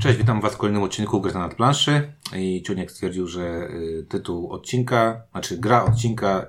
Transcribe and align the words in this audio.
Cześć, 0.00 0.18
witam 0.18 0.40
Was 0.40 0.54
w 0.54 0.56
kolejnym 0.56 0.82
odcinku 0.82 1.20
Gry 1.20 1.32
na 1.32 1.48
planszy. 1.48 2.12
I 2.36 2.62
Ciuniek 2.62 2.90
stwierdził, 2.90 3.26
że 3.26 3.68
y, 3.70 4.06
tytuł 4.08 4.52
odcinka, 4.52 5.22
znaczy 5.32 5.58
gra 5.58 5.84
odcinka 5.84 6.46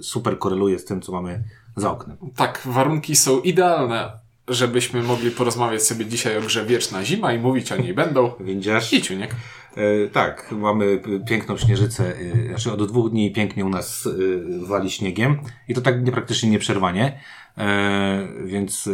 y, 0.00 0.02
super 0.02 0.38
koreluje 0.38 0.78
z 0.78 0.84
tym, 0.84 1.00
co 1.02 1.12
mamy 1.12 1.44
za 1.76 1.90
oknem. 1.90 2.16
Tak, 2.36 2.62
warunki 2.64 3.16
są 3.16 3.40
idealne, 3.40 4.12
żebyśmy 4.48 5.02
mogli 5.02 5.30
porozmawiać 5.30 5.82
sobie 5.82 6.06
dzisiaj 6.06 6.38
o 6.38 6.40
grze 6.40 6.66
Wieczna 6.66 7.04
Zima 7.04 7.32
i 7.32 7.38
mówić 7.38 7.72
o 7.72 7.76
niej 7.76 7.94
będą. 8.04 8.32
Windziarz? 8.40 8.92
I 8.92 9.02
Ciuniek. 9.02 9.34
E, 9.76 10.08
tak, 10.08 10.52
mamy 10.52 11.02
piękną 11.28 11.56
śnieżycę, 11.56 12.20
y, 12.20 12.46
znaczy 12.48 12.72
od 12.72 12.88
dwóch 12.88 13.10
dni 13.10 13.32
pięknie 13.32 13.64
u 13.64 13.68
nas 13.68 14.06
y, 14.06 14.42
wali 14.66 14.90
śniegiem 14.90 15.38
i 15.68 15.74
to 15.74 15.80
tak 15.80 16.04
nie, 16.04 16.12
praktycznie 16.12 16.50
nieprzerwanie. 16.50 17.20
E, 17.58 18.28
więc 18.44 18.88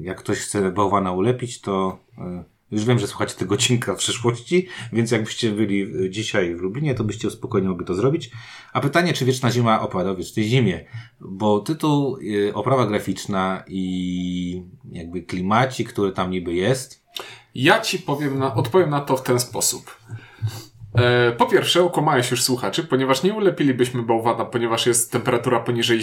jak 0.00 0.18
ktoś 0.18 0.38
chce 0.38 0.72
bałwana 0.72 1.12
ulepić, 1.12 1.60
to 1.60 1.98
już 2.70 2.84
wiem, 2.84 2.98
że 2.98 3.06
słuchacie 3.06 3.34
tego 3.34 3.54
odcinka 3.54 3.94
w 3.94 3.98
przyszłości, 3.98 4.68
więc 4.92 5.10
jakbyście 5.10 5.50
byli 5.50 6.10
dzisiaj 6.10 6.54
w 6.56 6.60
Lublinie, 6.60 6.94
to 6.94 7.04
byście 7.04 7.30
spokojnie 7.30 7.68
mogli 7.68 7.86
to 7.86 7.94
zrobić. 7.94 8.30
A 8.72 8.80
pytanie, 8.80 9.12
czy 9.12 9.24
Wieczna 9.24 9.50
Zima 9.50 9.80
opada 9.80 10.10
o 10.10 10.16
Wiecznej 10.16 10.48
Zimie? 10.48 10.84
Bo 11.20 11.60
tytuł, 11.60 12.18
y, 12.18 12.54
oprawa 12.54 12.86
graficzna 12.86 13.64
i 13.66 14.62
jakby 14.92 15.22
klimaci, 15.22 15.84
który 15.84 16.12
tam 16.12 16.30
niby 16.30 16.54
jest. 16.54 17.06
Ja 17.54 17.80
ci 17.80 17.98
powiem 17.98 18.38
na, 18.38 18.54
odpowiem 18.54 18.90
na 18.90 19.00
to 19.00 19.16
w 19.16 19.22
ten 19.22 19.40
sposób. 19.40 19.96
E, 20.96 21.32
po 21.32 21.46
pierwsze, 21.46 21.82
okłamałeś 21.82 22.30
już 22.30 22.42
słuchaczy, 22.42 22.84
ponieważ 22.84 23.22
nie 23.22 23.34
ulepilibyśmy 23.34 24.02
bałwana, 24.02 24.44
ponieważ 24.44 24.86
jest 24.86 25.12
temperatura 25.12 25.60
poniżej 25.60 26.00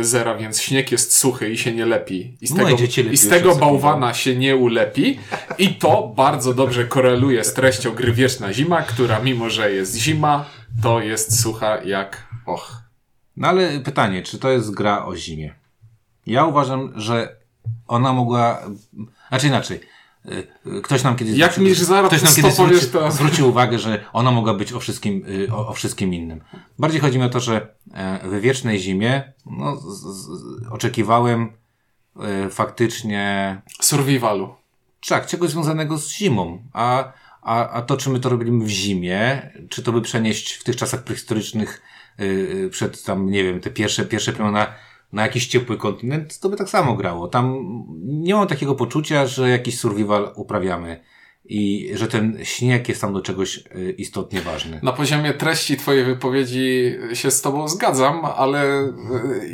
zera, 0.00 0.34
więc 0.34 0.60
śnieg 0.60 0.92
jest 0.92 1.16
suchy 1.16 1.50
i 1.50 1.58
się 1.58 1.72
nie 1.72 1.86
lepi. 1.86 2.36
I 2.40 2.46
z 2.46 2.54
tego, 2.54 2.76
i 3.12 3.16
z 3.16 3.28
tego 3.28 3.54
bałwana 3.54 4.14
się 4.14 4.36
nie 4.36 4.56
ulepi. 4.56 5.18
I 5.58 5.74
to 5.74 6.12
bardzo 6.16 6.54
dobrze 6.54 6.84
koreluje 6.84 7.44
z 7.44 7.54
treścią 7.54 7.94
gry 7.94 8.12
Wieczna 8.12 8.52
Zima, 8.52 8.82
która 8.82 9.20
mimo, 9.20 9.50
że 9.50 9.72
jest 9.72 9.96
zima, 9.96 10.44
to 10.82 11.00
jest 11.00 11.40
sucha 11.40 11.82
jak 11.84 12.26
och. 12.46 12.82
No 13.36 13.48
ale 13.48 13.80
pytanie, 13.80 14.22
czy 14.22 14.38
to 14.38 14.50
jest 14.50 14.74
gra 14.74 15.04
o 15.04 15.16
zimie? 15.16 15.54
Ja 16.26 16.44
uważam, 16.44 16.92
że 16.96 17.36
ona 17.86 18.12
mogła, 18.12 18.62
znaczy 19.28 19.46
inaczej, 19.46 19.80
Ktoś 20.82 21.02
nam 21.02 21.16
kiedyś 21.16 21.38
Jak 21.38 21.58
mi 21.58 21.74
zaraz 21.74 22.10
ktoś 22.10 22.22
nam 22.22 22.34
kiedyś 22.34 22.54
zwróci, 22.54 22.86
to- 22.86 23.10
zwrócił 23.10 23.48
uwagę, 23.48 23.78
że 23.78 24.04
ona 24.12 24.30
mogła 24.30 24.54
być 24.54 24.72
o 24.72 24.80
wszystkim, 24.80 25.24
y, 25.28 25.52
o, 25.52 25.68
o 25.68 25.72
wszystkim 25.72 26.14
innym. 26.14 26.40
Bardziej 26.78 27.00
chodzi 27.00 27.18
mi 27.18 27.24
o 27.24 27.28
to, 27.28 27.40
że 27.40 27.74
e, 27.94 28.28
we 28.28 28.40
wiecznej 28.40 28.78
zimie 28.78 29.32
no, 29.46 29.76
z, 29.76 30.02
z, 30.02 30.28
oczekiwałem 30.70 31.52
e, 32.20 32.50
faktycznie 32.50 33.56
Survivalu. 33.80 34.54
tak, 35.08 35.26
czegoś 35.26 35.50
związanego 35.50 35.98
z 35.98 36.10
zimą. 36.10 36.62
A, 36.72 37.12
a, 37.42 37.68
a 37.68 37.82
to, 37.82 37.96
czy 37.96 38.10
my 38.10 38.20
to 38.20 38.28
robimy 38.28 38.64
w 38.64 38.68
zimie, 38.68 39.50
czy 39.68 39.82
to 39.82 39.92
by 39.92 40.02
przenieść 40.02 40.52
w 40.52 40.64
tych 40.64 40.76
czasach 40.76 41.02
prehistorycznych 41.02 41.82
przed 42.70 43.04
tam, 43.04 43.30
nie 43.30 43.44
wiem, 43.44 43.60
te 43.60 43.70
pierwsze, 43.70 44.04
pierwsze 44.04 44.32
plemiona 44.32 44.66
na 45.12 45.22
jakiś 45.22 45.46
ciepły 45.46 45.76
kontynent, 45.76 46.38
to 46.40 46.48
by 46.48 46.56
tak 46.56 46.68
samo 46.68 46.94
grało. 46.94 47.28
Tam 47.28 47.56
nie 48.04 48.34
mam 48.34 48.46
takiego 48.48 48.74
poczucia, 48.74 49.26
że 49.26 49.50
jakiś 49.50 49.78
survival 49.78 50.32
uprawiamy 50.36 51.00
i 51.48 51.90
że 51.94 52.08
ten 52.08 52.38
śnieg 52.42 52.88
jest 52.88 53.00
tam 53.00 53.12
do 53.12 53.20
czegoś 53.20 53.56
yy, 53.74 53.90
istotnie 53.92 54.40
ważny. 54.40 54.80
Na 54.82 54.92
poziomie 54.92 55.34
treści 55.34 55.76
twojej 55.76 56.04
wypowiedzi 56.04 56.94
się 57.14 57.30
z 57.30 57.42
tobą 57.42 57.68
zgadzam, 57.68 58.24
ale 58.24 58.82
y, 58.84 58.92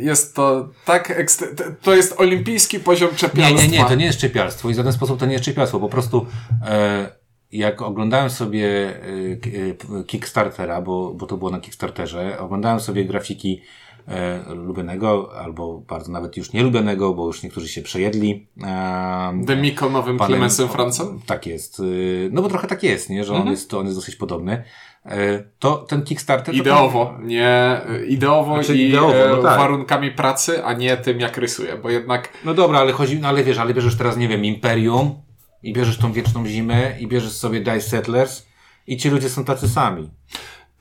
jest 0.02 0.36
to 0.36 0.68
tak 0.84 1.10
ekstre... 1.10 1.46
t- 1.48 1.74
To 1.82 1.94
jest 1.94 2.20
olimpijski 2.20 2.80
poziom 2.80 3.10
Nie, 3.10 3.16
czepialstwa. 3.16 3.62
nie, 3.70 3.78
nie, 3.78 3.84
to 3.84 3.94
nie 3.94 4.04
jest 4.04 4.18
czepialstwo 4.18 4.70
i 4.70 4.72
w 4.72 4.76
żaden 4.76 4.92
sposób 4.92 5.20
to 5.20 5.26
nie 5.26 5.32
jest 5.32 5.44
czepialstwo. 5.44 5.80
Po 5.80 5.88
prostu 5.88 6.26
e, 6.66 7.08
jak 7.52 7.82
oglądałem 7.82 8.30
sobie 8.30 8.66
e, 8.68 10.00
e, 10.00 10.04
Kickstartera, 10.04 10.82
bo, 10.82 11.14
bo 11.14 11.26
to 11.26 11.36
było 11.36 11.50
na 11.50 11.60
Kickstarterze, 11.60 12.38
oglądałem 12.38 12.80
sobie 12.80 13.04
grafiki 13.04 13.62
e, 14.08 14.54
lubionego, 14.54 15.30
albo 15.38 15.78
bardzo 15.78 16.12
nawet 16.12 16.36
już 16.36 16.52
nielubionego, 16.52 17.14
bo 17.14 17.26
już 17.26 17.42
niektórzy 17.42 17.68
się 17.68 17.82
przejedli. 17.82 18.46
E, 18.64 19.32
Demiko 19.44 19.90
nowym 19.90 20.18
panem- 20.18 20.26
Clemensem 20.28 20.68
Francem? 20.68 21.20
Tak 21.26 21.46
jest. 21.46 21.80
Y, 21.80 22.28
No 22.32 22.42
bo 22.42 22.48
trochę 22.48 22.68
tak 22.68 22.82
jest, 22.82 23.10
nie? 23.10 23.24
że 23.24 23.32
on, 23.32 23.36
Mhm. 23.38 23.50
jest, 23.52 23.74
on 23.74 23.86
jest 23.86 23.98
dosyć 23.98 24.16
podobny. 24.16 24.62
E, 25.06 25.44
To 25.58 25.76
ten 25.76 26.02
Kickstarter... 26.02 26.54
Ideowo, 26.54 27.14
nie 27.22 27.80
y, 27.90 28.06
ideowo 28.06 28.54
Znaczy, 28.54 28.76
i 28.76 28.88
ideowo, 28.88 29.12
no 29.12 29.38
e, 29.38 29.42
tak. 29.42 29.58
warunkami 29.58 30.10
pracy, 30.10 30.64
a 30.64 30.72
nie 30.72 30.96
tym 30.96 31.20
jak 31.20 31.36
rysuje, 31.36 31.76
bo 31.76 31.90
jednak 31.90 32.28
No 32.44 32.54
dobra, 32.54 32.78
ale 32.78 32.92
chodzi, 32.92 33.20
no 33.20 33.28
ale 33.28 33.44
wiesz, 33.44 33.58
ale 33.58 33.74
bierzesz 33.74 33.96
teraz, 33.96 34.16
nie 34.16 34.28
wiem, 34.28 34.44
Imperium 34.44 35.14
i 35.62 35.72
bierzesz 35.72 35.98
tą 35.98 36.12
wieczną 36.12 36.46
zimę 36.46 36.92
i 37.00 37.06
bierzesz 37.06 37.32
sobie 37.32 37.60
Dice 37.60 37.80
Settlers 37.80 38.46
i 38.86 38.96
ci 38.96 39.10
ludzie 39.10 39.28
są 39.28 39.44
tacy 39.44 39.68
sami. 39.68 40.10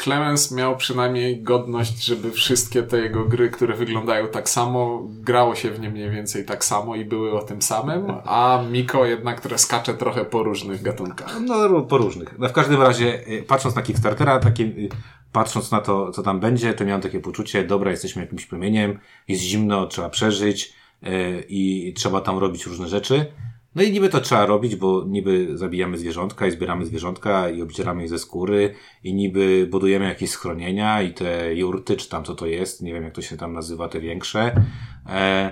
Clemens 0.04 0.52
miał 0.52 0.78
przynajmniej 0.78 1.44
godność, 1.44 2.06
żeby 2.06 2.32
wszystkie 2.32 2.84
te 2.84 2.98
jego 2.98 3.26
gry, 3.26 3.50
które 3.50 3.76
wyglądają 3.76 4.28
tak 4.28 4.50
samo, 4.50 5.04
grało 5.06 5.56
się 5.56 5.72
w 5.72 5.80
nie 5.80 5.90
mniej 5.90 6.10
więcej 6.10 6.46
tak 6.46 6.66
samo 6.66 6.96
i 6.96 7.06
były 7.06 7.32
o 7.32 7.42
tym 7.42 7.62
samym, 7.62 8.06
a 8.26 8.64
Miko 8.72 9.06
jednak, 9.06 9.40
które 9.40 9.58
skacze 9.58 9.94
trochę 9.94 10.26
po 10.26 10.44
różnych 10.44 10.82
gatunkach. 10.82 11.40
No 11.48 11.82
po 11.82 11.98
różnych. 11.98 12.40
No, 12.40 12.50
w 12.50 12.54
każdym 12.54 12.82
razie, 12.82 13.28
y, 13.28 13.44
patrząc 13.44 13.76
na 13.76 13.82
Kickstartera, 13.82 14.40
takie, 14.40 14.64
y, 14.64 14.90
patrząc 15.32 15.72
na 15.72 15.82
to, 15.82 16.12
co 16.12 16.24
tam 16.24 16.40
będzie, 16.40 16.74
to 16.74 16.86
miałem 16.86 17.02
takie 17.02 17.20
poczucie, 17.20 17.64
dobra, 17.64 17.92
jesteśmy 17.92 18.22
jakimś 18.22 18.46
plemieniem, 18.46 19.00
jest 19.28 19.42
zimno, 19.42 19.88
trzeba 19.88 20.10
przeżyć 20.10 20.74
y, 21.04 21.46
i 21.50 21.94
trzeba 21.96 22.22
tam 22.22 22.38
robić 22.38 22.66
różne 22.66 22.88
rzeczy. 22.88 23.26
No 23.76 23.84
i 23.84 23.92
niby 23.92 24.10
to 24.10 24.22
trzeba 24.22 24.46
robić, 24.46 24.76
bo 24.76 25.06
niby 25.08 25.58
zabijamy 25.58 25.98
zwierzątka 25.98 26.48
i 26.48 26.52
zbieramy 26.52 26.86
zwierzątka 26.86 27.50
i 27.50 27.62
obdzieramy 27.62 28.02
je 28.02 28.08
ze 28.08 28.20
skóry 28.20 28.74
i 29.04 29.14
niby 29.14 29.68
budujemy 29.72 30.06
jakieś 30.06 30.30
schronienia 30.30 31.02
i 31.02 31.14
te 31.14 31.56
jurty, 31.56 31.98
czy 31.98 32.10
tam 32.10 32.24
co 32.24 32.36
to 32.36 32.46
jest, 32.46 32.82
nie 32.82 32.94
wiem 32.94 33.04
jak 33.04 33.14
to 33.14 33.22
się 33.22 33.38
tam 33.38 33.54
nazywa, 33.54 33.90
te 33.90 34.00
większe. 34.00 34.56
E, 35.10 35.52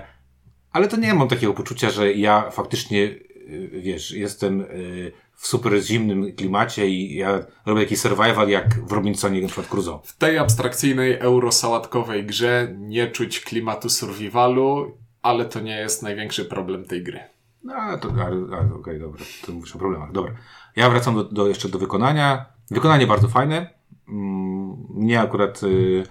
ale 0.72 0.88
to 0.88 0.96
nie 0.96 1.14
mam 1.14 1.28
takiego 1.28 1.54
poczucia, 1.54 1.90
że 1.90 2.12
ja 2.12 2.50
faktycznie, 2.50 2.98
y, 3.00 3.70
wiesz, 3.72 4.10
jestem 4.10 4.60
y, 4.60 5.12
w 5.34 5.46
super 5.46 5.82
zimnym 5.82 6.32
klimacie 6.32 6.88
i 6.88 7.16
ja 7.16 7.46
robię 7.66 7.82
jakiś 7.82 8.00
survival 8.00 8.48
jak 8.48 8.86
w 8.86 8.92
Robinsonie 8.92 9.40
na 9.40 9.46
przykład 9.46 9.68
Crusoe. 9.68 10.00
W 10.04 10.16
tej 10.16 10.38
abstrakcyjnej 10.38 11.18
eurosałatkowej 11.18 12.26
grze 12.26 12.74
nie 12.78 13.06
czuć 13.06 13.40
klimatu 13.40 13.88
survivalu, 13.88 14.96
ale 15.22 15.44
to 15.44 15.60
nie 15.60 15.76
jest 15.76 16.02
największy 16.02 16.44
problem 16.44 16.84
tej 16.84 17.02
gry. 17.02 17.20
No, 17.64 17.74
ale 17.74 17.98
to, 17.98 18.08
ale, 18.08 18.56
ale, 18.58 18.74
okej, 18.74 19.00
dobra, 19.00 19.24
to 19.46 19.52
mówisz 19.52 19.76
o 19.76 19.78
problemach. 19.78 20.12
Dobra. 20.12 20.32
Ja 20.76 20.90
wracam 20.90 21.14
do, 21.14 21.24
do, 21.24 21.48
jeszcze 21.48 21.68
do 21.68 21.78
wykonania. 21.78 22.46
Wykonanie 22.70 23.06
bardzo 23.06 23.28
fajne. 23.28 23.70
Mm, 24.08 24.76
Mnie 24.94 25.20
akurat 25.20 25.62
y, 25.62 25.66
y, 25.66 26.06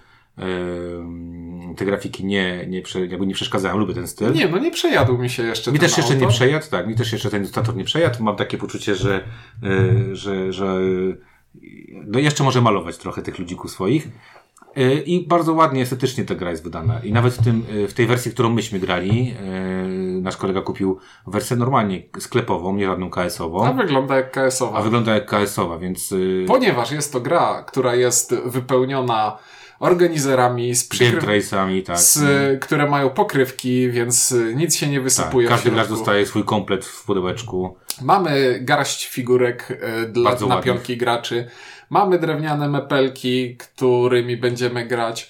te 1.76 1.86
grafiki 1.86 2.26
nie, 2.26 2.66
nie, 2.68 2.82
prze, 2.82 3.06
jakby 3.06 3.28
nie 3.28 3.34
przeszkadzają, 3.34 3.78
lubię 3.78 3.94
ten 3.94 4.08
styl. 4.08 4.34
Nie, 4.34 4.48
no 4.48 4.60
nie 4.60 4.72
przejadł 4.72 5.18
mi 5.18 5.30
się 5.30 5.44
jeszcze 5.44 5.72
Mi 5.72 5.80
też 5.80 5.98
jeszcze 5.98 6.16
nie 6.16 6.28
przejadł, 6.28 6.66
tak, 6.72 6.88
mi 6.88 6.96
też 6.96 7.12
jeszcze 7.12 7.30
ten 7.30 7.42
ilustrator 7.42 7.76
nie 7.76 7.84
przejadł. 7.84 8.24
Mam 8.24 8.36
takie 8.36 8.58
poczucie, 8.58 8.96
że, 8.96 9.24
y, 9.64 10.16
że, 10.16 10.54
że 10.54 10.66
y, 10.66 11.18
no 12.06 12.20
jeszcze 12.20 12.44
może 12.44 12.62
malować 12.62 12.98
trochę 12.98 13.22
tych 13.22 13.40
ludzików 13.40 13.72
swoich. 13.72 14.08
Y, 14.78 15.04
I 15.06 15.28
bardzo 15.28 15.54
ładnie, 15.54 15.82
estetycznie 15.82 16.26
ta 16.26 16.36
gra 16.36 16.52
jest 16.52 16.64
wydana. 16.64 17.00
I 17.00 17.14
nawet 17.14 17.34
w, 17.34 17.44
tym, 17.44 17.66
y, 17.74 17.88
w 17.88 17.94
tej 17.94 18.08
wersji, 18.08 18.32
którą 18.32 18.50
myśmy 18.50 18.80
grali, 18.80 19.36
y, 20.18 20.22
nasz 20.22 20.38
kolega 20.38 20.62
kupił 20.62 21.00
wersję 21.28 21.58
normalnie 21.58 22.04
sklepową, 22.20 22.76
nie 22.76 22.86
żadną 22.86 23.08
A 23.08 23.10
KS-ową. 23.10 23.78
wygląda 23.78 24.16
jak 24.16 24.38
A 24.38 24.50
KS-owa. 24.50 24.82
wygląda 24.82 25.14
jak 25.14 25.26
KS-owa, 25.30 25.78
więc 25.78 26.14
Ponieważ 26.48 26.92
jest 26.92 27.14
to 27.14 27.20
gra, 27.22 27.64
która 27.68 27.96
jest 27.96 28.36
wypełniona 28.46 29.38
organizerami 29.80 30.76
z 30.76 30.88
game 30.88 31.12
przykry... 31.12 31.22
trace'ami, 31.28 31.84
tak. 31.84 32.00
z, 32.00 32.20
które 32.64 32.90
mają 32.90 33.10
pokrywki, 33.10 33.92
więc 33.92 34.36
nic 34.56 34.76
się 34.76 34.88
nie 34.88 34.98
tak. 34.98 35.04
wysypuje 35.04 35.48
w 35.48 35.50
Każdy 35.50 35.72
gracz 35.72 35.88
dostaje 35.88 36.26
swój 36.26 36.44
komplet 36.44 36.86
w 36.86 37.06
pudełeczku. 37.06 37.78
Mamy 38.02 38.60
garść 38.62 39.08
figurek 39.08 39.72
y, 39.72 40.08
dla, 40.08 40.30
Bardzo 40.30 40.48
na 40.48 40.56
ładnych. 40.56 40.74
piątki 40.76 40.98
graczy. 40.98 41.48
Mamy 41.90 42.20
drewniane 42.20 42.68
mepelki, 42.70 43.58
którymi 43.58 44.38
będziemy 44.38 44.86
grać. 44.86 45.30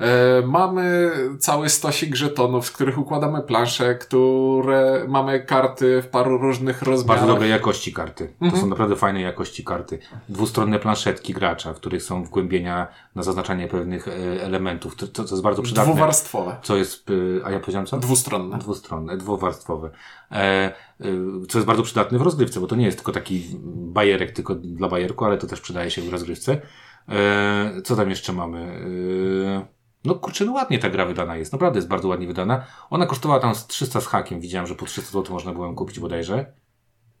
E, 0.00 0.42
Mamy 0.46 1.10
cały 1.38 1.68
stosik 1.68 2.14
żetonów, 2.16 2.66
z 2.66 2.70
których 2.70 2.98
układamy 2.98 3.42
plansze, 3.42 3.94
które 3.94 5.04
mamy 5.08 5.40
karty 5.40 6.02
w 6.02 6.06
paru 6.08 6.38
różnych 6.38 6.82
rozmiarach. 6.82 7.16
Bardzo 7.18 7.32
dobrej 7.34 7.50
jakości 7.50 7.92
karty. 7.92 8.26
To 8.38 8.44
Mhm. 8.44 8.62
są 8.62 8.68
naprawdę 8.68 8.96
fajnej 8.96 9.22
jakości 9.22 9.64
karty. 9.64 9.98
Dwustronne 10.28 10.78
planszetki 10.78 11.34
gracza, 11.34 11.72
w 11.72 11.76
których 11.76 12.02
są 12.02 12.24
wgłębienia 12.24 12.86
na 13.14 13.22
zaznaczanie 13.22 13.68
pewnych 13.68 14.08
e, 14.08 14.12
elementów. 14.42 14.96
To, 14.96 15.06
to 15.06 15.22
jest 15.22 15.42
bardzo 15.42 15.62
przydatne. 15.62 15.92
Dwuwarstwowe. 15.92 16.56
Co 16.62 16.76
jest, 16.76 17.10
e, 17.10 17.46
a 17.46 17.50
ja 17.50 17.60
powiedziałem 17.60 17.86
co? 17.86 17.98
Dwustronne. 17.98 18.58
Dwustronne, 18.58 19.16
dwuwarstwowe. 19.16 19.90
E, 20.32 20.34
e, 20.36 20.72
co 21.48 21.58
jest 21.58 21.66
bardzo 21.66 21.82
przydatne 21.82 22.18
w 22.18 22.22
rozgrywce, 22.22 22.60
bo 22.60 22.66
to 22.66 22.76
nie 22.76 22.84
jest 22.86 22.98
tylko 22.98 23.12
taki 23.12 23.44
bajerek 23.66 24.32
tylko 24.32 24.54
dla 24.54 24.88
bajerku, 24.88 25.24
ale 25.24 25.38
to 25.38 25.46
też 25.46 25.60
przydaje 25.60 25.90
się 25.90 26.02
w 26.02 26.08
rozgrywce. 26.12 26.60
E, 27.08 27.82
co 27.84 27.96
tam 27.96 28.10
jeszcze 28.10 28.32
mamy? 28.32 28.58
E, 29.64 29.77
no 30.04 30.14
kurczę, 30.14 30.44
no 30.44 30.52
ładnie 30.52 30.78
ta 30.78 30.90
gra 30.90 31.06
wydana 31.06 31.36
jest. 31.36 31.52
Naprawdę 31.52 31.78
jest 31.78 31.88
bardzo 31.88 32.08
ładnie 32.08 32.26
wydana. 32.26 32.64
Ona 32.90 33.06
kosztowała 33.06 33.40
tam 33.40 33.54
z 33.54 33.66
300 33.66 34.00
z 34.00 34.06
hakiem. 34.06 34.40
Widziałem, 34.40 34.66
że 34.66 34.74
po 34.74 34.86
300 34.86 35.12
zł 35.12 35.34
można 35.34 35.52
było 35.52 35.66
ją 35.66 35.74
kupić 35.74 36.00
bodajże. 36.00 36.52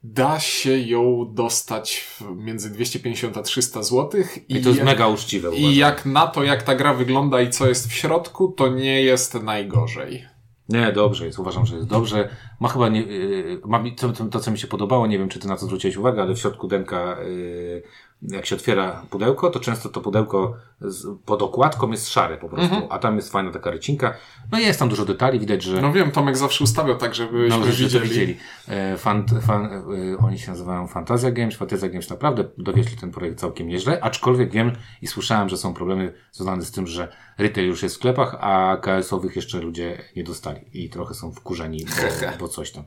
da 0.02 0.40
się 0.40 0.78
ją 0.78 1.30
dostać 1.34 2.06
między 2.36 2.70
250 2.70 3.36
a 3.36 3.42
300 3.42 3.82
zł. 3.82 4.20
I, 4.48 4.56
I 4.56 4.62
to 4.62 4.68
jest 4.68 4.82
mega 4.82 5.08
uczciwe. 5.08 5.56
I 5.56 5.76
jak 5.76 6.06
na 6.06 6.26
to, 6.26 6.42
jak 6.44 6.62
ta 6.62 6.74
gra 6.74 6.94
wygląda 6.94 7.40
i 7.40 7.50
co 7.50 7.68
jest 7.68 7.88
w 7.88 7.92
środku, 7.92 8.48
to 8.48 8.68
nie 8.68 9.02
jest 9.02 9.34
najgorzej. 9.34 10.26
Nie, 10.68 10.92
dobrze 10.92 11.26
jest, 11.26 11.38
uważam, 11.38 11.66
że 11.66 11.76
jest 11.76 11.88
dobrze. 11.88 12.28
Ma 12.60 12.68
chyba 12.68 12.88
nie, 12.88 13.00
yy, 13.00 13.60
ma 13.64 13.84
to, 13.96 14.08
to, 14.08 14.24
to, 14.24 14.40
co 14.40 14.50
mi 14.50 14.58
się 14.58 14.66
podobało, 14.66 15.06
nie 15.06 15.18
wiem, 15.18 15.28
czy 15.28 15.38
ty 15.38 15.48
na 15.48 15.56
to 15.56 15.66
zwróciłeś 15.66 15.96
uwagę, 15.96 16.22
ale 16.22 16.34
w 16.34 16.38
środku 16.38 16.68
denka 16.68 17.16
yy, 17.22 17.82
jak 18.22 18.46
się 18.46 18.56
otwiera 18.56 19.02
pudełko, 19.10 19.50
to 19.50 19.60
często 19.60 19.88
to 19.88 20.00
pudełko 20.00 20.56
z, 20.80 21.18
pod 21.24 21.42
okładką 21.42 21.90
jest 21.90 22.08
szare 22.08 22.38
po 22.38 22.48
prostu, 22.48 22.74
-hmm. 22.74 22.86
a 22.90 22.98
tam 22.98 23.16
jest 23.16 23.32
fajna 23.32 23.50
taka 23.50 23.70
rycinka. 23.70 24.14
No 24.52 24.58
jest 24.58 24.78
tam 24.78 24.88
dużo 24.88 25.04
detali, 25.04 25.40
widać, 25.40 25.62
że... 25.62 25.80
No 25.80 25.92
wiem, 25.92 26.10
Tomek 26.10 26.36
zawsze 26.36 26.64
ustawiał 26.64 26.96
tak, 26.96 27.14
żebyśmy 27.14 27.58
no, 27.58 27.66
widzieli. 27.66 28.08
widzieli. 28.08 28.36
E, 28.68 28.96
fan, 28.96 29.26
fan, 29.42 29.64
e, 29.64 30.18
oni 30.18 30.38
się 30.38 30.50
nazywają 30.50 30.86
Fantasia 30.86 31.30
Games. 31.30 31.56
Fantasia 31.56 31.88
Games 31.88 32.10
naprawdę 32.10 32.44
dowieźli 32.58 32.96
ten 32.96 33.10
projekt 33.10 33.38
całkiem 33.38 33.68
nieźle, 33.68 34.00
aczkolwiek 34.00 34.50
wiem 34.50 34.72
i 35.02 35.06
słyszałem, 35.06 35.48
że 35.48 35.56
są 35.56 35.74
problemy 35.74 36.12
związane 36.32 36.62
z 36.62 36.70
tym, 36.70 36.86
że 36.86 37.08
retail 37.38 37.66
już 37.66 37.82
jest 37.82 37.94
w 37.94 37.98
sklepach, 37.98 38.36
a 38.40 38.76
KS-owych 38.76 39.36
jeszcze 39.36 39.60
ludzie 39.60 39.98
nie 40.16 40.24
dostali 40.24 40.60
i 40.72 40.90
trochę 40.90 41.14
są 41.14 41.32
wkurzeni, 41.32 41.84
bo, 41.84 42.38
bo 42.40 42.48
coś 42.48 42.70
tam. 42.72 42.84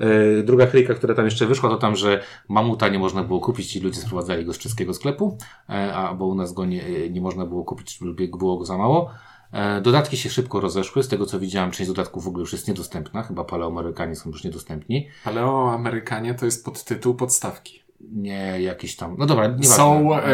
E, 0.00 0.42
druga 0.42 0.66
kryjka, 0.66 0.94
która 0.94 1.14
tam 1.14 1.24
jeszcze 1.24 1.46
wyszła, 1.46 1.70
to 1.70 1.76
tam, 1.76 1.96
że 1.96 2.22
mamuta 2.48 2.88
nie 2.88 2.98
można 2.98 3.24
było 3.24 3.40
kupić 3.40 3.76
i 3.76 3.80
ludzie 3.80 4.00
sprowadzali 4.00 4.44
go 4.44 4.52
z 4.52 4.58
czeskiego 4.58 4.94
sklepu, 4.94 5.38
e, 5.68 5.94
a 5.94 6.14
bo 6.14 6.26
u 6.26 6.34
nas 6.34 6.52
go 6.52 6.64
nie, 6.64 7.10
nie 7.10 7.20
można 7.20 7.46
było 7.46 7.64
kupić, 7.64 7.98
było 8.38 8.58
go 8.58 8.64
za 8.64 8.78
mało. 8.78 9.10
E, 9.52 9.80
dodatki 9.80 10.16
się 10.16 10.30
szybko 10.30 10.60
rozeszły. 10.60 11.02
Z 11.02 11.08
tego 11.08 11.26
co 11.26 11.40
widziałem, 11.40 11.70
część 11.70 11.88
dodatków 11.88 12.24
w 12.24 12.28
ogóle 12.28 12.40
już 12.40 12.52
jest 12.52 12.68
niedostępna. 12.68 13.22
Chyba 13.22 13.44
Paleoamerykanie 13.44 14.16
są 14.16 14.30
już 14.30 14.44
niedostępni. 14.44 15.08
Paleoamerykanie 15.24 16.34
to 16.34 16.44
jest 16.44 16.64
podtytuł 16.64 17.14
podstawki. 17.14 17.83
Nie, 18.12 18.60
jakieś 18.60 18.96
tam. 18.96 19.16
No 19.18 19.26
dobra, 19.26 19.56
Są 19.62 20.14
e, 20.14 20.30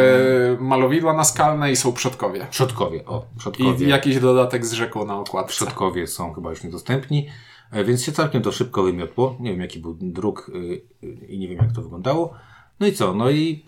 malowidła 0.60 1.12
naskalne 1.12 1.72
i 1.72 1.76
są 1.76 1.92
przodkowie. 1.92 2.46
Przodkowie, 2.50 3.04
o, 3.06 3.26
przodkowie. 3.38 3.86
I 3.86 3.88
jakiś 3.88 4.20
dodatek 4.20 4.66
z 4.66 4.72
rzeką 4.72 5.04
na 5.04 5.18
okładce. 5.18 5.52
Przodkowie 5.52 6.06
są 6.06 6.32
chyba 6.32 6.50
już 6.50 6.64
niedostępni. 6.64 7.28
E, 7.70 7.84
więc 7.84 8.02
się 8.02 8.12
całkiem 8.12 8.42
to 8.42 8.52
szybko 8.52 8.82
wymiotło. 8.82 9.36
Nie 9.40 9.50
wiem, 9.50 9.60
jaki 9.60 9.78
był 9.78 9.96
druk 10.00 10.50
e, 11.02 11.06
i 11.26 11.38
nie 11.38 11.48
wiem, 11.48 11.58
jak 11.58 11.72
to 11.72 11.82
wyglądało. 11.82 12.34
No 12.80 12.86
i 12.86 12.92
co? 12.92 13.14
No 13.14 13.30
i 13.30 13.64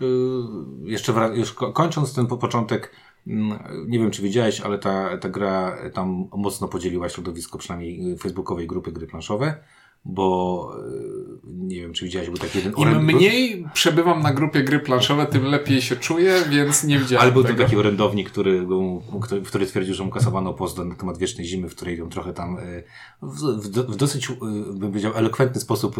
e, 0.85 0.89
jeszcze 0.89 1.13
już 1.33 1.53
kończąc 1.53 2.13
ten 2.13 2.27
początek, 2.27 2.91
mm, 3.27 3.59
nie 3.87 3.99
wiem, 3.99 4.11
czy 4.11 4.21
widziałeś, 4.21 4.61
ale 4.61 4.79
ta, 4.79 5.17
ta 5.17 5.29
gra 5.29 5.77
tam 5.93 6.27
mocno 6.35 6.67
podzieliła 6.67 7.09
środowisko, 7.09 7.57
przynajmniej 7.57 8.17
facebookowej 8.17 8.67
grupy 8.67 8.91
gry 8.91 9.07
planszowe 9.07 9.55
bo 10.05 10.69
nie 11.45 11.81
wiem, 11.81 11.93
czy 11.93 12.05
widziałeś, 12.05 12.29
był 12.29 12.37
taki 12.37 12.57
jeden 12.57 12.73
Im 12.77 13.05
mniej 13.05 13.65
przebywam 13.73 14.21
na 14.21 14.33
grupie 14.33 14.63
gry 14.63 14.79
planszowe, 14.79 15.25
tym 15.25 15.45
lepiej 15.45 15.81
się 15.81 15.95
czuję, 15.95 16.43
więc 16.49 16.83
nie 16.83 16.99
widziałem 16.99 17.23
Ale 17.23 17.31
był 17.31 17.43
taki 17.43 17.75
orędownik, 17.75 18.29
który, 18.29 18.67
który, 19.21 19.41
który 19.41 19.65
twierdził, 19.65 19.93
że 19.95 20.03
mu 20.03 20.11
kasowano 20.11 20.53
post 20.53 20.77
na 20.77 20.95
temat 20.95 21.17
wiecznej 21.17 21.47
zimy, 21.47 21.69
w 21.69 21.75
której 21.75 21.97
ją 21.97 22.09
trochę 22.09 22.33
tam 22.33 22.57
w, 23.21 23.41
w, 23.41 23.69
w 23.69 23.95
dosyć, 23.95 24.27
bym 24.73 24.91
powiedział, 24.91 25.13
elokwentny 25.15 25.61
sposób 25.61 25.95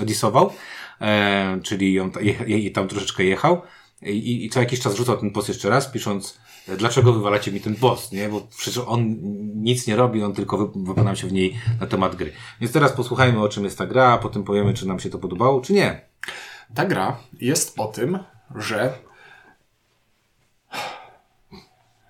disował, 0.00 0.52
e, 1.00 1.60
czyli 1.62 1.92
ją, 1.92 2.10
je, 2.20 2.58
je, 2.58 2.70
tam 2.70 2.88
troszeczkę 2.88 3.24
jechał. 3.24 3.62
I, 4.02 4.44
i 4.44 4.50
co 4.50 4.60
jakiś 4.60 4.80
czas 4.80 4.96
rzucał 4.96 5.16
ten 5.16 5.30
post 5.30 5.48
jeszcze 5.48 5.70
raz, 5.70 5.92
pisząc 5.92 6.38
dlaczego 6.78 7.12
wywalacie 7.12 7.52
mi 7.52 7.60
ten 7.60 7.74
boss, 7.74 8.12
nie? 8.12 8.28
Bo 8.28 8.40
przecież 8.56 8.84
on 8.86 9.16
nic 9.54 9.86
nie 9.86 9.96
robi, 9.96 10.22
on 10.22 10.34
tylko 10.34 10.58
wypowiadał 10.58 11.16
się 11.16 11.26
w 11.26 11.32
niej 11.32 11.58
na 11.80 11.86
temat 11.86 12.16
gry. 12.16 12.32
Więc 12.60 12.72
teraz 12.72 12.92
posłuchajmy, 12.92 13.42
o 13.42 13.48
czym 13.48 13.64
jest 13.64 13.78
ta 13.78 13.86
gra, 13.86 14.12
a 14.12 14.18
potem 14.18 14.44
powiemy, 14.44 14.74
czy 14.74 14.88
nam 14.88 15.00
się 15.00 15.10
to 15.10 15.18
podobało, 15.18 15.60
czy 15.60 15.72
nie. 15.72 16.00
Ta 16.74 16.84
gra 16.84 17.16
jest 17.40 17.80
o 17.80 17.86
tym, 17.86 18.18
że 18.56 18.92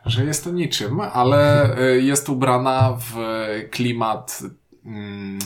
że 0.07 0.25
jest 0.25 0.45
to 0.45 0.51
niczym, 0.51 1.01
ale 1.01 1.71
y, 1.81 2.03
jest 2.03 2.29
ubrana 2.29 2.99
w 3.01 3.15
klimat 3.71 4.43
mm, 4.85 5.39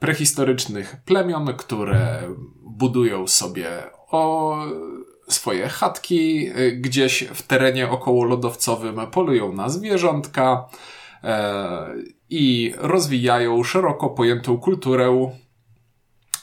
prehistorycznych 0.00 0.96
plemion, 1.04 1.54
które 1.56 2.22
budują 2.62 3.26
sobie 3.26 3.68
o 4.10 4.56
swoje 5.28 5.68
chatki 5.68 6.50
y, 6.58 6.72
gdzieś 6.72 7.22
w 7.22 7.42
terenie 7.42 7.90
około 7.90 8.24
lodowcowym, 8.24 9.00
polują 9.10 9.52
na 9.52 9.68
zwierzątka 9.68 10.68
e, 11.24 11.94
i 12.30 12.74
rozwijają 12.76 13.64
szeroko 13.64 14.10
pojętą 14.10 14.58
kulturę 14.58 15.30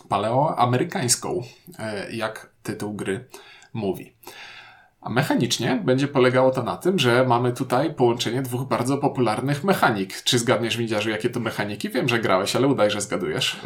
paleoamerykańską, 0.10 1.42
e, 1.80 2.16
jak 2.16 2.50
tytuł 2.64 2.94
gry 2.94 3.26
mówi. 3.74 4.14
A 5.02 5.10
mechanicznie 5.10 5.82
będzie 5.86 6.08
polegało 6.08 6.52
to 6.52 6.64
na 6.64 6.78
tym, 6.78 7.00
że 7.00 7.26
mamy 7.28 7.54
tutaj 7.54 7.94
połączenie 7.94 8.42
dwóch 8.42 8.68
bardzo 8.68 8.98
popularnych 8.98 9.64
mechanik. 9.64 10.24
Czy 10.24 10.40
zgadniesz, 10.40 10.78
Widziarzu, 10.78 11.10
jakie 11.10 11.30
to 11.30 11.40
mechaniki? 11.40 11.90
Wiem, 11.90 12.10
że 12.10 12.20
grałeś, 12.20 12.56
ale 12.56 12.68
udaj, 12.68 12.92
że 12.92 13.02
zgadujesz. 13.02 13.62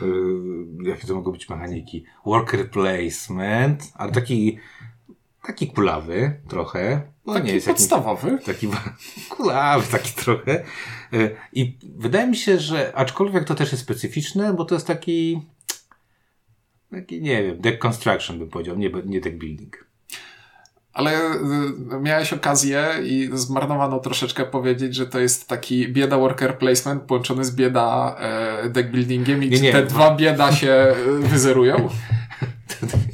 Yy, 0.81 0.89
jakie 0.89 1.07
to 1.07 1.15
mogą 1.15 1.31
być 1.31 1.49
mechaniki? 1.49 2.05
Worker 2.25 2.69
placement, 2.69 3.83
ale 3.95 4.11
taki 4.11 4.57
taki 5.47 5.67
kulawy 5.67 6.39
trochę. 6.47 7.01
No 7.25 7.33
taki 7.33 7.47
nie 7.47 7.53
jest 7.53 7.67
podstawowy. 7.67 8.39
Taki 8.45 8.67
kulawy, 9.29 9.91
taki 9.91 10.13
trochę. 10.13 10.63
E, 11.13 11.29
I 11.53 11.77
wydaje 11.95 12.27
mi 12.27 12.35
się, 12.35 12.59
że 12.59 12.95
aczkolwiek 12.95 13.43
to 13.43 13.55
też 13.55 13.71
jest 13.71 13.83
specyficzne, 13.83 14.53
bo 14.53 14.65
to 14.65 14.75
jest 14.75 14.87
taki 14.87 15.41
taki, 16.91 17.21
nie 17.21 17.43
wiem, 17.43 17.61
deck 17.61 17.79
construction 17.79 18.39
bym 18.39 18.49
powiedział, 18.49 18.77
nie, 18.77 18.91
nie 19.05 19.21
deck 19.21 19.35
building. 19.35 19.85
Ale 20.93 21.31
y, 21.93 21.99
miałeś 22.01 22.33
okazję 22.33 22.87
i 23.03 23.29
zmarnowano 23.33 23.99
troszeczkę 23.99 24.45
powiedzieć, 24.45 24.95
że 24.95 25.05
to 25.05 25.19
jest 25.19 25.47
taki 25.47 25.87
bieda 25.87 26.17
worker 26.17 26.57
placement 26.57 27.03
połączony 27.03 27.45
z 27.45 27.55
bieda 27.55 28.15
e, 28.19 28.69
deck 28.69 28.89
buildingiem 28.89 29.43
i 29.43 29.49
nie, 29.49 29.59
nie, 29.59 29.71
te 29.71 29.85
dwa 29.85 30.15
bieda 30.15 30.51
się 30.51 30.95
y, 31.07 31.27
wyzerują? 31.27 31.89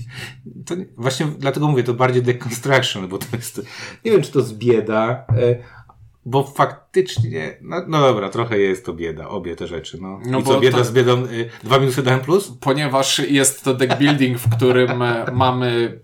to 0.65 0.75
właśnie 0.97 1.25
dlatego 1.25 1.67
mówię, 1.67 1.83
to 1.83 1.94
bardziej 1.94 2.23
deconstruction, 2.23 3.07
bo 3.07 3.17
to 3.17 3.25
jest, 3.33 3.62
nie 4.06 4.12
wiem, 4.12 4.21
czy 4.21 4.31
to 4.31 4.41
z 4.41 4.53
bieda, 4.53 5.25
e, 5.29 5.56
bo 6.25 6.44
faktycznie, 6.44 7.57
no, 7.62 7.83
no 7.88 8.01
dobra, 8.01 8.29
trochę 8.29 8.57
jest 8.57 8.85
to 8.85 8.94
bieda, 8.94 9.29
obie 9.29 9.56
te 9.56 9.67
rzeczy, 9.67 9.97
no. 10.01 10.19
no 10.25 10.39
I 10.39 10.44
co, 10.44 10.59
bieda 10.59 10.77
to, 10.77 10.83
z 10.83 10.91
biedą, 10.91 11.23
y, 11.25 11.50
dwa 11.63 11.79
minusy 11.79 12.03
dałem 12.03 12.19
plus? 12.19 12.51
Ponieważ 12.62 13.19
jest 13.19 13.63
to 13.63 13.73
deck 13.73 13.97
building, 13.97 14.38
w 14.38 14.56
którym 14.56 15.01
e, 15.01 15.25
mamy 15.33 16.00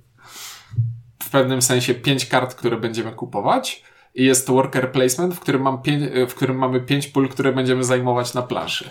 w 1.24 1.30
pewnym 1.30 1.62
sensie 1.62 1.94
pięć 1.94 2.26
kart, 2.26 2.56
które 2.56 2.78
będziemy 2.78 3.12
kupować 3.12 3.84
i 4.16 4.26
jest 4.26 4.48
to 4.48 4.54
worker 4.54 4.92
placement, 4.92 5.36
w 5.36 5.40
którym, 5.40 5.62
mam 5.62 5.82
pięć, 5.82 6.04
w 6.30 6.34
którym 6.34 6.58
mamy 6.58 6.82
pięć 6.82 7.08
pól, 7.08 7.30
które 7.30 7.54
będziemy 7.54 7.84
zajmować 7.84 8.34
na 8.34 8.42
planszy. 8.42 8.90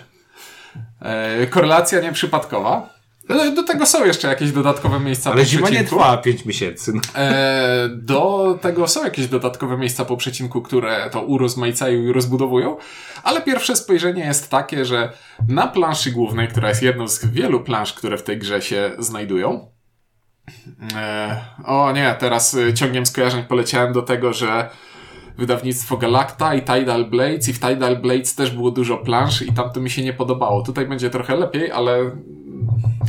E, 1.01 1.47
korelacja 1.47 2.01
nieprzypadkowa. 2.01 3.00
Do 3.55 3.63
tego 3.63 3.85
są 3.85 4.05
jeszcze 4.05 4.27
jakieś 4.27 4.51
dodatkowe 4.51 4.99
miejsca 4.99 5.31
Ale 5.31 5.41
po 5.41 5.49
zima 5.49 5.67
przecinku. 5.67 5.83
nie 5.83 5.89
trwa 5.89 6.17
5 6.17 6.45
miesięcy. 6.45 6.93
No. 6.95 7.01
E, 7.15 7.89
do 7.93 8.57
tego 8.61 8.87
są 8.87 9.03
jakieś 9.03 9.27
dodatkowe 9.27 9.77
miejsca 9.77 10.05
po 10.05 10.17
przecinku, 10.17 10.61
które 10.61 11.09
to 11.11 11.21
urozmaicają 11.21 12.01
i 12.01 12.11
rozbudowują. 12.11 12.77
Ale 13.23 13.41
pierwsze 13.41 13.75
spojrzenie 13.75 14.25
jest 14.25 14.49
takie, 14.49 14.85
że 14.85 15.11
na 15.47 15.67
planszy 15.67 16.11
głównej, 16.11 16.47
która 16.47 16.69
jest 16.69 16.83
jedną 16.83 17.07
z 17.07 17.25
wielu 17.25 17.59
plansz, 17.59 17.93
które 17.93 18.17
w 18.17 18.23
tej 18.23 18.37
grze 18.37 18.61
się 18.61 18.91
znajdują. 18.99 19.71
E, 20.95 21.41
o 21.65 21.91
nie, 21.91 22.15
teraz 22.19 22.53
e, 22.53 22.73
ciągiem 22.73 23.05
skojarzeń 23.05 23.43
poleciałem 23.43 23.93
do 23.93 24.01
tego, 24.01 24.33
że 24.33 24.69
wydawnictwo 25.37 25.97
Galacta 25.97 26.55
i 26.55 26.61
Tidal 26.61 27.05
Blades 27.05 27.49
i 27.49 27.53
w 27.53 27.59
Tidal 27.59 27.97
Blades 27.97 28.35
też 28.35 28.51
było 28.51 28.71
dużo 28.71 28.97
plansz 28.97 29.41
i 29.41 29.53
tam 29.53 29.71
to 29.71 29.79
mi 29.79 29.89
się 29.89 30.03
nie 30.03 30.13
podobało. 30.13 30.61
Tutaj 30.61 30.85
będzie 30.85 31.09
trochę 31.09 31.35
lepiej, 31.35 31.71
ale 31.71 32.11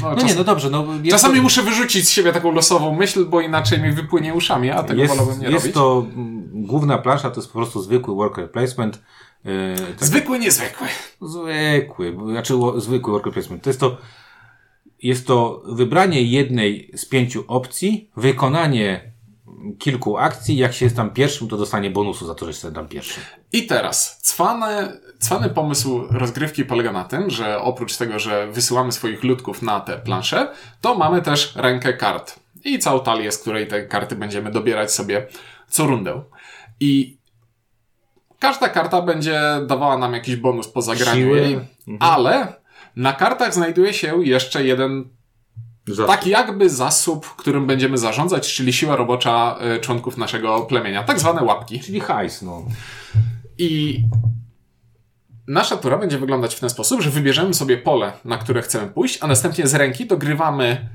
no, 0.03 0.11
no 0.11 0.17
czas... 0.17 0.31
nie, 0.31 0.35
no 0.35 0.45
dobrze. 0.45 0.71
No, 0.71 0.87
Czasami 1.11 1.37
to... 1.37 1.43
muszę 1.43 1.63
wyrzucić 1.63 2.09
z 2.09 2.11
siebie 2.11 2.33
taką 2.33 2.53
losową 2.53 2.95
myśl, 2.95 3.27
bo 3.27 3.41
inaczej 3.41 3.83
mi 3.83 3.93
wypłynie 3.93 4.35
uszami, 4.35 4.71
a 4.71 4.83
tego 4.83 5.01
jest, 5.03 5.15
wolałbym 5.15 5.41
nie 5.41 5.49
jest 5.49 5.55
robić. 5.55 5.65
Jest 5.65 5.75
to 5.75 6.07
mm, 6.15 6.67
główna 6.67 6.99
plansza, 6.99 7.31
to 7.31 7.41
jest 7.41 7.53
po 7.53 7.59
prostu 7.59 7.83
zwykły 7.83 8.15
worker 8.15 8.51
placement. 8.51 9.03
Yy, 9.45 9.75
tak 9.99 10.09
zwykły, 10.09 10.39
niezwykły. 10.39 10.87
Zwykły, 11.21 12.17
znaczy 12.31 12.55
zwykły 12.77 13.13
worker 13.13 13.33
placement. 13.33 13.63
To 13.63 13.71
jest 13.71 13.81
to, 13.81 13.99
jest 15.03 15.27
to 15.27 15.63
wybranie 15.67 16.23
jednej 16.23 16.91
z 16.95 17.05
pięciu 17.05 17.45
opcji, 17.49 18.11
wykonanie 18.17 19.12
kilku 19.79 20.19
akcji. 20.19 20.57
Jak 20.57 20.73
się 20.73 20.87
jest 20.87 20.97
tam 20.97 21.11
pierwszym, 21.11 21.49
to 21.49 21.57
dostanie 21.57 21.91
bonusu 21.91 22.27
za 22.27 22.35
to, 22.35 22.45
że 22.45 22.51
jest 22.51 22.75
tam 22.75 22.89
pierwszy. 22.89 23.21
I 23.53 23.67
teraz, 23.67 24.19
cwany, 24.23 25.01
cwany 25.19 25.51
pomysł 25.51 26.07
rozgrywki 26.11 26.65
polega 26.65 26.93
na 26.93 27.05
tym, 27.05 27.31
że 27.31 27.59
oprócz 27.59 27.97
tego, 27.97 28.19
że 28.19 28.47
wysyłamy 28.47 28.93
swoich 28.93 29.25
ludków 29.25 29.63
na 29.63 29.81
te 29.81 29.99
plansze, 29.99 30.53
to 30.81 30.95
mamy 30.95 31.23
też 31.23 31.57
rękę 31.57 31.93
kart. 31.93 32.41
I 32.65 32.79
całą 32.79 33.01
talię, 33.01 33.33
z 33.33 33.39
której 33.39 33.67
te 33.67 33.87
karty 33.87 34.17
będziemy 34.17 34.51
dobierać 34.51 34.93
sobie 34.93 35.27
co 35.69 35.87
rundę. 35.87 36.23
I 36.81 37.19
każda 38.39 38.69
karta 38.69 39.03
będzie 39.03 39.41
dawała 39.67 39.99
nam 39.99 40.15
jakiś 40.15 40.37
bonus 40.37 40.69
po 40.69 40.83
zagraniu 40.83 41.35
jej, 41.35 41.55
mhm. 41.55 41.99
ale 42.01 42.63
na 42.97 43.13
kartach 43.13 43.55
znajduje 43.55 43.93
się 43.93 44.25
jeszcze 44.25 44.65
jeden 44.65 45.09
Zasób. 45.87 46.07
Tak 46.07 46.27
jakby 46.27 46.71
zasób, 46.71 47.27
którym 47.27 47.67
będziemy 47.67 47.99
zarządzać, 47.99 48.55
czyli 48.55 48.73
siła 48.73 48.97
robocza 48.97 49.59
y, 49.77 49.81
członków 49.81 50.17
naszego 50.17 50.61
plemienia. 50.61 51.03
Tak 51.03 51.21
zwane 51.21 51.43
łapki. 51.43 51.81
Czyli 51.81 52.01
hajs, 52.01 52.43
no. 52.43 52.65
I 53.59 54.03
nasza 55.49 55.77
tura 55.77 55.99
będzie 55.99 56.19
wyglądać 56.19 56.55
w 56.55 56.61
ten 56.61 56.71
sposób, 56.71 57.01
że 57.01 57.11
wybierzemy 57.11 57.55
sobie 57.55 57.79
pole, 57.79 58.13
na 58.25 58.39
które 58.39 58.63
chcemy 58.63 58.89
pójść, 58.89 59.19
a 59.21 59.27
następnie 59.27 59.67
z 59.67 59.75
ręki 59.75 60.07
dogrywamy 60.07 60.89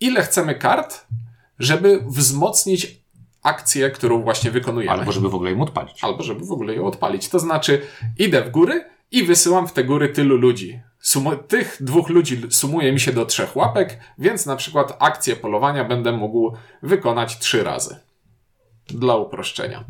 ile 0.00 0.22
chcemy 0.22 0.54
kart, 0.54 1.06
żeby 1.58 2.04
wzmocnić 2.06 3.04
akcję, 3.42 3.90
którą 3.90 4.22
właśnie 4.22 4.50
wykonujemy. 4.50 4.92
Albo 4.92 5.12
żeby 5.12 5.28
w 5.28 5.34
ogóle 5.34 5.50
ją 5.50 5.62
odpalić. 5.62 6.04
Albo 6.04 6.22
żeby 6.22 6.46
w 6.46 6.52
ogóle 6.52 6.74
ją 6.74 6.86
odpalić. 6.86 7.28
To 7.28 7.38
znaczy, 7.38 7.82
idę 8.18 8.42
w 8.42 8.50
góry 8.50 8.84
i 9.14 9.22
wysyłam 9.22 9.68
w 9.68 9.72
te 9.72 9.84
góry 9.84 10.08
tylu 10.08 10.36
ludzi. 10.36 10.80
Sumu 11.00 11.36
tych 11.36 11.76
dwóch 11.80 12.08
ludzi 12.08 12.42
sumuje 12.50 12.92
mi 12.92 13.00
się 13.00 13.12
do 13.12 13.26
trzech 13.26 13.56
łapek, 13.56 14.00
więc 14.18 14.46
na 14.46 14.56
przykład 14.56 14.96
akcję 14.98 15.36
polowania 15.36 15.84
będę 15.84 16.12
mógł 16.12 16.52
wykonać 16.82 17.38
trzy 17.38 17.64
razy. 17.64 17.96
Dla 18.86 19.16
uproszczenia. 19.16 19.84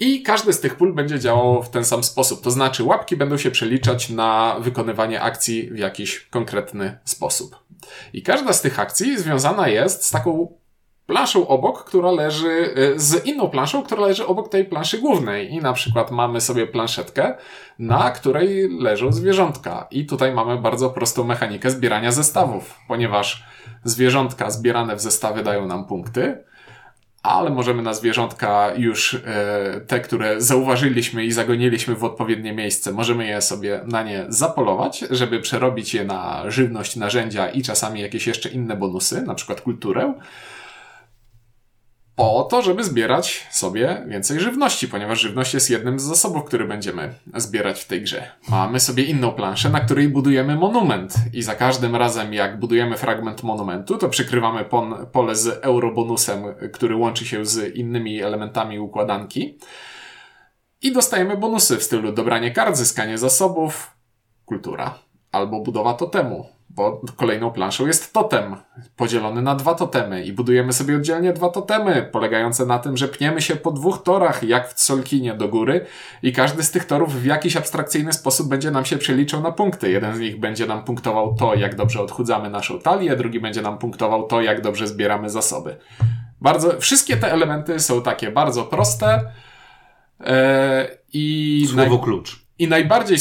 I 0.00 0.22
każdy 0.22 0.52
z 0.52 0.60
tych 0.60 0.74
pól 0.74 0.94
będzie 0.94 1.20
działał 1.20 1.62
w 1.62 1.68
ten 1.68 1.84
sam 1.84 2.04
sposób. 2.04 2.42
To 2.42 2.50
znaczy, 2.50 2.84
łapki 2.84 3.16
będą 3.16 3.36
się 3.36 3.50
przeliczać 3.50 4.10
na 4.10 4.56
wykonywanie 4.60 5.22
akcji 5.22 5.70
w 5.70 5.78
jakiś 5.78 6.20
konkretny 6.30 6.98
sposób. 7.04 7.56
I 8.12 8.22
każda 8.22 8.52
z 8.52 8.62
tych 8.62 8.80
akcji 8.80 9.18
związana 9.18 9.68
jest 9.68 10.04
z 10.04 10.10
taką 10.10 10.48
planszą 11.06 11.48
obok, 11.48 11.84
która 11.84 12.10
leży, 12.10 12.74
y, 12.78 13.00
z 13.00 13.26
inną 13.26 13.48
planszą, 13.48 13.82
która 13.82 14.06
leży 14.06 14.26
obok 14.26 14.48
tej 14.48 14.64
planszy 14.64 14.98
głównej. 14.98 15.52
I 15.52 15.58
na 15.58 15.72
przykład 15.72 16.10
mamy 16.10 16.40
sobie 16.40 16.66
planszetkę, 16.66 17.34
na 17.78 18.10
której 18.10 18.68
leżą 18.80 19.12
zwierzątka. 19.12 19.86
I 19.90 20.06
tutaj 20.06 20.34
mamy 20.34 20.56
bardzo 20.58 20.90
prostą 20.90 21.24
mechanikę 21.24 21.70
zbierania 21.70 22.12
zestawów, 22.12 22.74
ponieważ 22.88 23.44
zwierzątka 23.84 24.50
zbierane 24.50 24.96
w 24.96 25.00
zestawy 25.00 25.42
dają 25.42 25.66
nam 25.66 25.84
punkty, 25.84 26.44
ale 27.22 27.50
możemy 27.50 27.82
na 27.82 27.94
zwierzątka 27.94 28.72
już 28.76 29.14
e, 29.14 29.80
te, 29.86 30.00
które 30.00 30.40
zauważyliśmy 30.40 31.24
i 31.24 31.32
zagoniliśmy 31.32 31.94
w 31.94 32.04
odpowiednie 32.04 32.52
miejsce, 32.52 32.92
możemy 32.92 33.26
je 33.26 33.42
sobie 33.42 33.80
na 33.86 34.02
nie 34.02 34.26
zapolować, 34.28 35.04
żeby 35.10 35.40
przerobić 35.40 35.94
je 35.94 36.04
na 36.04 36.50
żywność, 36.50 36.96
narzędzia 36.96 37.48
i 37.48 37.62
czasami 37.62 38.00
jakieś 38.00 38.26
jeszcze 38.26 38.48
inne 38.48 38.76
bonusy, 38.76 39.22
na 39.22 39.34
przykład 39.34 39.60
kulturę 39.60 40.14
po 42.16 42.42
to, 42.50 42.62
żeby 42.62 42.84
zbierać 42.84 43.46
sobie 43.50 44.04
więcej 44.08 44.40
żywności, 44.40 44.88
ponieważ 44.88 45.20
żywność 45.20 45.54
jest 45.54 45.70
jednym 45.70 46.00
z 46.00 46.02
zasobów, 46.02 46.44
który 46.44 46.64
będziemy 46.64 47.14
zbierać 47.34 47.80
w 47.80 47.86
tej 47.86 48.02
grze. 48.02 48.30
Mamy 48.48 48.80
sobie 48.80 49.04
inną 49.04 49.32
planszę, 49.32 49.70
na 49.70 49.80
której 49.80 50.08
budujemy 50.08 50.56
monument. 50.56 51.14
I 51.32 51.42
za 51.42 51.54
każdym 51.54 51.96
razem, 51.96 52.34
jak 52.34 52.60
budujemy 52.60 52.96
fragment 52.96 53.42
monumentu, 53.42 53.98
to 53.98 54.08
przykrywamy 54.08 54.64
pole 55.12 55.36
z 55.36 55.46
eurobonusem, 55.46 56.44
który 56.72 56.96
łączy 56.96 57.26
się 57.26 57.46
z 57.46 57.76
innymi 57.76 58.22
elementami 58.22 58.78
układanki. 58.78 59.58
I 60.82 60.92
dostajemy 60.92 61.36
bonusy 61.36 61.76
w 61.76 61.82
stylu 61.82 62.12
dobranie 62.12 62.50
kart, 62.50 62.76
zyskanie 62.76 63.18
zasobów, 63.18 63.90
kultura 64.44 64.98
albo 65.32 65.60
budowa 65.60 65.94
totemu 65.94 66.55
bo 66.76 67.00
kolejną 67.16 67.50
planszą 67.50 67.86
jest 67.86 68.12
totem, 68.12 68.56
podzielony 68.96 69.42
na 69.42 69.54
dwa 69.54 69.74
totemy 69.74 70.24
i 70.24 70.32
budujemy 70.32 70.72
sobie 70.72 70.96
oddzielnie 70.96 71.32
dwa 71.32 71.48
totemy, 71.48 72.08
polegające 72.12 72.66
na 72.66 72.78
tym, 72.78 72.96
że 72.96 73.08
pniemy 73.08 73.42
się 73.42 73.56
po 73.56 73.70
dwóch 73.70 74.02
torach, 74.02 74.42
jak 74.42 74.74
w 74.74 74.80
Solkinie 74.80 75.34
do 75.34 75.48
góry 75.48 75.86
i 76.22 76.32
każdy 76.32 76.62
z 76.62 76.70
tych 76.70 76.84
torów 76.84 77.22
w 77.22 77.24
jakiś 77.24 77.56
abstrakcyjny 77.56 78.12
sposób 78.12 78.48
będzie 78.48 78.70
nam 78.70 78.84
się 78.84 78.98
przeliczał 78.98 79.42
na 79.42 79.52
punkty. 79.52 79.90
Jeden 79.90 80.16
z 80.16 80.20
nich 80.20 80.40
będzie 80.40 80.66
nam 80.66 80.84
punktował 80.84 81.34
to, 81.34 81.54
jak 81.54 81.74
dobrze 81.74 82.00
odchudzamy 82.00 82.50
naszą 82.50 82.78
talię, 82.78 83.16
drugi 83.16 83.40
będzie 83.40 83.62
nam 83.62 83.78
punktował 83.78 84.26
to, 84.26 84.42
jak 84.42 84.60
dobrze 84.60 84.86
zbieramy 84.86 85.30
zasoby. 85.30 85.76
Bardzo, 86.40 86.80
wszystkie 86.80 87.16
te 87.16 87.32
elementy 87.32 87.80
są 87.80 88.02
takie 88.02 88.30
bardzo 88.30 88.64
proste 88.64 89.32
yy, 90.20 90.26
i... 91.12 91.66
Słowo 91.66 91.90
naj... 91.90 92.04
klucz. 92.04 92.46
I 92.58 92.68
najbardziej 92.68 93.18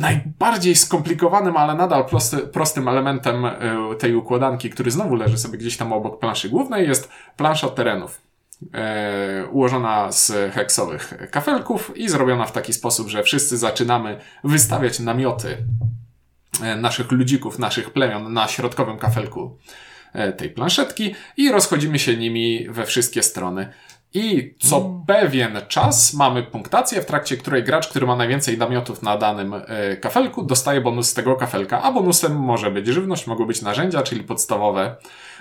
najbardziej 0.00 0.76
skomplikowanym, 0.76 1.56
ale 1.56 1.74
nadal 1.74 2.04
prosty, 2.04 2.38
prostym 2.38 2.88
elementem 2.88 3.44
e, 3.44 3.54
tej 3.98 4.14
układanki, 4.14 4.70
który 4.70 4.90
znowu 4.90 5.14
leży 5.14 5.38
sobie 5.38 5.58
gdzieś 5.58 5.76
tam 5.76 5.92
obok 5.92 6.20
planszy 6.20 6.48
głównej, 6.48 6.88
jest 6.88 7.08
plansza 7.36 7.68
terenów. 7.68 8.20
E, 8.74 9.46
ułożona 9.50 10.12
z 10.12 10.32
heksowych 10.54 11.14
kafelków 11.30 11.96
i 11.96 12.08
zrobiona 12.08 12.46
w 12.46 12.52
taki 12.52 12.72
sposób, 12.72 13.08
że 13.08 13.22
wszyscy 13.22 13.58
zaczynamy 13.58 14.20
wystawiać 14.44 15.00
namioty 15.00 15.56
e, 16.62 16.76
naszych 16.76 17.12
ludzików, 17.12 17.58
naszych 17.58 17.90
plemion 17.90 18.32
na 18.32 18.48
środkowym 18.48 18.98
kafelku 18.98 19.58
tej 20.36 20.50
planszetki 20.50 21.14
i 21.36 21.52
rozchodzimy 21.52 21.98
się 21.98 22.16
nimi 22.16 22.66
we 22.70 22.86
wszystkie 22.86 23.22
strony. 23.22 23.72
I 24.14 24.54
co 24.58 24.76
mm. 24.76 25.02
pewien 25.06 25.60
czas 25.68 26.14
mamy 26.14 26.42
punktację, 26.42 27.02
w 27.02 27.06
trakcie 27.06 27.36
której 27.36 27.64
gracz, 27.64 27.88
który 27.88 28.06
ma 28.06 28.16
najwięcej 28.16 28.58
namiotów 28.58 29.02
na 29.02 29.16
danym 29.16 29.54
y, 29.54 29.96
kafelku, 29.96 30.42
dostaje 30.42 30.80
bonus 30.80 31.08
z 31.08 31.14
tego 31.14 31.36
kafelka, 31.36 31.82
a 31.82 31.92
bonusem 31.92 32.36
może 32.36 32.70
być 32.70 32.86
żywność, 32.86 33.26
mogą 33.26 33.46
być 33.46 33.62
narzędzia, 33.62 34.02
czyli 34.02 34.24
podstawowe 34.24 34.96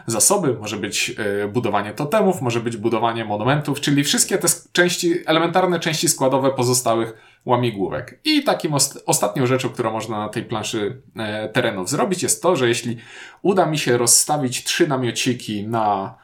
zasoby, 0.08 0.54
może 0.54 0.78
być 0.78 1.16
y, 1.44 1.48
budowanie 1.48 1.94
totemów, 1.94 2.42
może 2.42 2.60
być 2.60 2.78
budowanie 2.78 3.26
monumentów, 3.26 3.82
czyli 3.82 4.04
wszystkie 4.04 4.38
te 4.38 4.48
części, 4.72 5.14
elementarne 5.26 5.80
części 5.80 6.10
składowe 6.10 6.52
pozostałych 6.52 7.14
łamigłówek. 7.46 8.20
I 8.24 8.44
takim 8.44 8.74
ost 8.74 9.04
ostatnią 9.06 9.46
rzeczą, 9.46 9.70
którą 9.70 9.92
można 9.92 10.20
na 10.20 10.30
tej 10.30 10.44
planszy 10.44 11.02
y, 11.46 11.50
terenów 11.54 11.90
zrobić, 11.90 12.24
jest 12.24 12.44
to, 12.44 12.56
że 12.56 12.68
jeśli 12.68 12.98
uda 13.42 13.66
mi 13.66 13.78
się 13.78 13.98
rozstawić 13.98 14.64
trzy 14.64 14.88
namiociki 14.88 15.68
na 15.68 16.16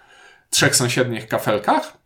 trzech 0.49 0.75
sąsiednich 0.75 1.27
kafelkach, 1.27 2.04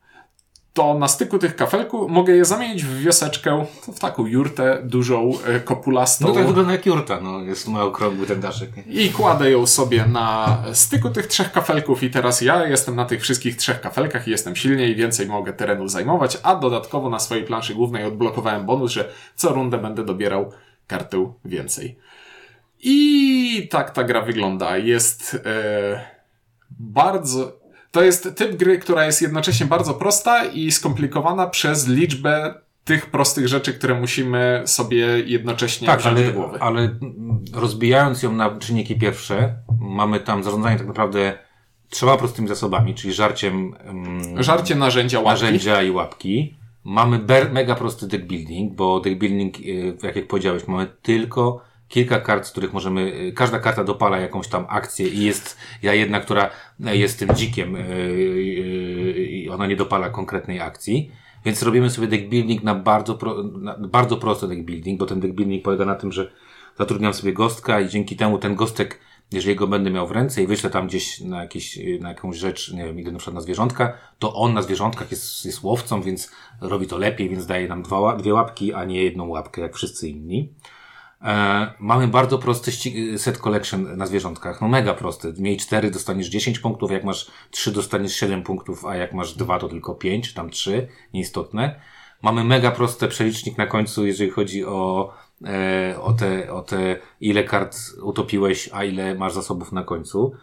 to 0.79 0.93
na 0.93 1.07
styku 1.07 1.39
tych 1.39 1.55
kafelków 1.55 2.11
mogę 2.11 2.35
je 2.35 2.45
zamienić 2.45 2.85
w 2.85 2.99
wioseczkę, 2.99 3.65
w 3.93 3.99
taką 3.99 4.25
jurtę 4.25 4.81
dużą, 4.83 5.31
e, 5.45 5.59
kopulastą. 5.59 6.27
No 6.27 6.33
to 6.33 6.43
wygląda 6.43 6.71
jak 6.71 6.85
jurta, 6.85 7.19
no, 7.21 7.41
jest 7.41 7.67
mały 7.67 7.85
okrągły 7.85 8.27
ten 8.27 8.41
daszek. 8.41 8.69
I 8.87 9.09
kładę 9.09 9.51
ją 9.51 9.65
sobie 9.67 10.05
na 10.05 10.57
styku 10.73 11.09
tych 11.09 11.27
trzech 11.27 11.51
kafelków 11.51 12.03
i 12.03 12.09
teraz 12.09 12.41
ja 12.41 12.67
jestem 12.67 12.95
na 12.95 13.05
tych 13.05 13.21
wszystkich 13.21 13.57
trzech 13.57 13.81
kafelkach 13.81 14.27
i 14.27 14.31
jestem 14.31 14.55
silniej, 14.55 14.95
więcej 14.95 15.27
mogę 15.27 15.53
terenu 15.53 15.87
zajmować, 15.87 16.37
a 16.43 16.55
dodatkowo 16.55 17.09
na 17.09 17.19
swojej 17.19 17.43
planszy 17.43 17.75
głównej 17.75 18.05
odblokowałem 18.05 18.65
bonus, 18.65 18.91
że 18.91 19.09
co 19.35 19.49
rundę 19.49 19.77
będę 19.77 20.05
dobierał 20.05 20.51
kartę 20.87 21.33
więcej. 21.45 21.99
I 22.79 23.67
tak 23.71 23.91
ta 23.91 24.03
gra 24.03 24.21
wygląda. 24.21 24.77
Jest 24.77 25.37
e, 25.45 26.19
bardzo 26.69 27.58
to 27.91 28.03
jest 28.03 28.35
typ 28.35 28.55
gry, 28.55 28.79
która 28.79 29.05
jest 29.05 29.21
jednocześnie 29.21 29.65
bardzo 29.65 29.93
prosta 29.93 30.45
i 30.45 30.71
skomplikowana 30.71 31.47
przez 31.47 31.87
liczbę 31.87 32.53
tych 32.83 33.05
prostych 33.05 33.47
rzeczy, 33.47 33.73
które 33.73 33.99
musimy 33.99 34.63
sobie 34.65 35.19
jednocześnie 35.19 35.87
tak, 35.87 36.05
ale, 36.05 36.23
do 36.23 36.33
głowy. 36.33 36.59
ale 36.61 36.95
rozbijając 37.53 38.23
ją 38.23 38.31
na 38.31 38.57
czynniki 38.57 38.99
pierwsze, 38.99 39.55
mamy 39.79 40.19
tam 40.19 40.43
zarządzanie 40.43 40.77
tak 40.77 40.87
naprawdę 40.87 41.37
trzema 41.89 42.17
prostymi 42.17 42.47
zasobami, 42.47 42.95
czyli 42.95 43.13
żarciem... 43.13 43.75
Um, 43.87 44.43
Żarcie 44.43 44.75
narzędzia, 44.75 45.19
łapki. 45.19 45.43
narzędzia 45.43 45.83
i 45.83 45.91
łapki. 45.91 46.57
Mamy 46.83 47.19
mega 47.51 47.75
prosty 47.75 48.07
deck 48.07 48.25
building, 48.25 48.75
bo 48.75 48.99
deck 48.99 49.17
building, 49.17 49.59
y, 49.59 49.97
jak 50.03 50.15
jak 50.15 50.27
powiedziałeś, 50.27 50.67
mamy 50.67 50.87
tylko 51.01 51.61
kilka 51.89 52.19
kart, 52.19 52.45
z 52.45 52.51
których 52.51 52.73
możemy, 52.73 53.01
y, 53.01 53.33
każda 53.33 53.59
karta 53.59 53.83
dopala 53.83 54.19
jakąś 54.19 54.47
tam 54.47 54.65
akcję 54.69 55.07
i 55.07 55.23
jest 55.23 55.57
ja 55.81 55.93
jedna, 55.93 56.19
która 56.19 56.49
jest 56.79 57.19
tym 57.19 57.35
dzikiem 57.35 57.75
y, 57.75 57.79
y, 57.79 59.27
i 59.29 59.49
ona 59.49 59.67
nie 59.67 59.75
dopala 59.75 60.09
konkretnej 60.09 60.61
akcji. 60.61 61.11
Więc 61.45 61.63
robimy 61.63 61.89
sobie 61.89 62.07
deck 62.07 62.27
building 62.27 62.63
na 62.63 62.75
bardzo, 62.75 63.15
pro, 63.15 63.43
na 63.43 63.77
bardzo 63.77 64.17
prosty 64.17 64.47
deck 64.47 64.61
building, 64.61 64.99
bo 64.99 65.05
ten 65.05 65.19
deck 65.19 65.33
building 65.33 65.63
polega 65.63 65.85
na 65.85 65.95
tym, 65.95 66.11
że 66.11 66.31
zatrudniam 66.77 67.13
sobie 67.13 67.33
gostka 67.33 67.79
i 67.79 67.89
dzięki 67.89 68.15
temu 68.15 68.37
ten 68.37 68.55
gostek, 68.55 68.99
jeżeli 69.31 69.55
go 69.55 69.67
będę 69.67 69.91
miał 69.91 70.07
w 70.07 70.11
ręce 70.11 70.43
i 70.43 70.47
wyślę 70.47 70.69
tam 70.69 70.87
gdzieś 70.87 71.21
na, 71.21 71.41
jakieś, 71.41 71.79
na 71.99 72.09
jakąś 72.09 72.37
rzecz, 72.37 72.73
nie 72.73 72.85
wiem, 72.85 72.99
idę 72.99 73.11
na 73.11 73.17
przykład 73.17 73.35
na 73.35 73.41
zwierzątka, 73.41 73.93
to 74.19 74.33
on 74.33 74.53
na 74.53 74.61
zwierzątkach 74.61 75.11
jest, 75.11 75.45
jest 75.45 75.63
łowcą, 75.63 76.01
więc 76.01 76.31
robi 76.61 76.87
to 76.87 76.97
lepiej, 76.97 77.29
więc 77.29 77.45
daje 77.45 77.67
nam 77.67 77.83
dwa, 77.83 78.15
dwie 78.15 78.33
łapki, 78.33 78.73
a 78.73 78.85
nie 78.85 79.03
jedną 79.03 79.27
łapkę, 79.27 79.61
jak 79.61 79.75
wszyscy 79.75 80.09
inni. 80.09 80.53
E, 81.21 81.73
mamy 81.79 82.07
bardzo 82.07 82.39
prosty 82.39 82.71
set 83.17 83.37
collection 83.37 83.97
na 83.97 84.05
zwierzątkach. 84.05 84.61
No 84.61 84.67
mega 84.67 84.93
prosty. 84.93 85.33
Miej 85.37 85.57
4 85.57 85.91
dostaniesz 85.91 86.27
10 86.27 86.59
punktów, 86.59 86.91
jak 86.91 87.03
masz 87.03 87.31
3 87.51 87.71
dostaniesz 87.71 88.15
7 88.15 88.43
punktów, 88.43 88.85
a 88.85 88.95
jak 88.95 89.13
masz 89.13 89.33
2 89.33 89.59
to 89.59 89.69
tylko 89.69 89.95
5, 89.95 90.33
tam 90.33 90.49
3, 90.49 90.87
nieistotne. 91.13 91.79
Mamy 92.21 92.43
mega 92.43 92.71
prosty 92.71 93.07
przelicznik 93.07 93.57
na 93.57 93.65
końcu, 93.65 94.05
jeżeli 94.05 94.31
chodzi 94.31 94.65
o, 94.65 95.13
e, 95.45 95.95
o, 96.01 96.13
te, 96.13 96.53
o 96.53 96.61
te 96.61 96.99
ile 97.21 97.43
kart 97.43 97.77
utopiłeś, 98.01 98.69
a 98.73 98.83
ile 98.83 99.15
masz 99.15 99.33
zasobów 99.33 99.71
na 99.71 99.83
końcu 99.83 100.33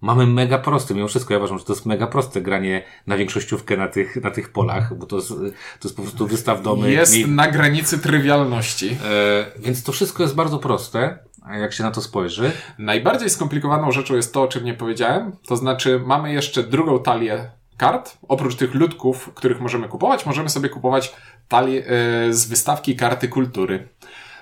mamy 0.00 0.26
mega 0.26 0.58
prosty, 0.58 0.94
mimo 0.94 1.08
wszystko 1.08 1.34
ja 1.34 1.38
uważam, 1.38 1.58
że 1.58 1.64
to 1.64 1.72
jest 1.72 1.86
mega 1.86 2.06
proste 2.06 2.40
granie 2.40 2.84
na 3.06 3.16
większościówkę 3.16 3.76
na 3.76 3.88
tych, 3.88 4.16
na 4.16 4.30
tych 4.30 4.52
polach, 4.52 4.98
bo 4.98 5.06
to 5.06 5.16
jest, 5.16 5.28
to 5.28 5.44
jest 5.84 5.96
po 5.96 6.02
prostu 6.02 6.26
wystaw 6.26 6.62
domy. 6.62 6.90
Jest 6.90 7.26
na 7.26 7.50
granicy 7.50 7.98
trywialności. 7.98 8.96
E, 9.04 9.46
więc 9.58 9.82
to 9.82 9.92
wszystko 9.92 10.22
jest 10.22 10.34
bardzo 10.34 10.58
proste, 10.58 11.18
jak 11.60 11.72
się 11.72 11.82
na 11.82 11.90
to 11.90 12.02
spojrzy. 12.02 12.52
Najbardziej 12.78 13.30
skomplikowaną 13.30 13.92
rzeczą 13.92 14.16
jest 14.16 14.34
to, 14.34 14.42
o 14.42 14.48
czym 14.48 14.64
nie 14.64 14.74
powiedziałem. 14.74 15.32
To 15.46 15.56
znaczy, 15.56 16.00
mamy 16.06 16.32
jeszcze 16.32 16.62
drugą 16.62 17.02
talię 17.02 17.50
kart. 17.76 18.18
Oprócz 18.28 18.56
tych 18.56 18.74
ludków, 18.74 19.30
których 19.34 19.60
możemy 19.60 19.88
kupować, 19.88 20.26
możemy 20.26 20.48
sobie 20.48 20.68
kupować 20.68 21.14
talię 21.48 21.86
e, 21.86 22.32
z 22.32 22.46
wystawki 22.46 22.96
karty 22.96 23.28
kultury. 23.28 23.88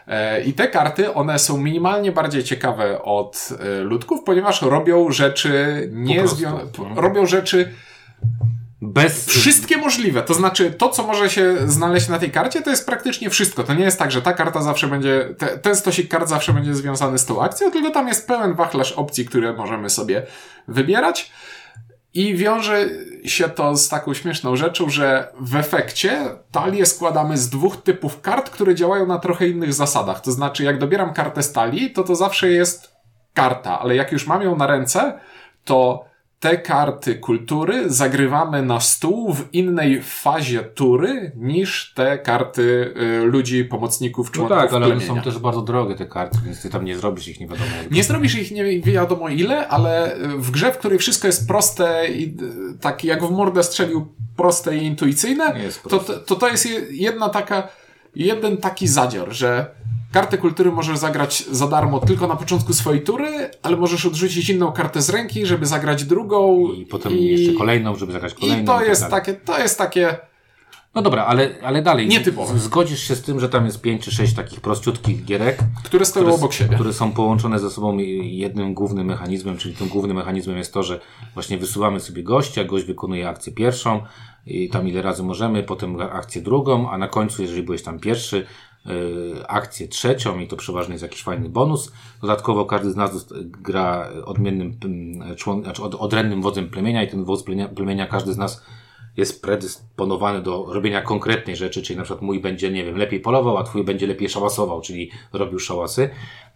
E, 0.08 0.42
I 0.42 0.52
te 0.52 0.68
karty, 0.68 1.14
one 1.14 1.38
są 1.38 1.58
minimalnie 1.58 2.12
bardziej 2.12 2.44
ciekawe 2.44 3.02
od 3.02 3.48
e, 3.60 3.80
ludków, 3.80 4.20
ponieważ 4.24 4.62
robią 4.62 5.10
rzeczy 5.10 5.88
nie 5.92 6.24
no. 6.78 7.02
robią 7.02 7.26
rzeczy 7.26 7.72
Bez. 8.82 9.26
wszystkie 9.26 9.76
możliwe. 9.76 10.22
To 10.22 10.34
znaczy, 10.34 10.70
to, 10.70 10.88
co 10.88 11.06
może 11.06 11.30
się 11.30 11.56
znaleźć 11.66 12.08
na 12.08 12.18
tej 12.18 12.30
karcie, 12.30 12.62
to 12.62 12.70
jest 12.70 12.86
praktycznie 12.86 13.30
wszystko. 13.30 13.64
To 13.64 13.74
nie 13.74 13.84
jest 13.84 13.98
tak, 13.98 14.12
że 14.12 14.22
ta 14.22 14.32
karta 14.32 14.62
zawsze 14.62 14.86
będzie, 14.86 15.34
te, 15.38 15.46
ten 15.46 15.76
stosik 15.76 16.08
kart 16.10 16.28
zawsze 16.28 16.52
będzie 16.52 16.74
związany 16.74 17.18
z 17.18 17.26
tą 17.26 17.42
akcją, 17.42 17.70
tylko 17.70 17.90
tam 17.90 18.08
jest 18.08 18.26
pełen 18.26 18.54
wachlarz 18.54 18.92
opcji, 18.92 19.24
które 19.24 19.52
możemy 19.52 19.90
sobie 19.90 20.26
wybierać. 20.68 21.32
I 22.14 22.34
wiąże 22.34 22.88
się 23.24 23.48
to 23.48 23.76
z 23.76 23.88
taką 23.88 24.14
śmieszną 24.14 24.56
rzeczą, 24.56 24.90
że 24.90 25.32
w 25.40 25.56
efekcie 25.56 26.24
talię 26.50 26.86
składamy 26.86 27.38
z 27.38 27.50
dwóch 27.50 27.76
typów 27.76 28.20
kart, 28.20 28.50
które 28.50 28.74
działają 28.74 29.06
na 29.06 29.18
trochę 29.18 29.48
innych 29.48 29.74
zasadach. 29.74 30.20
To 30.20 30.32
znaczy, 30.32 30.64
jak 30.64 30.78
dobieram 30.78 31.12
kartę 31.12 31.42
z 31.42 31.52
talii, 31.52 31.90
to 31.90 32.04
to 32.04 32.14
zawsze 32.14 32.50
jest 32.50 32.96
karta, 33.34 33.80
ale 33.80 33.96
jak 33.96 34.12
już 34.12 34.26
mam 34.26 34.42
ją 34.42 34.56
na 34.56 34.66
ręce, 34.66 35.18
to 35.64 36.04
te 36.42 36.56
karty 36.58 37.14
kultury 37.14 37.90
zagrywamy 37.90 38.62
na 38.62 38.80
stół 38.80 39.34
w 39.34 39.48
innej 39.54 40.02
fazie 40.02 40.60
tury 40.62 41.32
niż 41.36 41.92
te 41.94 42.18
karty 42.18 42.94
y, 43.22 43.24
ludzi, 43.24 43.64
pomocników, 43.64 44.26
No 44.26 44.32
członków 44.32 44.56
tak, 44.58 44.72
ale 44.72 44.86
plemienia. 44.86 45.06
są 45.14 45.20
też 45.20 45.38
bardzo 45.38 45.62
drogie 45.62 45.94
te 45.94 46.06
karty, 46.06 46.38
więc 46.44 46.62
ty 46.62 46.70
tam 46.70 46.84
nie 46.84 46.96
zrobisz 46.96 47.28
ich 47.28 47.40
nie 47.40 47.46
wiadomo 47.48 47.70
jak. 47.82 47.90
Nie 47.90 48.04
zrobisz 48.04 48.34
ich 48.34 48.50
nie 48.50 48.80
wiadomo 48.80 49.28
ile, 49.28 49.68
ale 49.68 50.16
w 50.36 50.50
grze, 50.50 50.72
w 50.72 50.78
której 50.78 50.98
wszystko 50.98 51.26
jest 51.26 51.48
proste 51.48 52.06
i 52.08 52.24
y, 52.24 52.78
tak 52.80 53.04
jak 53.04 53.24
w 53.24 53.30
mordę 53.30 53.62
strzelił 53.62 54.06
proste 54.36 54.76
i 54.76 54.84
intuicyjne, 54.86 55.54
to, 55.88 55.98
to 55.98 56.36
to 56.36 56.48
jest 56.48 56.66
je- 56.66 56.86
jedna 56.90 57.28
taka, 57.28 57.68
jeden 58.16 58.56
taki 58.56 58.88
zadzior, 58.88 59.32
że 59.32 59.66
kartę 60.12 60.38
kultury 60.38 60.72
możesz 60.72 60.98
zagrać 60.98 61.44
za 61.50 61.68
darmo 61.68 62.00
tylko 62.00 62.26
na 62.26 62.36
początku 62.36 62.72
swojej 62.72 63.02
tury, 63.02 63.50
ale 63.62 63.76
możesz 63.76 64.06
odrzucić 64.06 64.50
inną 64.50 64.72
kartę 64.72 65.02
z 65.02 65.10
ręki, 65.10 65.46
żeby 65.46 65.66
zagrać 65.66 66.04
drugą. 66.04 66.72
I 66.72 66.86
potem 66.86 67.12
jeszcze 67.12 67.52
kolejną, 67.52 67.96
żeby 67.96 68.12
zagrać 68.12 68.34
kolejną. 68.34 68.62
I 68.62 68.66
to 68.66 68.78
tak 68.78 68.88
jest 68.88 69.00
dalej. 69.02 69.20
takie, 69.20 69.34
to 69.34 69.58
jest 69.58 69.78
takie, 69.78 70.16
No 70.94 71.02
dobra, 71.02 71.24
ale, 71.24 71.50
ale 71.62 71.82
dalej. 71.82 72.08
Nietypowe. 72.08 72.58
Zgodzisz 72.58 73.08
się 73.08 73.14
z 73.14 73.22
tym, 73.22 73.40
że 73.40 73.48
tam 73.48 73.66
jest 73.66 73.80
pięć 73.80 74.04
czy 74.04 74.10
sześć 74.10 74.34
takich 74.34 74.60
prościutkich 74.60 75.24
gierek, 75.24 75.58
które 75.84 76.04
stoją 76.04 76.24
które, 76.26 76.36
obok 76.36 76.52
siebie. 76.52 76.74
które 76.74 76.92
są 76.92 77.12
połączone 77.12 77.58
ze 77.58 77.70
sobą 77.70 77.98
jednym 78.22 78.74
głównym 78.74 79.06
mechanizmem, 79.06 79.56
czyli 79.56 79.74
tym 79.74 79.88
głównym 79.88 80.16
mechanizmem 80.16 80.56
jest 80.56 80.74
to, 80.74 80.82
że 80.82 81.00
właśnie 81.34 81.58
wysyłamy 81.58 82.00
sobie 82.00 82.22
gościa, 82.22 82.64
gość 82.64 82.84
wykonuje 82.84 83.28
akcję 83.28 83.52
pierwszą 83.52 84.02
i 84.46 84.68
tam 84.68 84.88
ile 84.88 85.02
razy 85.02 85.22
możemy, 85.22 85.62
potem 85.62 86.00
akcję 86.00 86.42
drugą, 86.42 86.90
a 86.90 86.98
na 86.98 87.08
końcu, 87.08 87.42
jeżeli 87.42 87.62
byłeś 87.62 87.82
tam 87.82 87.98
pierwszy, 88.00 88.46
akcję 89.48 89.88
trzecią 89.88 90.38
i 90.38 90.46
to 90.46 90.56
przeważnie 90.56 90.94
jest 90.94 91.02
jakiś 91.02 91.22
fajny 91.22 91.48
bonus. 91.48 91.92
Dodatkowo 92.20 92.64
każdy 92.64 92.90
z 92.90 92.96
nas 92.96 93.32
gra 93.42 94.08
odmiennym 94.24 94.78
mm, 94.84 95.36
człon, 95.36 95.62
znaczy 95.62 95.82
od, 95.82 95.94
odrębnym 95.94 96.42
wodzem 96.42 96.70
plemienia 96.70 97.02
i 97.02 97.08
ten 97.08 97.24
wódz 97.24 97.42
plemienia, 97.42 97.68
plemienia 97.68 98.06
każdy 98.06 98.32
z 98.32 98.36
nas 98.36 98.64
jest 99.16 99.42
predysponowany 99.42 100.42
do 100.42 100.66
robienia 100.68 101.02
konkretnej 101.02 101.56
rzeczy, 101.56 101.82
czyli 101.82 101.96
na 101.96 102.02
przykład 102.02 102.22
mój 102.22 102.40
będzie, 102.40 102.70
nie 102.70 102.84
wiem, 102.84 102.96
lepiej 102.96 103.20
polował, 103.20 103.56
a 103.56 103.62
twój 103.62 103.84
będzie 103.84 104.06
lepiej 104.06 104.28
szałasował, 104.28 104.80
czyli 104.80 105.10
robił 105.32 105.58
szałasy. 105.58 106.10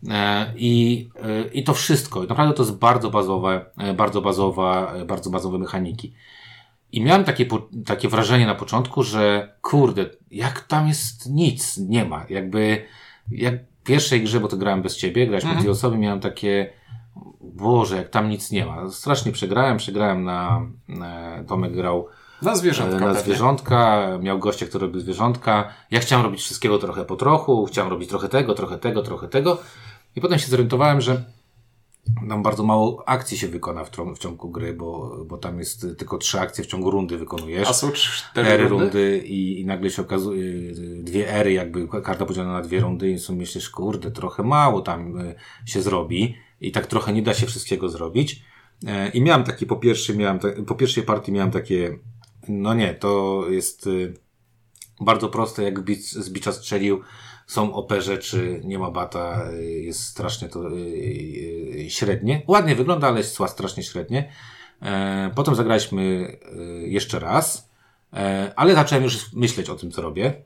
E, 0.08 0.52
I, 0.56 1.08
e, 1.22 1.48
I 1.52 1.64
to 1.64 1.74
wszystko. 1.74 2.22
Naprawdę 2.22 2.54
to 2.54 2.62
jest 2.62 2.76
bardzo 2.76 3.10
bazowe, 3.10 3.64
e, 3.78 3.94
bardzo 3.94 4.22
bazowa, 4.22 4.92
e, 4.94 5.04
bardzo 5.04 5.30
bazowe 5.30 5.58
mechaniki. 5.58 6.12
I 6.92 7.02
miałem 7.02 7.24
takie, 7.24 7.46
po- 7.46 7.68
takie 7.86 8.08
wrażenie 8.08 8.46
na 8.46 8.54
początku, 8.54 9.02
że 9.02 9.54
kurde, 9.62 10.06
jak 10.30 10.60
tam 10.60 10.88
jest 10.88 11.30
nic, 11.30 11.76
nie 11.76 12.04
ma. 12.04 12.24
Jakby, 12.28 12.84
jak 13.30 13.54
w 13.64 13.82
pierwszej 13.84 14.22
grze, 14.22 14.40
bo 14.40 14.48
to 14.48 14.56
grałem 14.56 14.82
bez 14.82 14.96
ciebie, 14.96 15.26
grałeś 15.26 15.44
mhm. 15.44 15.62
dwie 15.62 15.70
osoby, 15.70 15.98
miałem 15.98 16.20
takie, 16.20 16.72
Boże, 17.40 17.96
jak 17.96 18.08
tam 18.08 18.28
nic 18.28 18.50
nie 18.50 18.66
ma. 18.66 18.90
Strasznie 18.90 19.32
przegrałem, 19.32 19.76
przegrałem 19.76 20.24
na, 20.24 20.66
na 20.88 21.44
Tomek 21.48 21.72
grał 21.72 22.08
Na 22.42 22.56
zwierzątka 22.56 23.00
na 23.00 23.06
pewnie. 23.06 23.20
zwierzątka, 23.22 24.08
miał 24.22 24.38
gościa, 24.38 24.66
który 24.66 24.86
robił 24.86 25.00
zwierzątka. 25.00 25.68
Ja 25.90 26.00
chciałem 26.00 26.24
robić 26.24 26.40
wszystkiego 26.40 26.78
trochę 26.78 27.04
po 27.04 27.16
trochu, 27.16 27.66
chciałem 27.66 27.90
robić 27.90 28.08
trochę 28.08 28.28
tego, 28.28 28.54
trochę 28.54 28.78
tego, 28.78 29.02
trochę 29.02 29.28
tego. 29.28 29.58
I 30.16 30.20
potem 30.20 30.38
się 30.38 30.46
zorientowałem, 30.46 31.00
że 31.00 31.22
tam 32.28 32.42
bardzo 32.42 32.62
mało 32.62 33.08
akcji 33.08 33.38
się 33.38 33.48
wykona 33.48 33.84
w, 33.84 33.90
w 34.14 34.18
ciągu 34.18 34.50
gry, 34.50 34.72
bo, 34.74 35.16
bo 35.24 35.38
tam 35.38 35.58
jest 35.58 35.86
tylko 35.98 36.18
trzy 36.18 36.40
akcje 36.40 36.64
w 36.64 36.66
ciągu 36.66 36.90
rundy 36.90 37.18
wykonujesz. 37.18 37.68
A 37.68 37.72
są 37.72 37.92
cztery 37.92 38.48
Ery 38.48 38.68
rundy? 38.68 38.84
rundy 38.84 39.18
i, 39.26 39.60
i 39.60 39.66
nagle 39.66 39.90
się 39.90 40.02
okazuje, 40.02 40.52
dwie 41.02 41.34
ery, 41.34 41.52
jakby 41.52 41.88
karta 41.88 42.26
podzielona 42.26 42.52
na 42.52 42.62
dwie 42.62 42.80
rundy 42.80 43.10
i 43.10 43.18
sobie 43.18 43.38
myślisz, 43.38 43.70
kurde, 43.70 44.10
trochę 44.10 44.42
mało 44.42 44.80
tam 44.80 45.18
y, 45.18 45.34
się 45.66 45.82
zrobi 45.82 46.36
i 46.60 46.72
tak 46.72 46.86
trochę 46.86 47.12
nie 47.12 47.22
da 47.22 47.34
się 47.34 47.46
wszystkiego 47.46 47.88
zrobić. 47.88 48.42
E, 48.86 49.08
I 49.08 49.22
miałem 49.22 49.44
taki, 49.44 49.66
po 49.66 49.76
pierwszej, 49.76 50.16
miałem 50.16 50.38
po 50.66 50.74
pierwszej 50.74 51.02
partii 51.02 51.32
miałem 51.32 51.50
takie, 51.50 51.98
no 52.48 52.74
nie, 52.74 52.94
to 52.94 53.42
jest 53.50 53.86
y, 53.86 54.14
bardzo 55.00 55.28
proste, 55.28 55.62
jak 55.62 55.90
z 56.00 56.30
bicza 56.30 56.52
strzelił, 56.52 57.00
są 57.46 57.74
OP 57.74 57.92
rzeczy, 57.98 58.60
nie 58.64 58.78
ma 58.78 58.90
bata, 58.90 59.50
y, 59.52 59.64
jest 59.64 60.04
strasznie 60.04 60.48
to 60.48 60.70
y, 60.70 60.74
y, 60.74 61.90
średnie. 61.90 62.42
Ładnie 62.46 62.74
wygląda, 62.74 63.08
ale 63.08 63.18
jest 63.18 63.38
strasznie 63.48 63.82
średnie. 63.82 64.32
E, 64.82 65.30
Potem 65.34 65.54
zagraliśmy 65.54 66.36
jeszcze 66.86 67.18
raz, 67.18 67.70
e, 68.12 68.52
ale 68.56 68.74
zacząłem 68.74 69.04
już 69.04 69.32
myśleć 69.32 69.70
o 69.70 69.74
tym, 69.74 69.90
co 69.90 70.02
robię. 70.02 70.42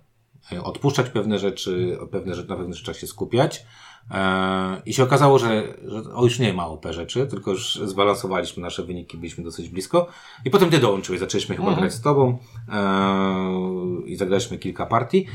E, 0.52 0.62
Odpuszczać 0.62 1.10
pewne 1.10 1.38
rzeczy, 1.38 1.98
pewne 2.10 2.34
rzeczy, 2.34 2.48
na 2.48 2.56
pewnych 2.56 2.76
rzeczach 2.76 2.96
się 2.96 3.06
skupiać. 3.06 3.66
E, 4.10 4.82
I 4.86 4.94
się 4.94 5.02
okazało, 5.02 5.38
że, 5.38 5.74
że 5.84 6.02
o 6.14 6.24
już 6.24 6.38
nie 6.38 6.52
ma 6.52 6.66
OP 6.66 6.86
rzeczy, 6.90 7.26
tylko 7.26 7.50
już 7.50 7.80
zbalansowaliśmy 7.84 8.62
nasze 8.62 8.82
wyniki, 8.82 9.16
byliśmy 9.18 9.44
dosyć 9.44 9.68
blisko. 9.68 10.06
I 10.44 10.50
potem 10.50 10.70
ty 10.70 10.78
dołączyłeś, 10.78 11.20
zaczęliśmy 11.20 11.56
chyba 11.56 11.74
grać 11.74 11.94
z 11.94 12.00
tobą 12.00 12.38
e, 12.68 14.04
i 14.06 14.16
zagraliśmy 14.16 14.58
kilka 14.58 14.86
partii. 14.86 15.26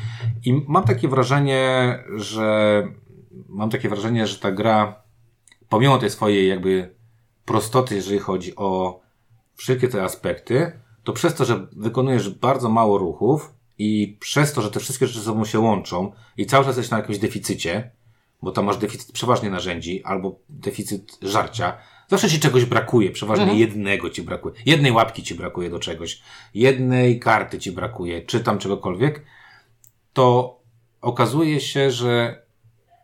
I 0.45 0.61
mam 0.67 0.83
takie 0.83 1.07
wrażenie, 1.07 1.99
że 2.15 2.87
mam 3.49 3.69
takie 3.69 3.89
wrażenie, 3.89 4.27
że 4.27 4.37
ta 4.37 4.51
gra, 4.51 5.03
pomimo 5.69 5.97
tej 5.97 6.09
swojej 6.09 6.49
jakby 6.49 6.95
prostoty, 7.45 7.95
jeżeli 7.95 8.19
chodzi 8.19 8.55
o 8.55 8.99
wszystkie 9.55 9.87
te 9.87 10.03
aspekty, 10.03 10.71
to 11.03 11.13
przez 11.13 11.35
to, 11.35 11.45
że 11.45 11.67
wykonujesz 11.75 12.29
bardzo 12.29 12.69
mało 12.69 12.97
ruchów 12.97 13.53
i 13.77 14.17
przez 14.19 14.53
to, 14.53 14.61
że 14.61 14.71
te 14.71 14.79
wszystkie 14.79 15.07
rzeczy 15.07 15.19
ze 15.19 15.25
sobą 15.25 15.45
się 15.45 15.59
łączą 15.59 16.11
i 16.37 16.45
cały 16.45 16.65
czas 16.65 16.77
jesteś 16.77 16.91
na 16.91 16.97
jakimś 16.97 17.17
deficycie, 17.17 17.91
bo 18.41 18.51
tam 18.51 18.65
masz 18.65 18.77
deficyt 18.77 19.11
przeważnie 19.11 19.49
narzędzi 19.49 20.03
albo 20.03 20.39
deficyt 20.49 21.17
żarcia, 21.21 21.77
zawsze 22.07 22.29
ci 22.29 22.39
czegoś 22.39 22.65
brakuje, 22.65 23.11
przeważnie 23.11 23.59
jednego 23.59 24.09
ci 24.09 24.21
brakuje, 24.21 24.55
jednej 24.65 24.91
łapki 24.91 25.23
ci 25.23 25.35
brakuje 25.35 25.69
do 25.69 25.79
czegoś, 25.79 26.21
jednej 26.53 27.19
karty 27.19 27.59
ci 27.59 27.71
brakuje, 27.71 28.21
czy 28.21 28.39
tam 28.39 28.57
czegokolwiek, 28.57 29.25
to 30.13 30.59
okazuje 31.01 31.61
się, 31.61 31.91
że 31.91 32.41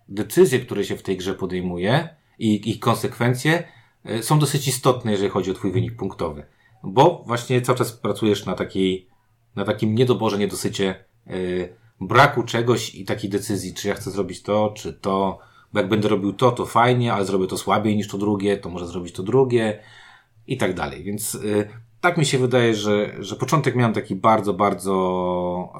decyzje, 0.10 0.60
które 0.60 0.84
się 0.84 0.98
w 0.98 1.04
tej 1.04 1.18
grze 1.18 1.34
podejmuje 1.34 2.10
i 2.40 2.70
ich 2.70 2.80
konsekwencje 2.80 3.64
y, 4.10 4.24
są 4.24 4.40
dosyć 4.40 4.68
istotne, 4.68 5.12
jeżeli 5.12 5.30
chodzi 5.30 5.52
o 5.52 5.54
twój 5.54 5.72
wynik 5.72 5.96
punktowy. 5.96 6.46
Bo 6.84 7.24
właśnie 7.26 7.62
cały 7.62 7.78
czas 7.78 7.92
pracujesz 7.92 8.46
na 8.46 8.56
takiej, 8.56 9.08
na 9.56 9.66
takim 9.66 9.96
niedoborze, 9.96 10.38
niedosycie 10.38 11.06
y, 11.28 11.81
braku 12.02 12.44
czegoś 12.44 12.96
i 12.96 13.06
takiej 13.06 13.30
decyzji, 13.30 13.74
czy 13.74 13.88
ja 13.88 13.94
chcę 13.94 14.12
zrobić 14.12 14.42
to, 14.42 14.74
czy 14.76 14.94
to, 14.94 15.40
bo 15.74 15.80
jak 15.80 15.90
będę 15.90 16.08
robił 16.08 16.34
to, 16.34 16.52
to 16.52 16.66
fajnie, 16.66 17.14
ale 17.14 17.26
zrobię 17.26 17.48
to 17.48 17.58
słabiej 17.58 17.96
niż 17.96 18.08
to 18.08 18.18
drugie, 18.18 18.58
to 18.58 18.70
może 18.70 18.88
zrobić 18.88 19.16
to 19.16 19.24
drugie 19.24 19.80
i 20.48 20.58
tak 20.58 20.74
dalej. 20.74 21.04
Więc 21.04 21.36
y, 21.36 21.68
tak 22.02 22.18
mi 22.18 22.26
się 22.26 22.38
wydaje, 22.38 22.76
że, 22.76 23.16
że 23.20 23.36
początek 23.36 23.76
miałem 23.76 23.94
taki 23.94 24.16
bardzo, 24.16 24.54
bardzo 24.54 25.74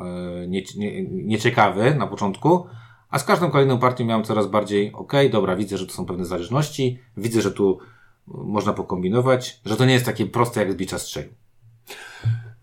y, 0.44 0.48
nie, 0.48 0.64
nie, 0.78 1.04
nieciekawy 1.04 1.96
na 1.96 2.08
początku, 2.08 2.66
a 3.10 3.20
z 3.20 3.24
każdą 3.24 3.52
kolejną 3.52 3.80
partią 3.80 4.06
miałem 4.06 4.24
coraz 4.24 4.48
bardziej, 4.48 4.94
okej, 4.94 5.30
dobra, 5.30 5.56
widzę, 5.56 5.78
że 5.78 5.88
to 5.88 5.94
są 5.94 6.06
pewne 6.06 6.26
zależności, 6.26 7.00
widzę, 7.18 7.42
że 7.42 7.52
tu 7.52 7.80
y, 7.80 7.82
można 8.28 8.74
pokombinować, 8.74 9.62
że 9.66 9.78
to 9.78 9.86
nie 9.86 9.94
jest 9.94 10.06
takie 10.06 10.26
proste 10.26 10.60
jak 10.60 10.72
z 10.72 10.76
bicza. 10.76 10.98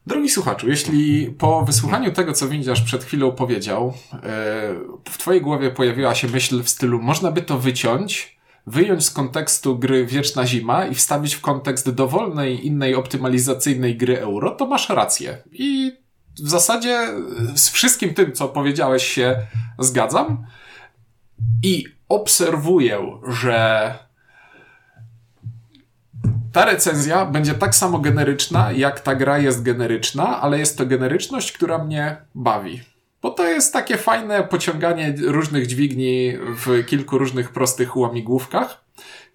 Drogi 0.08 0.28
słuchaczu, 0.28 0.68
jeśli 0.68 1.26
po 1.38 1.64
wysłuchaniu 1.64 2.12
tego, 2.12 2.32
co 2.32 2.48
Windziarz 2.48 2.82
przed 2.82 3.04
chwilą 3.04 3.32
powiedział, 3.32 3.94
e, 4.12 4.20
w 5.08 5.18
twojej 5.18 5.42
głowie 5.42 5.70
pojawiła 5.70 6.14
się 6.14 6.28
myśl 6.28 6.62
w 6.62 6.68
stylu, 6.68 7.02
można 7.02 7.30
by 7.32 7.42
to 7.42 7.58
wyciąć, 7.58 8.38
wyjąć 8.66 9.04
z 9.04 9.10
kontekstu 9.10 9.78
gry 9.78 10.06
Wieczna 10.06 10.46
Zima 10.46 10.86
i 10.86 10.94
wstawić 10.94 11.34
w 11.34 11.40
kontekst 11.40 11.90
dowolnej 11.90 12.66
innej 12.66 12.94
optymalizacyjnej 12.94 13.96
gry 13.96 14.20
euro, 14.20 14.50
to 14.50 14.66
masz 14.66 14.88
rację. 14.88 15.42
I 15.52 15.92
w 16.42 16.48
zasadzie 16.48 17.08
z 17.54 17.68
wszystkim 17.68 18.14
tym, 18.14 18.32
co 18.32 18.48
powiedziałeś 18.48 19.06
się 19.06 19.36
zgadzam. 19.78 20.46
I 21.62 21.84
obserwuję, 22.08 23.20
że 23.28 24.07
ta 26.52 26.64
recenzja 26.64 27.26
będzie 27.26 27.54
tak 27.54 27.74
samo 27.74 27.98
generyczna, 27.98 28.72
jak 28.72 29.00
ta 29.00 29.14
gra 29.14 29.38
jest 29.38 29.62
generyczna, 29.62 30.40
ale 30.40 30.58
jest 30.58 30.78
to 30.78 30.86
generyczność, 30.86 31.52
która 31.52 31.78
mnie 31.78 32.16
bawi. 32.34 32.80
Bo 33.22 33.30
to 33.30 33.48
jest 33.48 33.72
takie 33.72 33.96
fajne 33.96 34.44
pociąganie 34.44 35.14
różnych 35.26 35.66
dźwigni 35.66 36.32
w 36.56 36.84
kilku 36.86 37.18
różnych 37.18 37.52
prostych 37.52 37.96
łamigłówkach, 37.96 38.84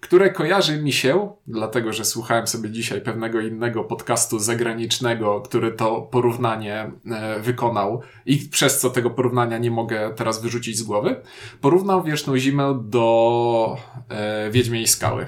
które 0.00 0.30
kojarzy 0.30 0.82
mi 0.82 0.92
się, 0.92 1.32
dlatego 1.46 1.92
że 1.92 2.04
słuchałem 2.04 2.46
sobie 2.46 2.70
dzisiaj 2.70 3.00
pewnego 3.00 3.40
innego 3.40 3.84
podcastu 3.84 4.38
zagranicznego, 4.38 5.40
który 5.40 5.72
to 5.72 6.02
porównanie 6.02 6.90
e, 7.10 7.40
wykonał 7.40 8.02
i 8.26 8.36
przez 8.38 8.80
co 8.80 8.90
tego 8.90 9.10
porównania 9.10 9.58
nie 9.58 9.70
mogę 9.70 10.14
teraz 10.16 10.42
wyrzucić 10.42 10.78
z 10.78 10.82
głowy, 10.82 11.16
porównał 11.60 12.02
Wieczną 12.02 12.38
Zimę 12.38 12.82
do 12.84 13.76
e, 14.08 14.50
Wiedźmiej 14.50 14.86
Skały. 14.86 15.26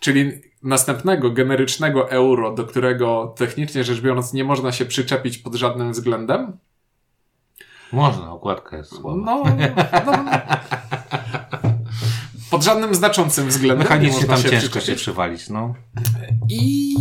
Czyli 0.00 0.49
następnego 0.62 1.30
generycznego 1.30 2.10
euro, 2.10 2.54
do 2.54 2.64
którego 2.64 3.34
technicznie 3.36 3.84
rzecz 3.84 4.00
biorąc 4.00 4.32
nie 4.32 4.44
można 4.44 4.72
się 4.72 4.84
przyczepić 4.84 5.38
pod 5.38 5.54
żadnym 5.54 5.92
względem. 5.92 6.58
Można, 7.92 8.32
okładka 8.32 8.76
jest 8.76 8.90
słaba. 8.90 9.22
No, 9.24 9.44
no 10.06 10.24
pod 12.50 12.64
żadnym 12.64 12.94
znaczącym 12.94 13.48
względem. 13.48 13.78
Mechanicznie 13.78 14.24
tam 14.24 14.42
się 14.42 14.50
ciężko 14.50 14.80
się 14.80 14.94
przywalić, 14.94 15.48
no. 15.48 15.74
I, 16.48 16.94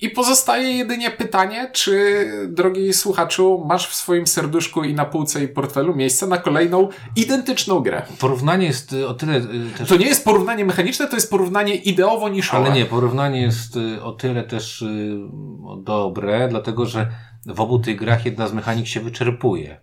I 0.00 0.10
pozostaje 0.10 0.72
jedynie 0.72 1.10
pytanie, 1.10 1.70
czy, 1.72 2.26
drogi 2.48 2.92
słuchaczu, 2.92 3.64
masz 3.68 3.88
w 3.88 3.94
swoim 3.94 4.26
serduszku 4.26 4.84
i 4.84 4.94
na 4.94 5.04
półce 5.04 5.44
i 5.44 5.48
portfelu 5.48 5.96
miejsce 5.96 6.26
na 6.26 6.38
kolejną 6.38 6.88
identyczną 7.16 7.80
grę. 7.80 8.02
Porównanie 8.18 8.66
jest 8.66 8.92
y, 8.92 9.08
o 9.08 9.14
tyle... 9.14 9.36
Y, 9.36 9.70
też... 9.78 9.88
To 9.88 9.96
nie 9.96 10.06
jest 10.06 10.24
porównanie 10.24 10.64
mechaniczne, 10.64 11.08
to 11.08 11.16
jest 11.16 11.30
porównanie 11.30 11.74
ideowo 11.74 12.28
niszowe. 12.28 12.66
Ale 12.66 12.74
nie, 12.74 12.84
porównanie 12.84 13.42
jest 13.42 13.76
y, 13.76 14.02
o 14.02 14.12
tyle 14.12 14.44
też 14.44 14.84
dobre, 15.78 16.48
dlatego 16.48 16.86
że 16.86 17.10
w 17.46 17.60
obu 17.60 17.78
tych 17.78 17.96
grach 17.96 18.24
jedna 18.26 18.48
z 18.48 18.52
mechanik 18.52 18.86
się 18.86 19.00
wyczerpuje 19.00 19.80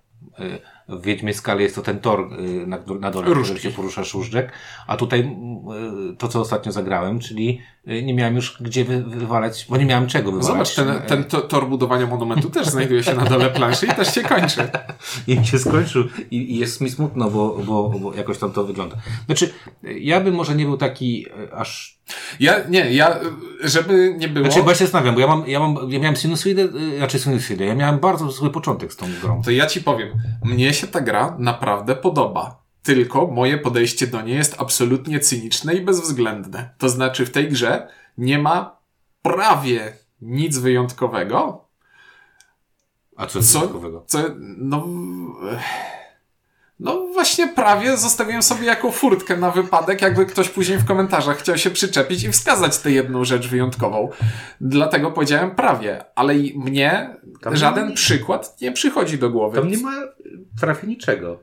w 0.89 1.01
Wiedźmie 1.01 1.33
Skale 1.33 1.61
jest 1.61 1.75
to 1.75 1.81
ten 1.81 1.99
tor 1.99 2.33
y, 2.39 2.67
na, 2.67 2.79
na 2.99 3.11
dole, 3.11 3.27
w 3.27 3.31
którym 3.31 3.59
się 3.59 3.71
porusza 3.71 4.01
różdżek, 4.13 4.51
a 4.87 4.97
tutaj 4.97 5.19
y, 6.11 6.15
to, 6.17 6.27
co 6.27 6.41
ostatnio 6.41 6.71
zagrałem, 6.71 7.19
czyli 7.19 7.61
y, 7.87 8.03
nie 8.03 8.13
miałem 8.13 8.35
już 8.35 8.57
gdzie 8.61 8.85
wy, 8.85 9.03
wywalać, 9.03 9.65
bo 9.69 9.77
nie 9.77 9.85
miałem 9.85 10.07
czego 10.07 10.31
wywalać. 10.31 10.75
Zobacz, 10.75 11.05
ten, 11.07 11.23
ten 11.27 11.41
tor 11.49 11.69
budowania 11.69 12.07
monumentu 12.07 12.49
też 12.49 12.67
znajduje 12.67 13.03
się 13.03 13.13
na 13.13 13.25
dole 13.25 13.49
planszy 13.49 13.85
i 13.85 13.89
też 13.89 14.13
się 14.13 14.21
kończy. 14.21 14.67
I 15.27 15.45
się 15.45 15.59
skończył 15.59 16.03
i, 16.31 16.53
i 16.53 16.57
jest 16.57 16.81
mi 16.81 16.89
smutno, 16.89 17.29
bo, 17.29 17.57
bo, 17.65 17.89
bo 17.89 18.13
jakoś 18.13 18.37
tam 18.37 18.51
to 18.51 18.63
wygląda. 18.63 18.95
Znaczy, 19.25 19.53
ja 19.83 20.21
bym 20.21 20.35
może 20.35 20.55
nie 20.55 20.65
był 20.65 20.77
taki 20.77 21.25
aż 21.51 22.03
ja, 22.39 22.55
nie, 22.69 22.93
ja, 22.93 23.19
żeby 23.63 24.15
nie 24.17 24.27
było... 24.27 24.45
Znaczy, 24.45 24.63
bo 24.63 24.69
ja 24.69 24.75
się 24.75 24.85
zastanawiam, 24.85 25.15
bo 25.15 25.21
ja 25.21 25.27
mam, 25.27 25.47
ja 25.47 25.59
mam, 25.59 25.91
ja 25.91 25.99
miałem 25.99 26.15
sinusoidę, 26.15 26.67
znaczy 26.97 27.19
sinusoidę, 27.19 27.65
ja 27.65 27.75
miałem 27.75 27.99
bardzo 27.99 28.31
zły 28.31 28.49
początek 28.49 28.93
z 28.93 28.97
tą 28.97 29.05
grą. 29.21 29.41
To 29.45 29.51
ja 29.51 29.67
ci 29.67 29.81
powiem, 29.81 30.09
mnie 30.43 30.73
się 30.73 30.82
ta 30.87 31.01
gra 31.01 31.35
naprawdę 31.39 31.95
podoba. 31.95 32.63
Tylko 32.83 33.27
moje 33.27 33.57
podejście 33.57 34.07
do 34.07 34.21
niej 34.21 34.35
jest 34.35 34.55
absolutnie 34.61 35.19
cyniczne 35.19 35.73
i 35.73 35.81
bezwzględne. 35.81 36.75
To 36.77 36.89
znaczy, 36.89 37.25
w 37.25 37.31
tej 37.31 37.49
grze 37.49 37.87
nie 38.17 38.39
ma 38.39 38.77
prawie 39.21 39.97
nic 40.21 40.57
wyjątkowego. 40.57 41.67
A 43.15 43.25
co 43.25 43.39
jest 43.39 43.53
wyjątkowego? 43.53 44.03
Co, 44.07 44.19
no... 44.57 44.87
No 46.79 47.07
właśnie 47.13 47.47
prawie 47.47 47.97
zostawiłem 47.97 48.43
sobie 48.43 48.65
jako 48.65 48.91
furtkę 48.91 49.37
na 49.37 49.51
wypadek, 49.51 50.01
jakby 50.01 50.25
ktoś 50.25 50.49
później 50.49 50.77
w 50.77 50.85
komentarzach 50.85 51.37
chciał 51.37 51.57
się 51.57 51.69
przyczepić 51.69 52.23
i 52.23 52.31
wskazać 52.31 52.77
tę 52.77 52.91
jedną 52.91 53.25
rzecz 53.25 53.47
wyjątkową. 53.47 54.09
Dlatego 54.61 55.11
powiedziałem 55.11 55.55
prawie, 55.55 56.05
ale 56.15 56.33
mnie 56.55 57.15
Tam 57.41 57.55
żaden 57.55 57.89
nie... 57.89 57.95
przykład 57.95 58.61
nie 58.61 58.71
przychodzi 58.71 59.17
do 59.17 59.29
głowy. 59.29 59.57
Tam 59.57 59.67
nie 59.67 59.77
ma 59.77 59.93
prawie 60.61 60.87
niczego. 60.87 61.39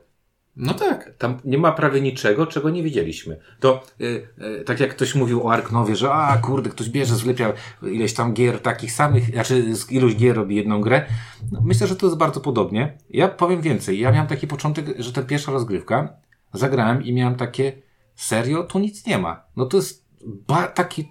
No 0.55 0.73
tak. 0.73 1.13
Tam 1.17 1.37
nie 1.45 1.57
ma 1.57 1.71
prawie 1.71 2.01
niczego, 2.01 2.47
czego 2.47 2.69
nie 2.69 2.83
widzieliśmy. 2.83 3.39
To 3.59 3.83
yy, 3.99 4.27
yy, 4.37 4.63
tak 4.65 4.79
jak 4.79 4.89
ktoś 4.89 5.15
mówił 5.15 5.47
o 5.47 5.53
Arknowie, 5.53 5.95
że 5.95 6.13
a 6.13 6.37
kurde, 6.37 6.69
ktoś 6.69 6.89
bierze, 6.89 7.15
zlepia 7.15 7.53
ileś 7.83 8.13
tam 8.13 8.33
gier 8.33 8.59
takich 8.59 8.91
samych, 8.91 9.25
znaczy 9.25 9.75
z 9.75 9.91
iluś 9.91 10.15
gier 10.15 10.35
robi 10.35 10.55
jedną 10.55 10.81
grę. 10.81 11.05
No, 11.51 11.61
myślę, 11.63 11.87
że 11.87 11.95
to 11.95 12.05
jest 12.05 12.17
bardzo 12.17 12.41
podobnie. 12.41 12.97
Ja 13.09 13.27
powiem 13.27 13.61
więcej. 13.61 13.99
Ja 13.99 14.11
miałem 14.11 14.27
taki 14.27 14.47
początek, 14.47 14.85
że 14.99 15.13
ta 15.13 15.21
pierwsza 15.21 15.51
rozgrywka 15.51 16.13
zagrałem 16.53 17.03
i 17.03 17.13
miałem 17.13 17.35
takie 17.35 17.73
serio, 18.15 18.63
tu 18.63 18.79
nic 18.79 19.05
nie 19.07 19.17
ma. 19.17 19.43
No 19.55 19.65
to 19.65 19.77
jest 19.77 20.05
ba- 20.47 20.67
taki 20.67 21.09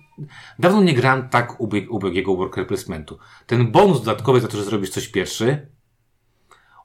dawno 0.59 0.83
nie 0.83 0.95
grałem 0.95 1.29
tak 1.29 1.61
ubieg- 1.61 2.37
worker 2.37 2.67
placementu. 2.67 3.19
Ten 3.47 3.73
bonus 3.73 3.99
dodatkowy 3.99 4.41
za 4.41 4.49
to, 4.49 4.57
że 4.57 4.65
zrobisz 4.65 4.91
coś 4.91 5.09
pierwszy, 5.09 5.67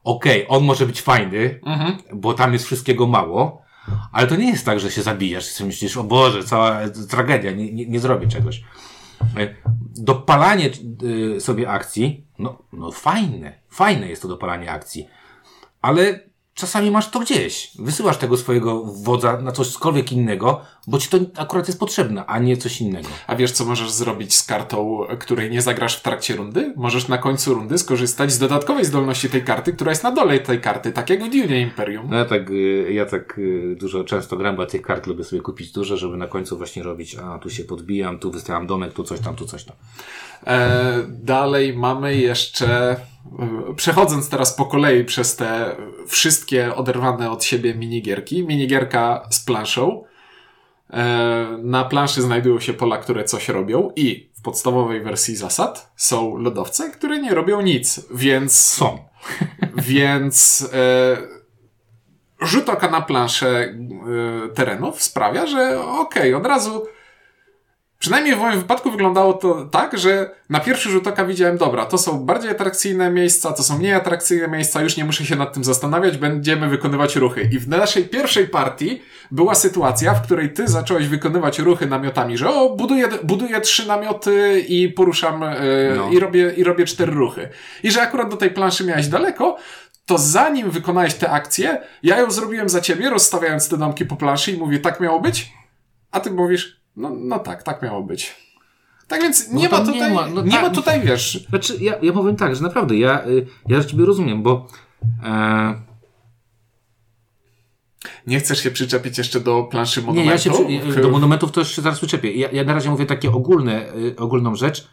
okej, 0.05 0.47
okay, 0.47 0.57
on 0.57 0.63
może 0.63 0.85
być 0.85 1.01
fajny, 1.01 1.59
mhm. 1.65 1.97
bo 2.13 2.33
tam 2.33 2.53
jest 2.53 2.65
wszystkiego 2.65 3.07
mało, 3.07 3.61
ale 4.11 4.27
to 4.27 4.35
nie 4.35 4.49
jest 4.49 4.65
tak, 4.65 4.79
że 4.79 4.91
się 4.91 5.01
zabijasz 5.01 5.59
i 5.59 5.63
myślisz, 5.63 5.97
o 5.97 6.03
Boże, 6.03 6.43
cała 6.43 6.79
tragedia, 7.09 7.51
nie, 7.51 7.73
nie, 7.73 7.85
nie 7.85 7.99
zrobię 7.99 8.27
czegoś. 8.27 8.63
E, 9.37 9.55
dopalanie 9.97 10.69
y, 11.03 11.41
sobie 11.41 11.69
akcji, 11.69 12.25
no, 12.39 12.57
no 12.73 12.91
fajne, 12.91 13.53
fajne 13.69 14.09
jest 14.09 14.21
to 14.21 14.27
dopalanie 14.27 14.71
akcji, 14.71 15.07
ale 15.81 16.19
czasami 16.55 16.91
masz 16.91 17.09
to 17.09 17.19
gdzieś. 17.19 17.71
Wysyłasz 17.79 18.17
tego 18.17 18.37
swojego 18.37 18.83
wodza 18.83 19.41
na 19.41 19.51
cośkolwiek 19.51 20.11
innego, 20.11 20.61
bo 20.87 20.97
ci 20.97 21.09
to 21.09 21.17
akurat 21.37 21.67
jest 21.67 21.79
potrzebne, 21.79 22.25
a 22.25 22.39
nie 22.39 22.57
coś 22.57 22.81
innego. 22.81 23.09
A 23.27 23.35
wiesz, 23.35 23.51
co 23.51 23.65
możesz 23.65 23.91
zrobić 23.91 24.35
z 24.35 24.43
kartą, 24.43 25.07
której 25.19 25.51
nie 25.51 25.61
zagrasz 25.61 25.97
w 25.97 26.01
trakcie 26.01 26.35
rundy? 26.35 26.73
Możesz 26.75 27.07
na 27.07 27.17
końcu 27.17 27.53
rundy 27.53 27.77
skorzystać 27.77 28.31
z 28.31 28.39
dodatkowej 28.39 28.85
zdolności 28.85 29.29
tej 29.29 29.43
karty, 29.43 29.73
która 29.73 29.91
jest 29.91 30.03
na 30.03 30.11
dole 30.11 30.39
tej 30.39 30.61
karty, 30.61 30.91
tak 30.91 31.09
jak 31.09 31.23
w 31.23 31.29
Dune 31.29 31.61
Imperium. 31.61 32.07
No 32.09 32.17
ja 32.17 32.25
tak, 32.25 32.49
y, 32.49 32.93
ja 32.93 33.05
tak 33.05 33.37
y, 33.37 33.75
dużo, 33.79 34.03
często 34.03 34.37
gram, 34.37 34.55
bo 34.55 34.65
tych 34.65 34.81
kart 34.81 35.07
lubię 35.07 35.23
sobie 35.23 35.41
kupić 35.41 35.71
dużo, 35.71 35.97
żeby 35.97 36.17
na 36.17 36.27
końcu 36.27 36.57
właśnie 36.57 36.83
robić, 36.83 37.15
a 37.15 37.39
tu 37.39 37.49
się 37.49 37.63
podbijam, 37.63 38.19
tu 38.19 38.31
wystawiam 38.31 38.67
domek, 38.67 38.93
tu 38.93 39.03
coś 39.03 39.19
tam, 39.19 39.35
tu 39.35 39.45
coś 39.45 39.63
tam. 39.63 39.75
E, 40.47 41.03
dalej 41.07 41.77
mamy 41.77 42.15
jeszcze 42.15 42.95
Przechodząc 43.75 44.29
teraz 44.29 44.53
po 44.53 44.65
kolei 44.65 45.03
przez 45.03 45.35
te 45.35 45.75
wszystkie 46.07 46.75
oderwane 46.75 47.31
od 47.31 47.43
siebie 47.43 47.75
minigierki, 47.75 48.43
minigierka 48.43 49.27
z 49.29 49.39
planszą. 49.39 50.03
E, 50.89 51.57
na 51.63 51.85
planszy 51.85 52.21
znajdują 52.21 52.59
się 52.59 52.73
pola, 52.73 52.97
które 52.97 53.23
coś 53.23 53.49
robią 53.49 53.91
i 53.95 54.29
w 54.37 54.41
podstawowej 54.41 55.01
wersji 55.03 55.35
zasad 55.35 55.93
są 55.95 56.37
lodowce, 56.37 56.89
które 56.89 57.21
nie 57.21 57.33
robią 57.33 57.61
nic, 57.61 58.05
więc... 58.13 58.55
Są. 58.55 58.99
Więc 59.75 60.69
e, 60.73 61.17
rzut 62.41 62.69
oka 62.69 62.89
na 62.89 63.01
planszę 63.01 63.47
e, 63.47 63.75
terenów 64.53 65.03
sprawia, 65.03 65.47
że 65.47 65.81
okej, 65.81 66.33
okay, 66.33 66.35
od 66.35 66.45
razu 66.45 66.85
Przynajmniej 68.05 68.35
w 68.35 68.39
moim 68.39 68.59
wypadku 68.59 68.91
wyglądało 68.91 69.33
to 69.33 69.65
tak, 69.71 69.97
że 69.97 70.35
na 70.49 70.59
pierwszy 70.59 70.89
rzut 70.89 71.07
oka 71.07 71.25
widziałem, 71.25 71.57
dobra, 71.57 71.85
to 71.85 71.97
są 71.97 72.25
bardziej 72.25 72.51
atrakcyjne 72.51 73.11
miejsca, 73.11 73.51
to 73.51 73.63
są 73.63 73.77
mniej 73.77 73.93
atrakcyjne 73.93 74.47
miejsca, 74.47 74.81
już 74.81 74.97
nie 74.97 75.05
muszę 75.05 75.25
się 75.25 75.35
nad 75.35 75.53
tym 75.53 75.63
zastanawiać, 75.63 76.17
będziemy 76.17 76.69
wykonywać 76.69 77.15
ruchy. 77.15 77.49
I 77.51 77.59
w 77.59 77.67
naszej 77.67 78.05
pierwszej 78.05 78.47
partii 78.47 79.01
była 79.31 79.55
sytuacja, 79.55 80.13
w 80.13 80.21
której 80.21 80.53
ty 80.53 80.67
zacząłeś 80.67 81.07
wykonywać 81.07 81.59
ruchy 81.59 81.87
namiotami, 81.87 82.37
że 82.37 82.49
o, 82.49 82.75
buduję, 82.75 83.07
buduję 83.23 83.61
trzy 83.61 83.87
namioty 83.87 84.65
i 84.67 84.89
poruszam 84.89 85.41
yy, 85.41 85.95
no. 85.97 86.09
i, 86.09 86.19
robię, 86.19 86.53
i 86.57 86.63
robię 86.63 86.85
cztery 86.85 87.11
ruchy. 87.11 87.49
I 87.83 87.91
że 87.91 88.01
akurat 88.01 88.29
do 88.29 88.37
tej 88.37 88.49
planszy 88.49 88.85
miałeś 88.85 89.07
daleko, 89.07 89.57
to 90.05 90.17
zanim 90.17 90.71
wykonałeś 90.71 91.13
tę 91.13 91.31
akcję, 91.31 91.81
ja 92.03 92.19
ją 92.19 92.31
zrobiłem 92.31 92.69
za 92.69 92.81
ciebie, 92.81 93.09
rozstawiając 93.09 93.69
te 93.69 93.77
domki 93.77 94.05
po 94.05 94.15
planszy 94.15 94.51
i 94.51 94.57
mówię, 94.57 94.79
tak 94.79 94.99
miało 94.99 95.19
być? 95.19 95.53
A 96.11 96.19
ty 96.19 96.31
mówisz, 96.31 96.84
no, 96.97 97.11
no 97.19 97.39
tak, 97.39 97.63
tak 97.63 97.81
miało 97.81 98.03
być. 98.03 98.35
Tak 99.07 99.21
więc 99.21 99.51
nie 99.51 99.69
no 99.69 99.79
ma 99.79 99.85
tutaj, 99.85 100.09
nie 100.09 100.15
ma, 100.15 100.27
no 100.27 100.41
nie 100.41 100.51
tak, 100.51 100.61
ma 100.61 100.69
tutaj, 100.69 101.01
wiesz. 101.01 101.45
Znaczy, 101.49 101.77
ja, 101.81 101.93
ja 102.01 102.13
powiem 102.13 102.35
tak, 102.35 102.55
że 102.55 102.63
naprawdę, 102.63 102.95
ja, 102.95 103.27
y, 103.27 103.47
ja 103.67 103.83
ciebie 103.83 104.05
rozumiem, 104.05 104.43
bo 104.43 104.67
e... 105.23 105.85
Nie 108.27 108.39
chcesz 108.39 108.63
się 108.63 108.71
przyczepić 108.71 109.17
jeszcze 109.17 109.39
do 109.39 109.63
planszy 109.63 110.01
monumentu? 110.01 110.67
Nie, 110.67 110.75
ja 110.75 110.95
się 110.95 111.01
do 111.01 111.09
monumentów 111.09 111.51
to 111.51 111.61
jeszcze 111.61 111.81
zaraz 111.81 111.97
przyczepię. 111.97 112.33
Ja, 112.33 112.49
ja 112.51 112.63
na 112.63 112.73
razie 112.73 112.89
mówię 112.89 113.05
takie 113.05 113.31
ogólne, 113.31 113.93
y, 113.95 114.15
ogólną 114.17 114.55
rzecz. 114.55 114.87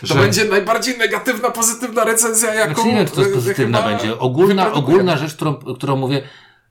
To 0.00 0.06
że... 0.06 0.14
będzie 0.14 0.44
najbardziej 0.44 0.98
negatywna, 0.98 1.50
pozytywna 1.50 2.04
recenzja, 2.04 2.54
jaką... 2.54 2.74
Znaczy, 2.74 2.88
nie 2.88 2.96
wiem, 2.96 3.06
to 3.06 3.20
jest 3.20 3.34
pozytywna 3.34 3.82
będzie. 3.82 4.18
Ogólna, 4.18 4.72
ogólna 4.72 5.16
rzecz, 5.16 5.34
którą, 5.34 5.54
którą 5.54 5.96
mówię, 5.96 6.22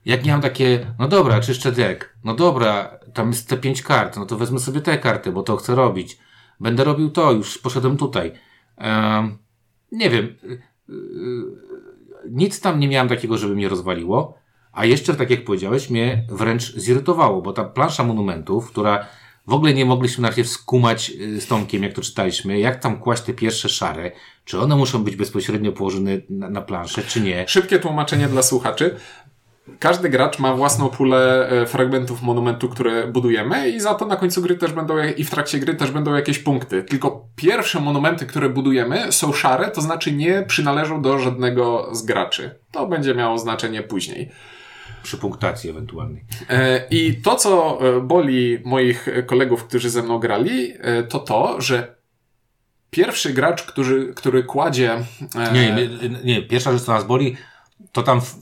jak 0.05 0.25
nie 0.25 0.31
mam 0.31 0.41
takie, 0.41 0.93
no 0.99 1.07
dobra, 1.07 1.39
czyszczę 1.39 1.71
deck, 1.71 2.09
no 2.23 2.35
dobra, 2.35 2.96
tam 3.17 3.27
jest 3.27 3.49
te 3.49 3.57
pięć 3.57 3.81
kart, 3.81 4.17
no 4.17 4.25
to 4.25 4.37
wezmę 4.37 4.59
sobie 4.59 4.81
te 4.81 4.97
karty, 4.97 5.31
bo 5.31 5.43
to 5.43 5.57
chcę 5.57 5.75
robić. 5.75 6.17
Będę 6.59 6.83
robił 6.83 7.09
to, 7.09 7.31
już 7.31 7.57
poszedłem 7.57 7.97
tutaj. 7.97 8.31
Um, 8.77 9.37
nie 9.91 10.09
wiem, 10.09 10.25
y, 10.25 10.61
y, 10.89 10.93
nic 12.29 12.61
tam 12.61 12.79
nie 12.79 12.87
miałem 12.87 13.09
takiego, 13.09 13.37
żeby 13.37 13.55
mnie 13.55 13.69
rozwaliło, 13.69 14.37
A 14.71 14.85
jeszcze, 14.85 15.15
tak 15.15 15.29
jak 15.29 15.45
powiedziałeś, 15.45 15.89
mnie 15.89 16.25
wręcz 16.29 16.75
zirytowało, 16.75 17.41
bo 17.41 17.53
ta 17.53 17.63
plansza 17.63 18.03
monumentów, 18.03 18.69
która 18.69 19.05
w 19.47 19.53
ogóle 19.53 19.73
nie 19.73 19.85
mogliśmy 19.85 20.21
najpierw 20.21 20.49
skumać 20.49 21.09
y, 21.09 21.41
z 21.41 21.47
Tomkiem, 21.47 21.83
jak 21.83 21.93
to 21.93 22.01
czytaliśmy, 22.01 22.59
jak 22.59 22.79
tam 22.79 22.99
kłaść 22.99 23.23
te 23.23 23.33
pierwsze 23.33 23.69
szare, 23.69 24.11
czy 24.45 24.59
one 24.59 24.75
muszą 24.75 25.03
być 25.03 25.15
bezpośrednio 25.15 25.71
położone 25.71 26.11
na, 26.29 26.49
na 26.49 26.61
planszę, 26.61 27.03
czy 27.03 27.21
nie. 27.21 27.45
Szybkie 27.47 27.79
tłumaczenie 27.79 28.27
dla 28.27 28.41
słuchaczy. 28.41 28.95
Każdy 29.79 30.09
gracz 30.09 30.39
ma 30.39 30.53
własną 30.53 30.89
pulę 30.89 31.49
e, 31.49 31.65
fragmentów 31.65 32.21
monumentu, 32.21 32.69
które 32.69 33.07
budujemy 33.07 33.69
i 33.69 33.79
za 33.79 33.93
to 33.93 34.05
na 34.05 34.15
końcu 34.15 34.41
gry 34.41 34.57
też 34.57 34.71
będą, 34.71 34.93
i 35.17 35.23
w 35.23 35.29
trakcie 35.29 35.59
gry 35.59 35.75
też 35.75 35.91
będą 35.91 36.13
jakieś 36.13 36.39
punkty. 36.39 36.83
Tylko 36.83 37.27
pierwsze 37.35 37.79
monumenty, 37.79 38.25
które 38.25 38.49
budujemy 38.49 39.11
są 39.11 39.33
szare, 39.33 39.71
to 39.71 39.81
znaczy 39.81 40.11
nie 40.11 40.41
przynależą 40.41 41.01
do 41.01 41.19
żadnego 41.19 41.89
z 41.95 42.05
graczy. 42.05 42.59
To 42.71 42.87
będzie 42.87 43.15
miało 43.15 43.37
znaczenie 43.37 43.83
później. 43.83 44.31
Przy 45.03 45.17
punktacji 45.17 45.69
ewentualnej. 45.69 46.23
E, 46.49 46.87
I 46.89 47.21
to, 47.21 47.35
co 47.35 47.79
e, 47.81 48.01
boli 48.01 48.59
moich 48.65 49.07
kolegów, 49.25 49.63
którzy 49.63 49.89
ze 49.89 50.03
mną 50.03 50.19
grali, 50.19 50.73
to 51.09 51.19
to, 51.19 51.61
że 51.61 51.95
pierwszy 52.89 53.33
gracz, 53.33 53.63
który, 53.63 54.13
który 54.13 54.43
kładzie... 54.43 54.97
Nie, 55.53 55.71
nie, 55.71 55.89
nie, 56.23 56.41
pierwsza 56.41 56.71
rzecz, 56.71 56.81
co 56.81 56.91
nas 56.91 57.03
boli, 57.03 57.37
to 57.91 58.03
tam 58.03 58.21
w, 58.21 58.35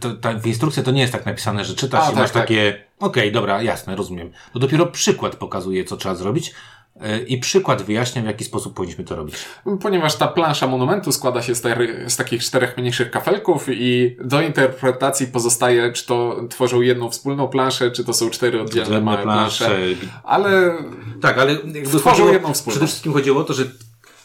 to, 0.00 0.14
tam 0.14 0.40
w 0.40 0.46
instrukcji 0.46 0.82
to 0.82 0.90
nie 0.90 1.00
jest 1.00 1.12
tak 1.12 1.26
napisane, 1.26 1.64
że 1.64 1.74
czytasz 1.74 2.00
A, 2.00 2.06
i 2.06 2.08
tak, 2.08 2.16
masz 2.16 2.30
tak. 2.30 2.42
takie, 2.42 2.84
okej, 2.98 3.22
okay, 3.22 3.30
dobra, 3.30 3.62
jasne, 3.62 3.96
rozumiem. 3.96 4.32
To 4.52 4.58
dopiero 4.58 4.86
przykład 4.86 5.36
pokazuje, 5.36 5.84
co 5.84 5.96
trzeba 5.96 6.14
zrobić. 6.14 6.54
E, 7.00 7.18
I 7.18 7.38
przykład 7.38 7.82
wyjaśnia, 7.82 8.22
w 8.22 8.24
jaki 8.24 8.44
sposób 8.44 8.74
powinniśmy 8.74 9.04
to 9.04 9.16
robić. 9.16 9.34
Ponieważ 9.80 10.14
ta 10.14 10.28
plansza 10.28 10.66
monumentu 10.66 11.12
składa 11.12 11.42
się 11.42 11.54
z, 11.54 11.62
z, 12.06 12.16
takich 12.16 12.44
czterech 12.44 12.76
mniejszych 12.76 13.10
kafelków 13.10 13.66
i 13.68 14.16
do 14.24 14.40
interpretacji 14.40 15.26
pozostaje, 15.26 15.92
czy 15.92 16.06
to 16.06 16.36
tworzą 16.50 16.80
jedną 16.80 17.10
wspólną 17.10 17.48
planszę, 17.48 17.90
czy 17.90 18.04
to 18.04 18.12
są 18.12 18.30
cztery 18.30 18.62
oddzielne 18.62 19.00
małe 19.00 19.22
plansze. 19.22 19.64
plansze. 19.64 19.86
Ale. 20.24 20.74
Tak, 21.22 21.38
ale 21.38 21.56
tworzą 21.98 22.32
jedną 22.32 22.52
wspólną. 22.52 22.72
Przede 22.72 22.86
wszystkim 22.86 23.12
chodziło 23.12 23.40
o 23.40 23.44
to, 23.44 23.54
że 23.54 23.64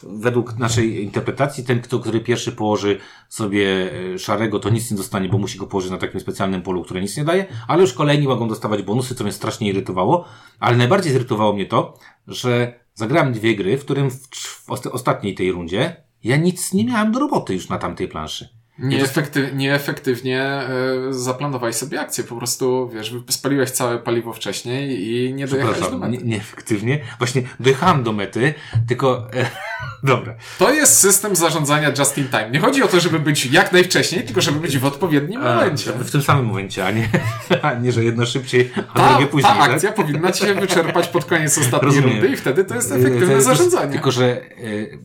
według 0.04 0.58
naszej 0.58 1.04
interpretacji 1.04 1.64
ten, 1.64 1.82
kto, 1.82 2.00
który 2.00 2.20
pierwszy 2.20 2.52
położy 2.52 3.00
sobie 3.30 3.92
e, 4.14 4.20
szarego, 4.20 4.60
to 4.60 4.70
nic 4.70 4.92
nie 4.92 4.98
dostanie, 4.98 5.30
bo 5.30 5.38
musi 5.38 5.58
go 5.58 5.68
położyć 5.68 5.92
na 5.92 5.98
takim 5.98 6.20
specjalnym 6.20 6.62
polu, 6.62 6.84
które 6.84 7.02
nic 7.02 7.18
nie 7.18 7.24
daje, 7.24 7.46
ale 7.68 7.82
już 7.82 7.94
kolejni 7.94 8.28
mogą 8.28 8.48
dostawać 8.48 8.82
bonusy, 8.82 9.16
co 9.16 9.24
mnie 9.24 9.34
strasznie 9.34 9.70
irytowało. 9.70 10.26
Ale 10.60 10.78
najbardziej 10.78 11.12
zirytowało 11.12 11.54
mnie 11.54 11.66
to, 11.66 11.98
że 12.28 12.80
zagrałem 12.94 13.34
dwie 13.34 13.56
gry, 13.56 13.78
w 13.78 13.86
którym 13.86 14.12
w, 14.12 14.70
ostatniej 14.92 15.36
tej 15.36 15.52
rundzie 15.52 15.96
ja 16.24 16.38
nic 16.38 16.74
nie 16.74 16.86
miałem 16.86 17.12
do 17.12 17.20
roboty 17.20 17.54
już 17.54 17.70
na 17.70 17.78
tamtej 17.78 18.08
planszy. 18.08 18.50
Nieefektyw, 18.80 19.54
nieefektywnie 19.54 20.62
y, 21.10 21.14
zaplanowałeś 21.14 21.76
sobie 21.76 22.02
akcję. 22.02 22.24
Po 22.24 22.36
prostu, 22.36 22.90
wiesz, 22.94 23.14
spaliłeś 23.30 23.72
całe 23.72 24.00
paliwo 24.00 24.34
wcześniej 24.34 25.08
i 25.08 25.34
nie 25.34 25.48
dojechałeś 25.48 25.80
do 25.80 25.98
mety. 25.98 26.18
Nie, 26.18 26.24
nieefektywnie. 26.24 27.00
Właśnie 27.18 27.44
dojechałem 27.60 28.04
do 28.04 28.12
mety, 28.12 28.54
tylko... 28.88 29.28
E, 29.34 29.71
dobra. 30.04 30.36
To 30.60 30.74
jest 30.74 31.00
system 31.00 31.36
zarządzania 31.36 31.92
just 32.00 32.18
in 32.18 32.28
time. 32.28 32.50
Nie 32.52 32.60
chodzi 32.60 32.84
o 32.84 32.88
to, 32.88 33.00
żeby 33.00 33.20
być 33.20 33.46
jak 33.46 33.72
najwcześniej, 33.72 34.24
tylko 34.24 34.42
żeby 34.42 34.60
być 34.60 34.78
w 34.78 34.86
odpowiednim 34.86 35.42
a, 35.42 35.56
momencie. 35.56 35.92
W 35.92 36.12
tym 36.12 36.22
samym 36.22 36.46
momencie, 36.46 36.86
a 36.86 36.92
nie, 36.92 37.10
a 37.62 37.74
nie 37.74 37.92
że 37.92 38.04
jedno 38.04 38.26
szybciej, 38.26 38.72
a 38.94 39.00
ta, 39.00 39.10
drugie 39.10 39.28
później. 39.28 39.54
Ta 39.54 39.60
tak? 39.60 39.72
akcja 39.72 39.92
powinna 39.92 40.32
ci 40.32 40.46
się 40.46 40.54
wyczerpać 40.54 41.08
pod 41.08 41.26
koniec 41.26 41.58
ostatniej 41.58 41.92
Rozumiem. 41.92 42.10
rundy 42.10 42.28
i 42.28 42.38
wtedy 42.38 42.66
to 42.66 42.76
jest 42.76 42.92
efektywne 42.92 43.36
to 43.36 43.42
zarządzanie. 43.42 43.92
Tylko, 43.92 44.12
że 44.12 44.42
y, 44.60 45.00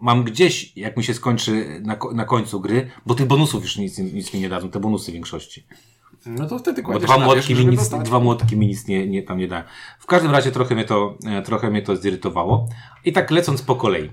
mam 0.00 0.24
gdzieś, 0.24 0.76
jak 0.76 0.96
mi 0.96 1.04
się 1.04 1.14
skończy 1.14 1.80
na, 1.82 1.96
na 2.14 2.24
końcu 2.24 2.60
gry, 2.60 2.90
bo 3.06 3.14
tych 3.14 3.26
bonusów 3.26 3.62
już 3.62 3.76
nic, 3.76 3.98
nic 3.98 4.34
mi 4.34 4.40
nie 4.40 4.48
dadzą, 4.48 4.70
te 4.70 4.80
bonusy 4.80 5.10
w 5.10 5.14
większości. 5.14 5.66
No 6.26 6.46
to 6.48 6.58
wtedy 6.58 6.82
Bo 6.82 6.98
dwa 6.98 7.18
młotki, 7.18 7.54
mi 7.54 7.66
nic, 7.66 7.88
dwa 7.88 8.20
młotki 8.20 8.56
mi 8.56 8.66
nic 8.66 8.86
nie, 8.86 9.06
nie, 9.06 9.22
tam 9.22 9.38
nie 9.38 9.48
da. 9.48 9.64
W 9.98 10.06
każdym 10.06 10.30
razie 10.30 10.50
trochę 10.50 10.74
mnie 10.74 10.84
to, 10.84 11.18
e, 11.26 11.42
trochę 11.42 11.70
mnie 11.70 11.82
to 11.82 11.96
zirytowało. 11.96 12.68
I 13.04 13.12
tak 13.12 13.30
lecąc 13.30 13.62
po 13.62 13.76
kolei. 13.76 14.10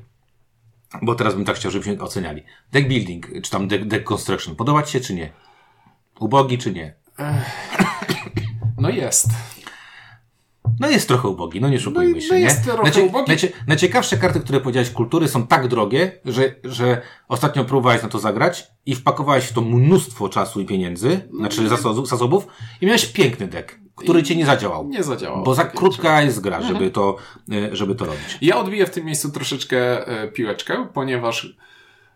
Bo 1.01 1.15
teraz 1.15 1.35
bym 1.35 1.45
tak 1.45 1.55
chciał, 1.55 1.71
żebyśmy 1.71 2.01
oceniali. 2.01 2.43
Deck 2.71 2.87
building, 2.87 3.27
czy 3.43 3.51
tam 3.51 3.67
deck, 3.67 3.85
deck 3.85 4.03
construction. 4.03 4.55
Podoba 4.55 4.83
Ci 4.83 4.91
się, 4.93 4.99
czy 4.99 5.13
nie? 5.15 5.31
Ubogi, 6.19 6.57
czy 6.57 6.71
nie? 6.71 6.95
No 8.77 8.89
jest. 8.89 9.27
No 10.79 10.89
jest 10.89 11.07
trochę 11.07 11.27
ubogi, 11.27 11.61
no 11.61 11.69
nie 11.69 11.79
szukujmy 11.79 12.13
no, 12.15 12.21
się. 12.21 12.27
No 12.29 12.35
jest 12.35 12.59
nie? 12.59 12.73
trochę 12.73 12.83
Nacie, 12.83 13.03
ubogi. 13.03 13.31
Nacie, 13.31 13.49
najciekawsze 13.67 14.17
karty, 14.17 14.39
które 14.39 14.59
powiedziałeś 14.59 14.89
kultury 14.89 15.27
są 15.27 15.47
tak 15.47 15.67
drogie, 15.67 16.11
że, 16.25 16.55
że 16.63 17.01
ostatnio 17.27 17.65
próbowałeś 17.65 18.03
na 18.03 18.09
to 18.09 18.19
zagrać 18.19 18.67
i 18.85 18.95
wpakowałeś 18.95 19.45
w 19.45 19.53
to 19.53 19.61
mnóstwo 19.61 20.29
czasu 20.29 20.61
i 20.61 20.65
pieniędzy, 20.65 21.21
no, 21.31 21.37
znaczy 21.37 21.69
zasobów, 21.69 22.09
zasobów 22.09 22.47
i 22.81 22.85
miałeś 22.85 23.05
piękny 23.05 23.47
deck, 23.47 23.79
który 23.95 24.23
ci 24.23 24.37
nie 24.37 24.45
zadziałał. 24.45 24.87
Nie 24.87 25.03
zadziałał. 25.03 25.43
Bo 25.43 25.55
za 25.55 25.65
krótka 25.65 26.21
jest 26.21 26.41
gra, 26.41 26.61
żeby 26.61 26.73
mhm. 26.73 26.91
to, 26.91 27.15
e, 27.51 27.75
żeby 27.75 27.95
to 27.95 28.05
robić. 28.05 28.37
Ja 28.41 28.57
odbiję 28.57 28.85
w 28.85 28.89
tym 28.89 29.05
miejscu 29.05 29.31
troszeczkę 29.31 30.07
e, 30.07 30.27
piłeczkę, 30.27 30.87
ponieważ 30.93 31.57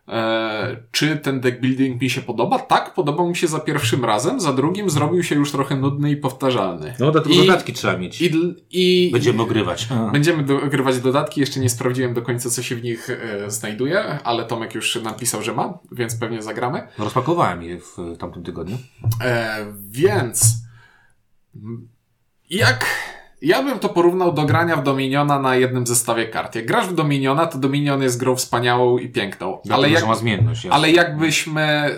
E, 0.07 0.77
czy 0.91 1.17
ten 1.17 1.39
deck 1.39 1.59
building 1.59 2.01
mi 2.01 2.09
się 2.09 2.21
podoba? 2.21 2.59
Tak, 2.59 2.93
podobał 2.93 3.29
mi 3.29 3.35
się 3.35 3.47
za 3.47 3.59
pierwszym 3.59 4.05
razem, 4.05 4.39
za 4.39 4.53
drugim 4.53 4.89
zrobił 4.89 5.23
się 5.23 5.35
już 5.35 5.51
trochę 5.51 5.75
nudny 5.75 6.11
i 6.11 6.17
powtarzalny. 6.17 6.93
No, 6.99 7.11
dlatego 7.11 7.35
I, 7.35 7.37
dodatki 7.37 7.73
trzeba 7.73 7.97
mieć. 7.97 8.21
I, 8.21 8.55
i 8.71 9.11
będziemy 9.11 9.41
ogrywać. 9.41 9.87
Będziemy 10.11 10.43
do, 10.43 10.61
ogrywać 10.61 10.99
dodatki, 10.99 11.41
jeszcze 11.41 11.59
nie 11.59 11.69
sprawdziłem 11.69 12.13
do 12.13 12.21
końca, 12.21 12.49
co 12.49 12.63
się 12.63 12.75
w 12.75 12.83
nich 12.83 13.09
e, 13.09 13.51
znajduje, 13.51 14.03
ale 14.23 14.45
Tomek 14.45 14.75
już 14.75 14.95
napisał, 14.95 15.43
że 15.43 15.53
ma, 15.53 15.79
więc 15.91 16.15
pewnie 16.15 16.41
zagramy. 16.41 16.87
No, 16.97 17.03
rozpakowałem 17.03 17.63
je 17.63 17.79
w 17.79 18.17
tamtym 18.19 18.43
tygodniu. 18.43 18.77
E, 19.21 19.65
więc 19.89 20.55
jak 22.49 22.85
ja 23.41 23.63
bym 23.63 23.79
to 23.79 23.89
porównał 23.89 24.33
do 24.33 24.45
grania 24.45 24.75
w 24.75 24.83
Dominiona 24.83 25.39
na 25.39 25.55
jednym 25.55 25.87
zestawie 25.87 26.27
kart. 26.27 26.55
Jak 26.55 26.65
grasz 26.65 26.87
w 26.87 26.93
Dominiona, 26.93 27.45
to 27.45 27.57
Dominion 27.57 28.01
jest 28.01 28.19
grą 28.19 28.35
wspaniałą 28.35 28.97
i 28.97 29.09
piękną. 29.09 29.59
ale, 29.69 29.89
jak, 29.89 30.07
ma 30.07 30.15
zmienność, 30.15 30.63
jasne. 30.63 30.75
ale 30.75 30.91
jakbyśmy 30.91 31.91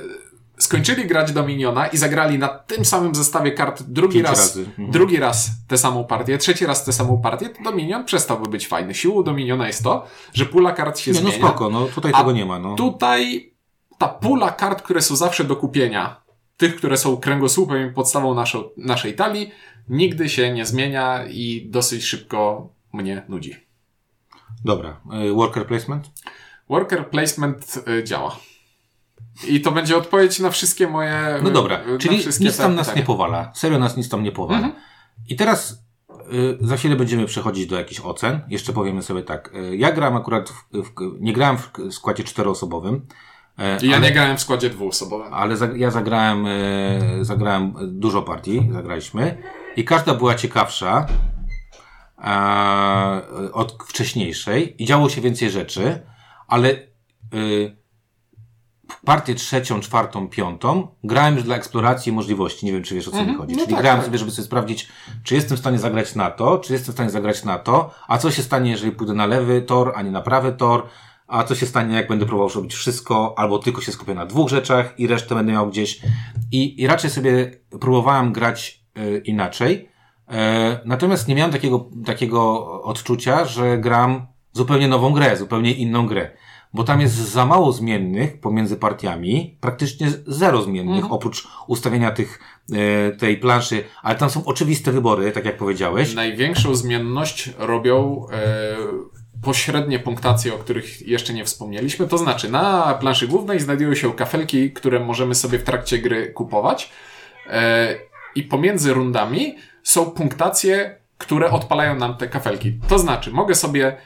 skończyli 0.57 1.05
grać 1.05 1.31
Dominiona 1.31 1.87
i 1.87 1.97
zagrali 1.97 2.39
na 2.39 2.47
tym 2.47 2.85
samym 2.85 3.15
zestawie 3.15 3.51
kart 3.51 3.83
drugi 3.83 4.21
raz, 4.21 4.57
mhm. 4.57 4.91
drugi 4.91 5.17
raz 5.17 5.49
tę 5.67 5.77
samą 5.77 6.03
partię, 6.03 6.37
trzeci 6.37 6.65
raz 6.65 6.85
tę 6.85 6.93
samą 6.93 7.21
partię, 7.21 7.49
to 7.49 7.63
Dominion 7.63 8.05
przestałby 8.05 8.49
być 8.49 8.67
fajny. 8.67 8.95
Siłą 8.95 9.23
Dominiona 9.23 9.67
jest 9.67 9.83
to, 9.83 10.05
że 10.33 10.45
pula 10.45 10.71
kart 10.71 10.99
się 10.99 11.11
nie, 11.11 11.21
no 11.21 11.29
zmienia. 11.29 11.43
No 11.43 11.49
spoko, 11.49 11.69
no 11.69 11.85
tutaj 11.85 12.13
tego 12.13 12.31
nie 12.31 12.45
ma. 12.45 12.59
No. 12.59 12.75
Tutaj 12.75 13.53
ta 13.97 14.07
pula 14.07 14.51
kart, 14.51 14.81
które 14.81 15.01
są 15.01 15.15
zawsze 15.15 15.43
do 15.43 15.55
kupienia, 15.55 16.21
tych, 16.59 16.75
które 16.75 16.97
są 16.97 17.17
kręgosłupem 17.17 17.89
i 17.89 17.93
podstawą 17.93 18.33
naszą, 18.33 18.69
naszej 18.77 19.15
talii, 19.15 19.51
nigdy 19.89 20.29
się 20.29 20.53
nie 20.53 20.65
zmienia 20.65 21.25
i 21.25 21.67
dosyć 21.69 22.03
szybko 22.05 22.69
mnie 22.93 23.25
nudzi. 23.29 23.55
Dobra. 24.65 25.01
Y, 25.29 25.33
worker 25.33 25.67
placement? 25.67 26.11
Worker 26.69 27.09
placement 27.09 27.83
y, 27.87 28.03
działa. 28.03 28.39
I 29.47 29.61
to 29.61 29.71
będzie 29.71 29.97
odpowiedź 29.97 30.39
na 30.39 30.49
wszystkie 30.49 30.87
moje. 30.87 31.39
No 31.43 31.49
dobra, 31.49 31.79
czyli 31.99 32.17
nic 32.39 32.57
tam 32.57 32.75
nas 32.75 32.95
nie 32.95 33.03
powala. 33.03 33.51
Serio 33.55 33.79
nas 33.79 33.97
nic 33.97 34.09
tam 34.09 34.23
nie 34.23 34.31
powala. 34.31 34.57
Mhm. 34.57 34.83
I 35.29 35.35
teraz 35.35 35.83
y, 36.33 36.57
za 36.61 36.77
chwilę 36.77 36.95
będziemy 36.95 37.25
przechodzić 37.25 37.67
do 37.67 37.77
jakichś 37.77 38.01
ocen. 38.01 38.41
Jeszcze 38.49 38.73
powiemy 38.73 39.01
sobie 39.01 39.23
tak. 39.23 39.55
Y, 39.55 39.77
ja 39.77 39.91
gram 39.91 40.15
akurat, 40.15 40.49
w, 40.49 40.63
w, 40.73 40.91
nie 41.19 41.33
grałem 41.33 41.57
w 41.57 41.93
składzie 41.93 42.23
czteroosobowym. 42.23 43.07
E, 43.59 43.77
ja 43.81 43.97
ale, 43.97 44.07
nie 44.07 44.13
grałem 44.13 44.37
w 44.37 44.41
składzie 44.41 44.69
dwuosobowym. 44.69 45.33
Ale 45.33 45.57
za, 45.57 45.67
ja 45.75 45.91
zagrałem, 45.91 46.45
e, 46.47 47.25
zagrałem 47.25 47.73
dużo 47.81 48.21
partii, 48.21 48.69
zagraliśmy 48.71 49.37
i 49.75 49.83
każda 49.85 50.13
była 50.13 50.35
ciekawsza 50.35 51.07
e, 52.17 53.53
od 53.53 53.83
wcześniejszej 53.87 54.83
i 54.83 54.85
działo 54.85 55.09
się 55.09 55.21
więcej 55.21 55.49
rzeczy, 55.49 56.01
ale 56.47 56.69
e, 56.69 56.75
partię 59.05 59.35
trzecią, 59.35 59.79
czwartą, 59.79 60.27
piątą 60.27 60.87
grałem 61.03 61.35
już 61.35 61.43
dla 61.43 61.55
eksploracji 61.55 62.11
możliwości. 62.11 62.65
Nie 62.65 62.71
wiem, 62.71 62.83
czy 62.83 62.95
wiesz 62.95 63.07
o 63.07 63.11
co 63.11 63.17
mi 63.17 63.21
mhm. 63.21 63.39
chodzi. 63.39 63.55
No 63.55 63.61
Czyli 63.61 63.73
tak, 63.73 63.81
grałem 63.81 63.99
tak. 63.99 64.05
sobie, 64.05 64.17
żeby 64.17 64.31
sobie 64.31 64.45
sprawdzić, 64.45 64.87
czy 65.23 65.35
jestem 65.35 65.57
w 65.57 65.59
stanie 65.59 65.79
zagrać 65.79 66.15
na 66.15 66.31
to, 66.31 66.57
czy 66.57 66.73
jestem 66.73 66.93
w 66.93 66.95
stanie 66.95 67.09
zagrać 67.09 67.43
na 67.43 67.59
to, 67.59 67.93
a 68.07 68.17
co 68.17 68.31
się 68.31 68.43
stanie, 68.43 68.71
jeżeli 68.71 68.91
pójdę 68.91 69.13
na 69.13 69.25
lewy 69.25 69.61
tor, 69.61 69.93
a 69.95 70.01
nie 70.01 70.11
na 70.11 70.21
prawy 70.21 70.51
tor, 70.51 70.87
a 71.29 71.43
co 71.43 71.55
się 71.55 71.65
stanie, 71.65 71.95
jak 71.95 72.07
będę 72.07 72.25
próbował 72.25 72.55
robić 72.55 72.73
wszystko, 72.73 73.33
albo 73.37 73.59
tylko 73.59 73.81
się 73.81 73.91
skupię 73.91 74.13
na 74.13 74.25
dwóch 74.25 74.49
rzeczach 74.49 74.93
i 74.99 75.07
resztę 75.07 75.35
będę 75.35 75.51
miał 75.51 75.69
gdzieś. 75.69 76.01
I, 76.51 76.81
i 76.81 76.87
raczej 76.87 77.09
sobie 77.09 77.51
próbowałem 77.79 78.33
grać 78.33 78.83
y, 78.97 79.21
inaczej. 79.25 79.89
Y, 80.29 80.33
natomiast 80.85 81.27
nie 81.27 81.35
miałem 81.35 81.51
takiego, 81.51 81.89
takiego 82.05 82.65
odczucia, 82.83 83.45
że 83.45 83.77
gram 83.77 84.27
zupełnie 84.53 84.87
nową 84.87 85.13
grę, 85.13 85.37
zupełnie 85.37 85.73
inną 85.73 86.07
grę. 86.07 86.31
Bo 86.73 86.83
tam 86.83 87.01
jest 87.01 87.15
za 87.15 87.45
mało 87.45 87.71
zmiennych 87.71 88.39
pomiędzy 88.39 88.77
partiami, 88.77 89.57
praktycznie 89.61 90.07
zero 90.27 90.61
zmiennych, 90.61 90.95
mhm. 90.95 91.13
oprócz 91.13 91.47
ustawienia 91.67 92.11
tych, 92.11 92.39
y, 92.71 93.17
tej 93.17 93.37
planszy, 93.37 93.83
ale 94.03 94.15
tam 94.15 94.29
są 94.29 94.45
oczywiste 94.45 94.91
wybory, 94.91 95.31
tak 95.31 95.45
jak 95.45 95.57
powiedziałeś. 95.57 96.13
Największą 96.13 96.75
zmienność 96.75 97.53
robią 97.57 98.25
pośrednie 99.43 99.99
punktacje, 99.99 100.53
o 100.53 100.57
których 100.57 101.07
jeszcze 101.07 101.33
nie 101.33 101.45
wspomnieliśmy. 101.45 102.07
To 102.07 102.17
znaczy, 102.17 102.51
na 102.51 102.93
planszy 102.93 103.27
głównej 103.27 103.59
znajdują 103.59 103.95
się 103.95 104.13
kafelki, 104.13 104.71
które 104.71 104.99
możemy 104.99 105.35
sobie 105.35 105.59
w 105.59 105.63
trakcie 105.63 105.97
gry 105.97 106.27
kupować. 106.27 106.91
E, 107.49 107.95
I 108.35 108.43
pomiędzy 108.43 108.93
rundami 108.93 109.55
są 109.83 110.11
punktacje, 110.11 110.95
które 111.17 111.51
odpalają 111.51 111.95
nam 111.95 112.17
te 112.17 112.27
kafelki. 112.27 112.79
To 112.87 112.99
znaczy, 112.99 113.31
mogę 113.31 113.55
sobie 113.55 113.97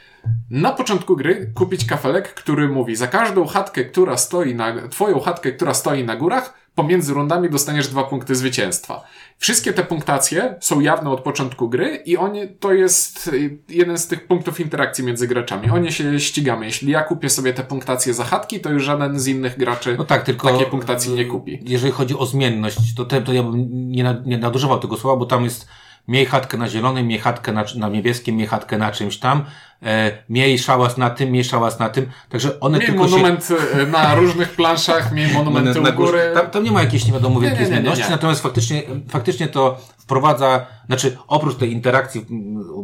na 0.50 0.72
początku 0.72 1.16
gry 1.16 1.52
kupić 1.54 1.84
kafelek, 1.84 2.34
który 2.34 2.68
mówi 2.68 2.96
za 2.96 3.06
każdą 3.06 3.46
chatkę, 3.46 3.84
która 3.84 4.16
stoi 4.16 4.54
na, 4.54 4.88
twoją 4.88 5.20
chatkę, 5.20 5.52
która 5.52 5.74
stoi 5.74 6.04
na 6.04 6.16
górach, 6.16 6.54
pomiędzy 6.74 7.14
rundami 7.14 7.50
dostaniesz 7.50 7.88
dwa 7.88 8.04
punkty 8.04 8.34
zwycięstwa. 8.34 9.04
Wszystkie 9.38 9.72
te 9.72 9.84
punktacje 9.84 10.54
są 10.60 10.80
jawne 10.80 11.10
od 11.10 11.20
początku 11.20 11.68
gry 11.68 12.02
i 12.06 12.16
oni, 12.16 12.48
to 12.48 12.72
jest 12.72 13.30
jeden 13.68 13.98
z 13.98 14.06
tych 14.06 14.26
punktów 14.26 14.60
interakcji 14.60 15.04
między 15.04 15.28
graczami. 15.28 15.70
Oni 15.70 15.92
się 15.92 16.20
ścigamy. 16.20 16.66
Jeśli 16.66 16.92
ja 16.92 17.02
kupię 17.02 17.30
sobie 17.30 17.52
te 17.52 17.64
punktacje 17.64 18.14
za 18.14 18.24
chatki, 18.24 18.60
to 18.60 18.70
już 18.70 18.84
żaden 18.84 19.20
z 19.20 19.26
innych 19.26 19.58
graczy 19.58 19.94
no 19.98 20.04
tak, 20.04 20.22
tylko 20.22 20.48
takiej 20.48 20.66
punktacji 20.66 21.14
nie 21.14 21.24
kupi. 21.24 21.60
Jeżeli 21.62 21.92
chodzi 21.92 22.18
o 22.18 22.26
zmienność, 22.26 22.94
to, 22.94 23.04
te, 23.04 23.22
to 23.22 23.32
ja 23.32 23.42
bym 23.42 23.68
nie, 23.90 24.22
nie 24.26 24.38
nadużywał 24.38 24.80
tego 24.80 24.96
słowa, 24.96 25.16
bo 25.16 25.26
tam 25.26 25.44
jest 25.44 25.68
miej 26.08 26.26
chatkę 26.26 26.56
na 26.56 26.68
zielonym, 26.68 27.06
miej 27.06 27.18
chatkę 27.18 27.52
na, 27.52 27.64
na 27.76 27.88
niebieskim, 27.88 28.36
miej 28.36 28.46
chatkę 28.46 28.78
na 28.78 28.92
czymś 28.92 29.18
tam, 29.18 29.44
e, 29.82 30.12
miej 30.28 30.58
szałas 30.58 30.96
na 30.96 31.10
tym, 31.10 31.30
miej 31.32 31.44
szałas 31.44 31.78
na 31.78 31.88
tym, 31.88 32.06
także 32.28 32.60
one 32.60 32.78
miej 32.78 32.86
tylko 32.86 33.02
monument 33.02 33.44
się... 33.44 33.54
e, 33.54 33.86
na 33.86 34.14
różnych 34.14 34.50
planszach, 34.50 35.12
miej 35.12 35.32
monumenty 35.32 35.80
na, 35.80 35.90
u 35.90 35.92
góry. 35.92 36.30
Tam, 36.34 36.50
tam 36.50 36.64
nie 36.64 36.72
ma 36.72 36.82
jakiejś 36.82 37.06
nie 37.06 37.12
wiadomo 37.12 37.40
wielkiej 37.40 37.60
nie, 37.60 37.64
nie, 37.64 37.70
nie, 37.70 37.82
zmienności, 37.82 38.10
natomiast 38.10 38.42
faktycznie, 38.42 38.82
faktycznie 39.08 39.48
to 39.48 39.78
wprowadza, 39.98 40.66
znaczy 40.86 41.16
oprócz 41.28 41.56
tej 41.56 41.72
interakcji 41.72 42.26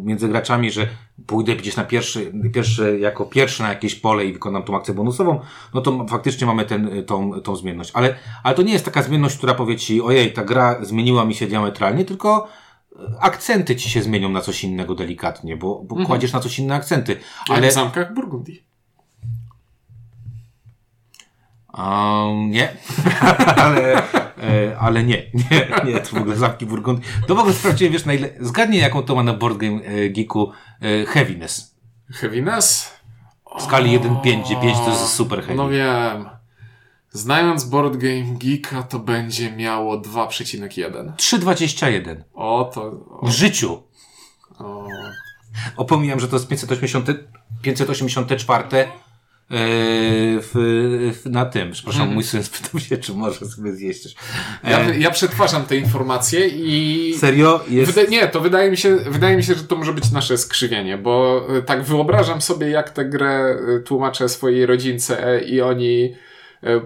między 0.05 0.29
graczami, 0.29 0.71
że 0.71 0.89
pójdę 1.27 1.57
gdzieś 1.57 1.77
na 1.77 1.85
pierwszy, 1.85 2.33
pierwszy 2.55 2.99
jako 2.99 3.25
pierwszy 3.25 3.63
na 3.63 3.69
jakieś 3.69 3.95
pole 3.95 4.25
i 4.25 4.33
wykonam 4.33 4.63
tą 4.63 4.77
akcję 4.77 4.95
bonusową, 4.95 5.41
no 5.75 5.81
to 5.81 6.07
faktycznie 6.09 6.47
mamy 6.47 6.65
ten, 6.65 7.05
tą, 7.07 7.41
tą 7.41 7.57
zmienność. 7.57 7.91
Ale, 7.95 8.15
ale 8.43 8.55
to 8.55 8.63
nie 8.63 8.73
jest 8.73 8.85
taka 8.85 9.03
zmienność, 9.03 9.37
która 9.37 9.55
powie 9.55 9.77
ci, 9.77 10.03
ojej, 10.03 10.33
ta 10.33 10.45
gra 10.45 10.85
zmieniła 10.85 11.25
mi 11.25 11.35
się 11.35 11.47
diametralnie, 11.47 12.05
tylko 12.05 12.49
akcenty 13.21 13.77
ci 13.77 13.91
się 13.91 14.03
zmienią 14.03 14.29
na 14.29 14.41
coś 14.41 14.65
innego 14.65 14.95
delikatnie, 14.95 15.57
bo, 15.57 15.83
bo 15.85 15.95
mhm. 15.95 16.07
kładziesz 16.07 16.33
na 16.33 16.41
coś 16.41 16.59
inne 16.59 16.75
akcenty. 16.75 17.17
Ale 17.49 17.63
Jak 17.63 17.71
w 17.71 17.75
zamkach 17.75 18.15
Burgundii. 18.15 18.71
Um, 21.79 22.51
nie, 22.51 22.69
ale, 23.65 24.03
e, 24.43 24.79
ale 24.79 25.05
nie, 25.05 25.23
nie, 25.35 25.69
nie, 25.85 26.01
to 26.01 26.17
w 26.17 26.21
ogóle 26.21 26.37
zamki 26.37 26.67
Burgundii. 26.67 27.05
To 27.27 27.35
w 27.35 27.39
ogóle 27.39 27.55
sprawdziłem, 27.55 27.93
wiesz, 27.93 28.05
na 28.05 28.13
ile, 28.13 28.29
zgadnij 28.41 28.81
jaką 28.81 29.03
to 29.03 29.15
ma 29.15 29.23
na 29.23 29.35
Board 29.35 29.57
Game 29.57 29.81
e, 29.85 30.09
Geeku 30.09 30.53
e, 30.81 31.07
Heaviness. 31.07 31.75
Heaviness? 32.13 33.01
W 33.59 33.63
skali 33.63 33.99
1.5, 33.99 34.45
gdzie 34.45 34.57
5 34.57 34.79
to 34.79 34.91
jest 34.91 35.15
super 35.15 35.41
heavy. 35.41 35.55
No 35.55 35.69
wiem. 35.69 36.40
Znając 37.13 37.65
Board 37.65 37.97
Game 37.97 38.39
Geeka, 38.39 38.83
to 38.83 38.99
będzie 38.99 39.53
miało 39.53 40.01
2,1. 40.01 41.13
3,21. 41.17 42.17
O, 42.35 42.71
to... 42.75 42.83
O. 43.21 43.27
W 43.27 43.31
życiu. 43.31 43.83
O. 44.59 44.87
Opomijam, 45.77 46.21
że 46.21 46.29
to 46.29 46.37
jest 46.37 46.49
580, 46.49 47.07
584 47.63 48.65
yy, 48.77 48.89
w, 50.43 50.51
w, 51.23 51.31
na 51.31 51.47
tym. 51.47 51.73
Przepraszam, 51.73 52.03
mm. 52.03 52.15
mój 52.15 52.25
syn 52.25 52.45
spytał 52.45 52.81
się, 52.81 52.99
czy 52.99 53.15
może 53.15 53.47
sobie 53.47 53.73
zjeść. 53.73 54.17
Ja, 54.65 54.95
ja 54.95 55.11
przetwarzam 55.11 55.65
te 55.65 55.77
informacje 55.77 56.49
i... 56.49 57.15
Serio? 57.19 57.65
Jest... 57.69 57.93
Wyda 57.93 58.11
nie, 58.11 58.29
to 58.29 58.41
wydaje 58.41 58.71
mi, 58.71 58.77
się, 58.77 58.97
wydaje 58.97 59.37
mi 59.37 59.45
się, 59.45 59.55
że 59.55 59.65
to 59.65 59.77
może 59.77 59.93
być 59.93 60.11
nasze 60.11 60.39
skrzywienie, 60.39 60.99
bo 60.99 61.47
e, 61.59 61.63
tak 61.63 61.83
wyobrażam 61.83 62.41
sobie, 62.41 62.71
jak 62.71 62.91
tę 62.91 63.05
grę 63.05 63.57
e, 63.77 63.81
tłumaczę 63.81 64.29
swojej 64.29 64.67
rodzince 64.67 65.41
i 65.41 65.61
oni 65.61 66.15
E, 66.15 66.30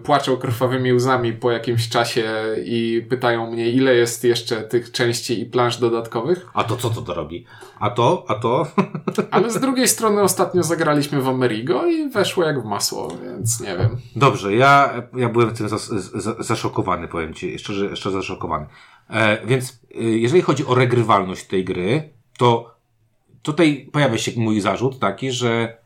płaczą 0.02 0.36
krwawymi 0.36 0.92
łzami 0.92 1.32
po 1.32 1.50
jakimś 1.50 1.88
czasie 1.88 2.32
i 2.64 3.06
pytają 3.08 3.50
mnie, 3.50 3.70
ile 3.70 3.94
jest 3.94 4.24
jeszcze 4.24 4.62
tych 4.62 4.92
części 4.92 5.40
i 5.40 5.46
plansz 5.46 5.76
dodatkowych. 5.76 6.46
A 6.54 6.64
to 6.64 6.76
co 6.76 6.90
to 6.90 7.02
to 7.02 7.14
robi? 7.14 7.46
A 7.78 7.90
to? 7.90 8.24
A 8.28 8.34
to? 8.34 8.66
Ale 9.30 9.50
z 9.50 9.60
drugiej 9.60 9.88
strony 9.88 10.22
ostatnio 10.22 10.62
zagraliśmy 10.62 11.22
w 11.22 11.28
Amerigo 11.28 11.86
i 11.86 12.10
weszło 12.10 12.44
jak 12.44 12.62
w 12.62 12.64
masło, 12.64 13.16
więc 13.22 13.60
nie 13.60 13.76
wiem. 13.76 13.96
Dobrze, 14.16 14.54
ja, 14.54 15.02
ja 15.16 15.28
byłem 15.28 15.54
tym 15.54 15.68
zaszokowany, 16.38 17.08
powiem 17.08 17.34
Ci, 17.34 17.58
szczerze, 17.58 17.86
jeszcze 17.86 18.10
zaszokowany. 18.10 18.66
E, 19.10 19.46
więc 19.46 19.80
e, 19.94 20.02
jeżeli 20.02 20.42
chodzi 20.42 20.66
o 20.66 20.74
regrywalność 20.74 21.44
tej 21.46 21.64
gry, 21.64 22.12
to 22.38 22.74
tutaj 23.42 23.88
pojawia 23.92 24.18
się 24.18 24.32
mój 24.36 24.60
zarzut 24.60 24.98
taki, 24.98 25.30
że 25.30 25.78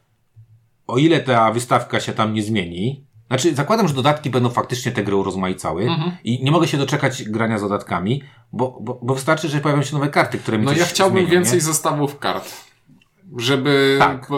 o 0.86 0.98
ile 0.98 1.20
ta 1.20 1.52
wystawka 1.52 2.00
się 2.00 2.12
tam 2.12 2.34
nie 2.34 2.42
zmieni, 2.42 3.07
znaczy, 3.28 3.54
zakładam, 3.54 3.88
że 3.88 3.94
dodatki 3.94 4.30
będą 4.30 4.50
faktycznie 4.50 4.92
te 4.92 5.04
gry 5.04 5.16
urozmaicały 5.16 5.82
mhm. 5.82 6.12
i 6.24 6.44
nie 6.44 6.50
mogę 6.50 6.68
się 6.68 6.78
doczekać 6.78 7.24
grania 7.24 7.58
z 7.58 7.62
dodatkami, 7.62 8.22
bo, 8.52 8.78
bo, 8.80 8.98
bo 9.02 9.14
wystarczy, 9.14 9.48
że 9.48 9.60
pojawią 9.60 9.82
się 9.82 9.94
nowe 9.94 10.08
karty, 10.08 10.38
które 10.38 10.58
mi 10.58 10.64
No 10.64 10.72
ja 10.72 10.84
chciałbym 10.84 11.18
zmienią, 11.18 11.30
więcej 11.30 11.54
nie? 11.54 11.60
zestawów 11.60 12.18
kart. 12.18 12.68
Żeby 13.36 13.96
tak. 13.98 14.28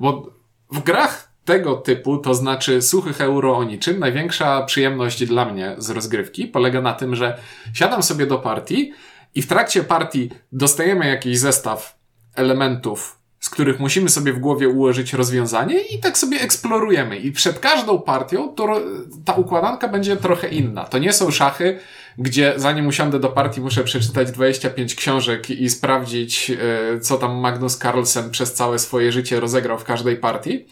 bo 0.00 0.26
w 0.72 0.80
grach 0.80 1.30
tego 1.44 1.76
typu, 1.76 2.18
to 2.18 2.34
znaczy 2.34 2.82
suchych 2.82 3.20
euro 3.20 3.56
o 3.56 3.64
niczym, 3.64 3.98
największa 3.98 4.62
przyjemność 4.62 5.26
dla 5.26 5.44
mnie 5.44 5.74
z 5.78 5.90
rozgrywki 5.90 6.46
polega 6.46 6.80
na 6.80 6.92
tym, 6.92 7.16
że 7.16 7.38
siadam 7.74 8.02
sobie 8.02 8.26
do 8.26 8.38
partii 8.38 8.92
i 9.34 9.42
w 9.42 9.46
trakcie 9.46 9.84
partii 9.84 10.30
dostajemy 10.52 11.08
jakiś 11.08 11.38
zestaw 11.38 11.98
elementów 12.34 13.19
z 13.40 13.50
których 13.50 13.80
musimy 13.80 14.08
sobie 14.08 14.32
w 14.32 14.38
głowie 14.38 14.68
ułożyć 14.68 15.12
rozwiązanie 15.12 15.80
i 15.80 15.98
tak 15.98 16.18
sobie 16.18 16.40
eksplorujemy. 16.40 17.18
I 17.18 17.32
przed 17.32 17.58
każdą 17.58 18.02
partią 18.02 18.48
to, 18.48 18.80
ta 19.24 19.34
układanka 19.34 19.88
będzie 19.88 20.16
trochę 20.16 20.48
inna. 20.48 20.84
To 20.84 20.98
nie 20.98 21.12
są 21.12 21.30
szachy, 21.30 21.78
gdzie 22.18 22.52
zanim 22.56 22.86
usiądę 22.86 23.20
do 23.20 23.28
partii 23.28 23.60
muszę 23.60 23.84
przeczytać 23.84 24.30
25 24.30 24.94
książek 24.94 25.50
i 25.50 25.70
sprawdzić, 25.70 26.50
e, 26.50 27.00
co 27.00 27.18
tam 27.18 27.36
Magnus 27.36 27.78
Carlsen 27.78 28.30
przez 28.30 28.52
całe 28.52 28.78
swoje 28.78 29.12
życie 29.12 29.40
rozegrał 29.40 29.78
w 29.78 29.84
każdej 29.84 30.16
partii 30.16 30.66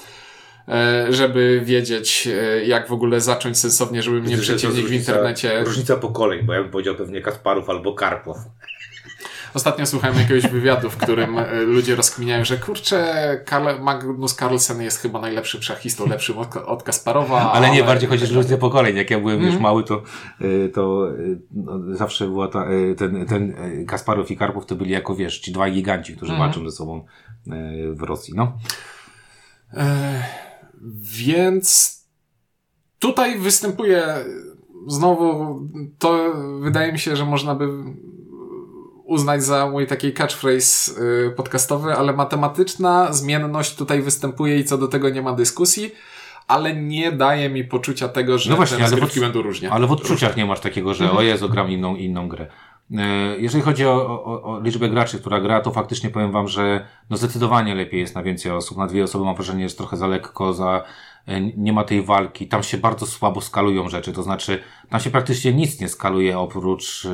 e, 0.69 1.07
żeby 1.11 1.61
wiedzieć, 1.65 2.29
e, 2.43 2.65
jak 2.65 2.89
w 2.89 2.93
ogóle 2.93 3.21
zacząć 3.21 3.59
sensownie, 3.59 4.03
żeby 4.03 4.21
mnie 4.21 4.39
przeciwnik 4.39 4.87
w 4.87 4.93
internecie... 4.93 5.65
Różnica 5.65 5.97
pokoleń, 5.97 6.43
bo 6.43 6.53
ja 6.53 6.63
bym 6.63 6.71
powiedział 6.71 6.95
pewnie 6.95 7.21
Kasparów 7.21 7.71
albo 7.71 7.93
Karpow. 7.95 8.37
Ostatnio 9.55 9.87
słuchałem 9.87 10.19
jakiegoś 10.19 10.47
wywiadu, 10.47 10.91
w 10.91 10.97
którym 10.97 11.39
e, 11.39 11.63
ludzie 11.63 11.95
rozkminiają, 11.95 12.45
że 12.45 12.57
kurczę, 12.57 13.41
Karl, 13.45 13.83
Magnus 13.83 14.37
Carlsen 14.37 14.83
jest 14.83 14.99
chyba 14.99 15.21
najlepszym 15.21 15.63
szachistą, 15.63 16.07
lepszym 16.07 16.39
od, 16.39 16.57
od 16.57 16.83
Kasparowa. 16.83 17.41
Ale, 17.41 17.51
ale 17.51 17.71
nie, 17.71 17.85
bardziej 17.85 18.09
chodzi 18.09 18.25
o 18.25 18.35
różnicę 18.35 18.59
pokoleń. 18.59 18.97
Jak 18.97 19.11
ja 19.11 19.19
byłem 19.19 19.35
mm. 19.35 19.47
już 19.47 19.55
mhm. 19.55 19.63
mały, 19.63 19.85
to, 19.85 20.03
e, 20.41 20.69
to 20.69 21.11
e, 21.11 21.15
no, 21.51 21.97
zawsze 21.97 22.27
była 22.27 22.49
ta, 22.49 22.67
ten, 22.97 23.27
ten 23.27 23.55
Kasparow 23.87 24.31
i 24.31 24.37
Karpow 24.37 24.67
to 24.67 24.75
byli 24.75 24.91
jako, 24.91 25.15
wiesz, 25.15 25.39
ci 25.39 25.53
dwaj 25.53 25.73
giganci, 25.73 26.17
którzy 26.17 26.33
mm. 26.33 26.45
walczą 26.45 26.71
ze 26.71 26.77
sobą 26.77 27.05
w 27.93 28.03
Rosji, 28.03 28.35
no. 28.37 28.53
E, 29.75 30.23
więc 31.01 31.99
tutaj 32.99 33.39
występuje 33.39 34.05
znowu 34.87 35.61
to 35.99 36.35
wydaje 36.61 36.93
mi 36.93 36.99
się, 36.99 37.17
że 37.17 37.25
można 37.25 37.55
by 37.55 37.69
uznać 39.09 39.43
za 39.43 39.71
mój 39.71 39.87
taki 39.87 40.13
catchphrase 40.13 40.91
y, 41.29 41.31
podcastowy, 41.37 41.95
ale 41.95 42.13
matematyczna 42.13 43.13
zmienność 43.13 43.75
tutaj 43.75 44.03
występuje 44.03 44.59
i 44.59 44.65
co 44.65 44.79
do 44.79 44.89
tego 44.89 45.11
nie 45.11 45.23
ma 45.23 45.33
dyskusji 45.33 45.93
ale 46.49 46.75
nie 46.75 47.13
daje 47.13 47.51
mi 47.51 47.65
poczucia 47.65 48.09
tego, 48.09 48.39
że 48.39 48.51
no 48.51 48.57
właśnie, 48.57 48.77
te 48.77 48.83
rozgrywki 48.83 49.21
będą 49.21 49.43
różnie. 49.43 49.71
Ale 49.71 49.87
w 49.87 49.93
odczuciach 49.93 50.37
nie 50.37 50.47
masz 50.47 50.61
takiego, 50.61 50.95
że 50.95 51.05
mhm. 51.05 51.19
o 51.19 51.23
Jezu, 51.23 51.49
gram 51.49 51.71
inną, 51.71 51.97
inną 51.97 52.29
grę. 52.29 52.47
E, 52.97 53.37
jeżeli 53.39 53.63
chodzi 53.63 53.87
o, 53.87 54.25
o, 54.25 54.43
o, 54.43 54.61
liczbę 54.61 54.89
graczy, 54.89 55.19
która 55.19 55.41
gra, 55.41 55.61
to 55.61 55.71
faktycznie 55.71 56.11
powiem 56.11 56.33
Wam, 56.33 56.49
że 56.49 56.87
no 57.11 57.17
zdecydowanie 57.17 57.75
lepiej 57.75 58.01
jest 58.01 58.15
na 58.15 58.23
więcej 58.23 58.53
osób. 58.53 58.79
Na 58.79 58.87
dwie 58.87 59.05
osoby 59.05 59.25
mam 59.25 59.35
wrażenie, 59.35 59.63
jest 59.63 59.79
trochę 59.79 59.97
za 59.97 60.07
lekko, 60.07 60.53
za, 60.53 60.85
e, 61.27 61.41
nie 61.41 61.73
ma 61.73 61.85
tej 61.85 62.03
walki. 62.03 62.49
Tam 62.49 62.63
się 62.63 62.79
bardzo 62.79 63.07
słabo 63.07 63.41
skalują 63.41 63.89
rzeczy, 63.89 64.13
to 64.13 64.23
znaczy 64.23 64.63
tam 64.91 65.01
się 65.01 65.11
praktycznie 65.11 65.53
nic 65.53 65.81
nie 65.81 65.89
skaluje 65.89 66.39
oprócz 66.39 67.07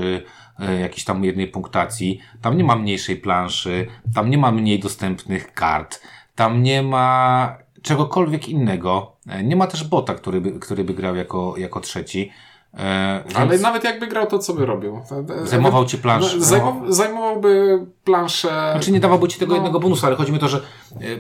jakiejś 0.80 1.04
tam 1.04 1.24
jednej 1.24 1.48
punktacji. 1.48 2.20
Tam 2.42 2.56
nie 2.56 2.64
ma 2.64 2.76
mniejszej 2.76 3.16
planszy, 3.16 3.86
tam 4.14 4.30
nie 4.30 4.38
ma 4.38 4.52
mniej 4.52 4.78
dostępnych 4.78 5.54
kart, 5.54 6.00
tam 6.34 6.62
nie 6.62 6.82
ma 6.82 7.56
czegokolwiek 7.82 8.48
innego. 8.48 9.16
E, 9.28 9.42
nie 9.42 9.56
ma 9.56 9.66
też 9.66 9.84
bota, 9.84 10.14
który 10.14 10.40
by, 10.40 10.52
który 10.52 10.84
by 10.84 10.94
grał 10.94 11.16
jako, 11.16 11.54
jako 11.56 11.80
trzeci. 11.80 12.30
E. 12.78 13.24
Ale 13.34 13.58
nawet 13.58 13.84
jakby 13.84 14.06
grał, 14.06 14.26
to 14.26 14.38
co 14.38 14.54
by 14.54 14.66
robił? 14.66 15.00
Zajmował 15.44 15.84
ci 15.84 15.98
planszę. 15.98 16.36
No, 16.36 16.44
zajmow, 16.44 16.74
zajmowałby 16.88 17.86
planszę. 18.04 18.48
Znaczy 18.72 18.92
nie 18.92 19.00
dawałby 19.00 19.28
ci 19.28 19.38
tego 19.38 19.50
no. 19.50 19.56
jednego 19.56 19.80
bonusu, 19.80 20.06
ale 20.06 20.16
chodzi 20.16 20.32
mi 20.32 20.38
o 20.38 20.40
to, 20.40 20.48
że 20.48 20.60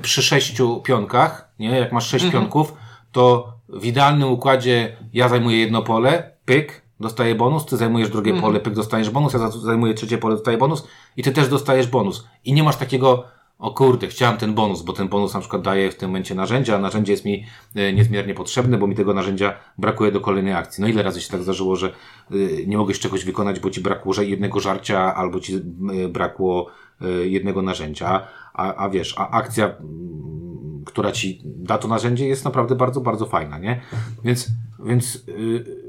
przy 0.02 0.22
sześciu 0.22 0.80
pionkach, 0.80 1.48
nie, 1.58 1.78
jak 1.78 1.92
masz 1.92 2.06
sześć 2.06 2.24
mhm. 2.24 2.42
pionków, 2.42 2.74
to 3.12 3.54
w 3.68 3.84
idealnym 3.84 4.28
układzie 4.28 4.96
ja 5.12 5.28
zajmuję 5.28 5.58
jedno 5.58 5.82
pole, 5.82 6.30
pyk, 6.44 6.83
dostaję 7.00 7.34
bonus, 7.34 7.66
ty 7.66 7.76
zajmujesz 7.76 8.10
drugie 8.10 8.30
mm. 8.30 8.42
pole, 8.42 8.60
pyk, 8.60 8.74
dostajesz 8.74 9.10
bonus, 9.10 9.32
ja 9.32 9.50
zajmuję 9.50 9.94
trzecie 9.94 10.18
pole, 10.18 10.34
dostaję 10.34 10.58
bonus 10.58 10.88
i 11.16 11.22
ty 11.22 11.32
też 11.32 11.48
dostajesz 11.48 11.86
bonus. 11.86 12.28
I 12.44 12.52
nie 12.52 12.62
masz 12.62 12.76
takiego 12.76 13.24
o 13.58 13.70
kurde, 13.70 14.06
chciałem 14.06 14.38
ten 14.38 14.54
bonus, 14.54 14.82
bo 14.82 14.92
ten 14.92 15.08
bonus 15.08 15.34
na 15.34 15.40
przykład 15.40 15.62
daje 15.62 15.90
w 15.90 15.96
tym 15.96 16.08
momencie 16.08 16.34
narzędzia, 16.34 16.76
a 16.76 16.78
narzędzie 16.78 17.12
jest 17.12 17.24
mi 17.24 17.44
e, 17.74 17.92
niezmiernie 17.92 18.34
potrzebne, 18.34 18.78
bo 18.78 18.86
mi 18.86 18.94
tego 18.94 19.14
narzędzia 19.14 19.54
brakuje 19.78 20.12
do 20.12 20.20
kolejnej 20.20 20.54
akcji. 20.54 20.82
No 20.82 20.88
ile 20.88 21.02
razy 21.02 21.20
się 21.20 21.30
tak 21.30 21.42
zdarzyło, 21.42 21.76
że 21.76 21.92
y, 22.32 22.64
nie 22.66 22.76
mogłeś 22.76 22.98
czegoś 22.98 23.24
wykonać, 23.24 23.60
bo 23.60 23.70
ci 23.70 23.80
brakło 23.80 24.22
jednego 24.22 24.60
żarcia, 24.60 25.14
albo 25.14 25.40
ci 25.40 25.54
y, 25.54 26.08
brakło 26.08 26.66
y, 27.02 27.28
jednego 27.28 27.62
narzędzia, 27.62 28.26
a, 28.54 28.74
a 28.74 28.90
wiesz, 28.90 29.14
a 29.18 29.30
akcja, 29.30 29.64
mm, 29.66 30.82
która 30.86 31.12
ci 31.12 31.40
da 31.44 31.78
to 31.78 31.88
narzędzie 31.88 32.28
jest 32.28 32.44
naprawdę 32.44 32.74
bardzo, 32.74 33.00
bardzo 33.00 33.26
fajna, 33.26 33.58
nie? 33.58 33.80
Więc, 34.24 34.48
więc 34.84 35.24
yy, 35.26 35.83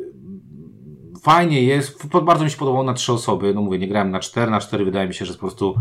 fajnie 1.26 1.63
jest, 1.63 2.07
bardzo 2.23 2.43
mi 2.43 2.51
się 2.51 2.57
podobało 2.57 2.84
na 2.84 2.93
trzy 2.93 3.13
osoby, 3.13 3.53
no 3.53 3.61
mówię, 3.61 3.80
nie 3.80 3.88
grałem 3.88 4.11
na 4.11 4.19
cztery, 4.19 4.51
na 4.51 4.59
cztery 4.59 4.86
wydaje 4.86 5.07
mi 5.07 5.13
się, 5.13 5.26
że 5.26 5.34
po 5.34 5.39
prostu 5.39 5.76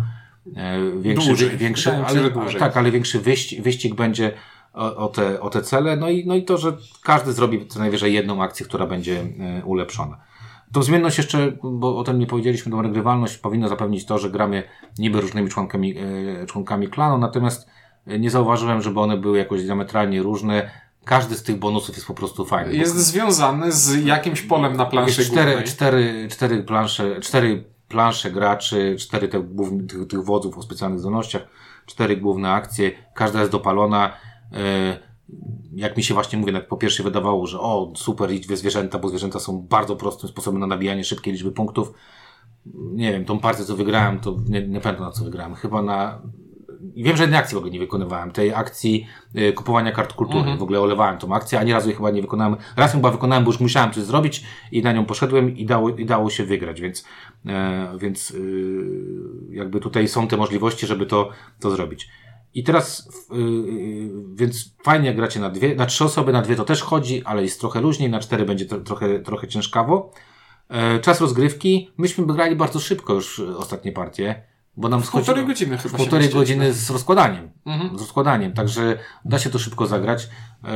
e, 0.57 0.79
większy, 1.01 1.29
Dłużej. 1.29 1.57
większy 1.57 1.83
się, 1.83 2.07
ale, 2.07 2.31
tak, 2.59 2.77
ale 2.77 2.91
większy 2.91 3.21
wyścig, 3.21 3.63
wyścig 3.63 3.95
będzie 3.95 4.33
o, 4.75 4.97
o, 4.97 5.09
te, 5.09 5.41
o 5.41 5.51
te 5.51 5.63
cele, 5.63 5.97
no 5.97 6.09
i, 6.09 6.27
no 6.27 6.35
i 6.35 6.43
to, 6.45 6.59
że 6.59 6.77
każdy 7.03 7.33
zrobi 7.33 7.67
co 7.67 7.79
najwyżej 7.79 8.15
jedną 8.15 8.43
akcję, 8.43 8.67
która 8.67 8.87
będzie 8.87 9.21
e, 9.21 9.65
ulepszona. 9.65 10.17
Tą 10.73 10.83
zmienność 10.83 11.19
jeszcze, 11.19 11.53
bo 11.63 11.97
o 11.99 12.05
tym 12.05 12.19
nie 12.19 12.27
powiedzieliśmy, 12.27 12.73
tą 12.73 12.83
regrywalność 12.83 13.39
powinno 13.39 13.69
zapewnić 13.69 14.07
to, 14.07 14.19
że 14.19 14.31
gramy 14.31 14.63
niby 14.99 15.21
różnymi 15.21 15.49
członkami, 15.49 15.95
e, 16.43 16.47
członkami 16.47 16.89
klanu, 16.89 17.19
natomiast 17.19 17.69
nie 18.07 18.31
zauważyłem, 18.31 18.83
żeby 18.83 19.01
one 19.01 19.17
były 19.17 19.39
jakoś 19.39 19.65
diametralnie 19.65 20.23
różne. 20.23 20.71
Każdy 21.05 21.35
z 21.35 21.43
tych 21.43 21.59
bonusów 21.59 21.95
jest 21.97 22.07
po 22.07 22.15
prostu 22.15 22.45
fajny. 22.45 22.75
Jest 22.75 22.97
związany 22.97 23.73
z 23.73 24.05
jakimś 24.05 24.43
polem 24.43 24.77
na 24.77 24.87
planszy 24.87 25.21
Jest 25.21 25.33
cztery, 25.33 25.51
głównej. 25.53 25.73
cztery, 25.73 26.29
cztery 26.31 26.63
plansze, 26.63 27.21
cztery 27.21 27.65
plansze 27.89 28.31
graczy, 28.31 28.97
cztery 28.99 29.29
te 29.29 29.41
główne, 29.41 29.85
tych, 29.87 30.07
tych 30.09 30.25
wodzów 30.25 30.59
o 30.59 30.63
specjalnych 30.63 31.01
zdolnościach, 31.01 31.43
cztery 31.87 32.17
główne 32.17 32.51
akcje, 32.51 32.93
każda 33.15 33.41
jest 33.41 33.53
dopalona. 33.53 34.13
E, 34.53 34.99
jak 35.75 35.97
mi 35.97 36.03
się 36.03 36.15
właśnie 36.15 36.39
mówię, 36.39 36.61
po 36.61 36.77
pierwsze 36.77 37.03
wydawało, 37.03 37.47
że 37.47 37.61
o, 37.61 37.93
super, 37.97 38.31
liczby 38.31 38.57
zwierzęta, 38.57 38.99
bo 38.99 39.09
zwierzęta 39.09 39.41
są 39.41 39.61
bardzo 39.61 39.97
prostym 39.97 40.29
sposobem 40.29 40.61
na 40.61 40.67
nabijanie 40.67 41.05
szybkiej 41.05 41.33
liczby 41.33 41.53
punktów. 41.53 41.93
Nie 42.75 43.13
wiem, 43.13 43.25
tą 43.25 43.39
partię, 43.39 43.65
co 43.65 43.77
wygrałem, 43.77 44.21
to 44.21 44.37
nie, 44.49 44.69
nie 44.69 44.81
pamiętam 44.81 45.07
na 45.07 45.13
co 45.13 45.25
wygrałem. 45.25 45.55
Chyba 45.55 45.83
na. 45.83 46.23
Wiem, 46.97 47.17
że 47.17 47.23
jednej 47.23 47.41
akcji 47.41 47.55
w 47.55 47.59
ogóle 47.59 47.73
nie 47.73 47.79
wykonywałem. 47.79 48.31
Tej 48.31 48.55
akcji 48.55 49.07
y, 49.37 49.53
kupowania 49.53 49.93
kart 49.93 50.13
kultury. 50.13 50.57
W 50.57 50.63
ogóle 50.63 50.81
olewałem 50.81 51.19
tą 51.19 51.35
akcję, 51.35 51.61
ani 51.61 51.73
razu 51.73 51.89
jej 51.89 51.97
chyba 51.97 52.11
nie 52.11 52.23
wykonałem. 52.23 52.57
Raz 52.77 52.93
ją 52.93 52.99
chyba 52.99 53.11
wykonałem, 53.11 53.45
bo 53.45 53.51
już 53.51 53.61
musiałem 53.61 53.93
coś 53.93 54.05
zrobić 54.05 54.45
i 54.73 54.83
na 54.83 54.93
nią 54.93 55.05
poszedłem 55.05 55.57
i 55.57 55.67
dało, 55.67 55.91
i 55.91 56.07
dało 56.07 56.31
się 56.31 56.45
wygrać, 56.45 56.81
więc, 56.81 57.05
e, 57.47 57.99
więc 57.99 58.31
y, 58.31 58.85
jakby 59.51 59.81
tutaj 59.81 60.09
są 60.09 60.29
te 60.29 60.37
możliwości, 60.37 60.87
żeby 60.87 61.07
to, 61.07 61.31
to 61.61 61.71
zrobić. 61.71 62.09
I 62.55 62.65
teraz, 62.65 63.09
y, 63.33 63.37
y, 63.37 64.11
więc 64.35 64.75
fajnie 64.83 65.07
jak 65.07 65.17
gracie 65.17 65.41
na 65.41 65.51
dwie, 65.51 65.75
na 65.75 65.87
trzy 65.87 66.05
osoby, 66.05 66.33
na 66.33 66.43
dwie 66.43 66.57
to 66.57 66.65
też 66.65 66.83
chodzi, 66.83 67.23
ale 67.25 67.43
jest 67.43 67.61
trochę 67.61 67.81
luźniej, 67.81 68.11
na 68.11 68.21
cztery 68.21 68.45
będzie 68.45 68.67
to, 68.67 68.81
trochę, 68.81 69.21
trochę 69.21 69.49
ciężkawo. 69.49 70.13
E, 70.69 71.01
czas 71.01 71.21
rozgrywki, 71.21 71.91
myśmy 71.97 72.27
grali 72.27 72.57
bardzo 72.57 72.81
szybko 72.81 73.15
już 73.15 73.39
y, 73.39 73.57
ostatnie 73.57 73.93
partie, 73.93 74.43
bo 74.77 74.89
nam 74.89 75.01
schodziło- 75.01 75.25
półtorej 75.25 75.47
godziny 75.47 75.79
chyba 75.79 75.95
w 75.95 75.97
półtorej 75.97 76.29
godziny 76.29 76.73
z 76.73 76.91
rozkładaniem. 76.91 77.51
Mhm. 77.67 77.99
Z 77.99 78.01
rozkładaniem, 78.01 78.53
także 78.53 78.99
da 79.25 79.39
się 79.39 79.51
to 79.51 79.59
szybko 79.59 79.87
zagrać. 79.87 80.29
E, 80.65 80.69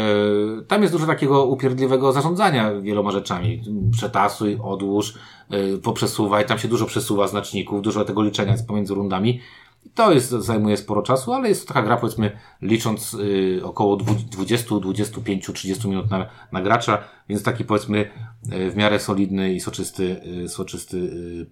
tam 0.68 0.82
jest 0.82 0.94
dużo 0.94 1.07
takiego 1.07 1.44
upierdliwego 1.44 2.12
zarządzania 2.12 2.80
wieloma 2.80 3.11
rzeczami. 3.11 3.62
Przetasuj, 3.92 4.59
odłóż, 4.62 5.14
e, 5.51 5.78
poprzesuwaj, 5.78 6.46
tam 6.46 6.59
się 6.59 6.68
dużo 6.68 6.86
przesuwa 6.86 7.28
znaczników, 7.28 7.82
dużo 7.82 8.05
tego 8.05 8.22
liczenia 8.22 8.53
jest 8.53 8.68
pomiędzy 8.68 8.94
rundami. 8.94 9.40
I 9.85 9.91
to 9.91 10.12
jest, 10.12 10.31
zajmuje 10.31 10.76
sporo 10.76 11.03
czasu, 11.03 11.33
ale 11.33 11.49
jest 11.49 11.62
to 11.62 11.74
taka 11.74 11.83
gra, 11.87 11.97
powiedzmy, 11.97 12.39
licząc 12.62 13.14
y, 13.14 13.61
około 13.64 13.97
dwu- 13.97 14.31
20, 14.31 14.81
25, 14.81 15.53
30 15.55 15.89
minut 15.89 16.11
na, 16.11 16.26
na 16.53 16.62
gracza, 16.62 17.05
więc 17.29 17.43
taki 17.43 17.64
powiedzmy 17.64 18.11
y, 18.53 18.70
w 18.70 18.76
miarę 18.76 19.01
solidny 19.01 19.55
i 19.55 19.61
soczysty, 19.61 20.20
y, 20.45 20.49
soczysty, 20.49 20.97
y, 20.97 21.47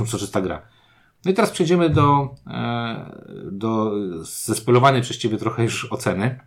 y, 0.00 0.02
y, 0.02 0.06
soczysta 0.06 0.40
gra. 0.40 0.62
No 1.24 1.30
i 1.30 1.34
teraz 1.34 1.50
przejdziemy 1.50 1.90
do, 1.90 2.34
e, 2.46 3.20
do 3.52 3.92
zespelowanej 4.24 5.02
przez 5.02 5.18
Ciebie 5.18 5.38
trochę 5.38 5.62
już 5.62 5.92
oceny. 5.92 6.38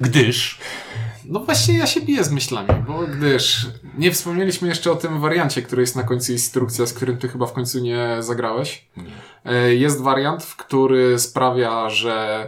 Gdyż 0.00 0.58
No 1.30 1.40
właśnie 1.40 1.78
ja 1.78 1.86
się 1.86 2.00
biję 2.00 2.24
z 2.24 2.30
myślami, 2.32 2.68
bo 2.86 2.98
gdyż 3.06 3.66
nie 3.98 4.12
wspomnieliśmy 4.12 4.68
jeszcze 4.68 4.92
o 4.92 4.96
tym 4.96 5.20
wariancie, 5.20 5.62
który 5.62 5.82
jest 5.82 5.96
na 5.96 6.02
końcu 6.02 6.32
instrukcja, 6.32 6.86
z 6.86 6.92
którym 6.92 7.16
ty 7.18 7.28
chyba 7.28 7.46
w 7.46 7.52
końcu 7.52 7.78
nie 7.78 8.16
zagrałeś. 8.20 8.88
E, 9.44 9.74
Jest 9.74 10.02
wariant, 10.02 10.44
w 10.44 10.56
który 10.56 11.18
sprawia, 11.18 11.90
że 11.90 12.46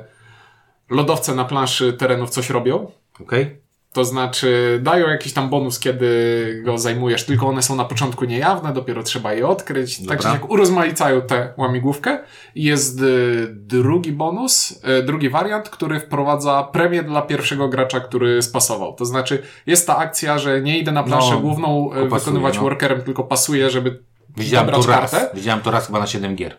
lodowce 0.91 1.35
na 1.35 1.45
planszy 1.45 1.93
terenów 1.93 2.31
coś 2.31 2.51
robią. 2.51 2.91
Okej? 3.21 3.60
To 3.93 4.05
znaczy 4.05 4.81
dają 4.83 5.09
jakiś 5.09 5.33
tam 5.33 5.51
bonus, 5.51 5.79
kiedy 5.79 6.63
go 6.65 6.79
zajmujesz, 6.79 7.25
tylko 7.25 7.47
one 7.47 7.63
są 7.63 7.77
na 7.77 7.85
początku 7.85 8.25
niejawne, 8.25 8.73
dopiero 8.73 9.03
trzeba 9.03 9.33
je 9.33 9.47
odkryć. 9.49 10.01
Dobra. 10.01 10.17
Także 10.17 10.29
jak 10.29 10.51
urozmaicają 10.51 11.23
tę 11.23 11.53
łamigłówkę. 11.57 12.19
Jest 12.55 13.01
y, 13.01 13.47
drugi 13.51 14.13
bonus, 14.13 14.71
y, 15.01 15.03
drugi 15.03 15.31
wariant, 15.31 15.69
który 15.69 16.01
wprowadza 16.01 16.63
premię 16.73 17.03
dla 17.03 17.23
pierwszego 17.23 17.69
gracza, 17.69 18.01
który 18.01 18.43
spasował. 18.43 18.95
To 18.95 19.05
znaczy 19.05 19.43
jest 19.67 19.87
ta 19.87 19.97
akcja, 19.97 20.39
że 20.39 20.61
nie 20.61 20.79
idę 20.79 20.93
na 20.93 21.03
planszę 21.03 21.35
No, 21.35 21.41
główną 21.41 21.87
y, 21.87 21.95
pasuje, 21.95 22.09
wykonywać 22.21 22.57
no. 22.57 22.63
workerem, 22.63 23.03
tylko 23.03 23.25
pasuje, 23.25 23.71
żeby 23.71 23.99
Widziałem 24.37 24.71
to 24.71 24.77
raz. 24.77 25.11
kartę. 25.11 25.31
Widziałem 25.35 25.61
to 25.61 25.71
raz 25.71 25.87
chyba 25.87 25.99
na 25.99 26.07
7 26.07 26.37
gier. 26.37 26.57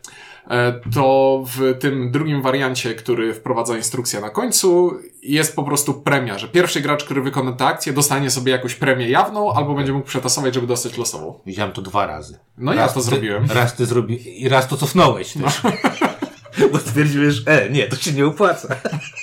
E, 0.50 0.80
to 0.94 1.44
w 1.56 1.80
tym 1.80 2.12
drugim 2.12 2.42
wariancie, 2.42 2.96
który 2.96 3.34
wprowadza 3.34 3.78
instrukcja 3.78 4.22
na 4.22 4.30
końcu, 4.30 4.94
jest 5.24 5.56
po 5.56 5.64
prostu 5.64 5.94
premia, 5.94 6.38
że 6.38 6.48
pierwszy 6.48 6.82
gracz, 6.82 7.04
który 7.04 7.22
wykona 7.22 7.54
tę 7.54 7.66
akcję, 7.66 7.94
dostanie 7.94 8.30
sobie 8.32 8.52
jakąś 8.52 8.76
premię 8.76 9.10
jawną, 9.10 9.54
albo 9.54 9.76
będzie 9.76 9.94
mógł 9.94 10.08
przetasować, 10.08 10.54
żeby 10.54 10.68
dostać 10.68 10.98
losową. 10.98 11.40
Widziałem 11.46 11.74
to 11.74 11.82
dwa 11.82 12.06
razy. 12.06 12.40
No 12.58 12.74
ja 12.74 12.82
raz 12.82 12.94
to 12.94 13.00
ty, 13.00 13.06
zrobiłem. 13.06 13.48
Raz 13.52 13.76
ty 13.76 13.86
zrobiłeś 13.86 14.26
i 14.26 14.50
raz 14.50 14.68
to 14.68 14.78
cofnąłeś 14.78 15.34
też. 15.34 15.62
Bo 16.72 16.80
stwierdziłeś, 16.80 17.36
e, 17.46 17.70
nie, 17.70 17.88
to 17.88 17.96
się 17.96 18.12
nie 18.12 18.26
opłaca. 18.26 18.76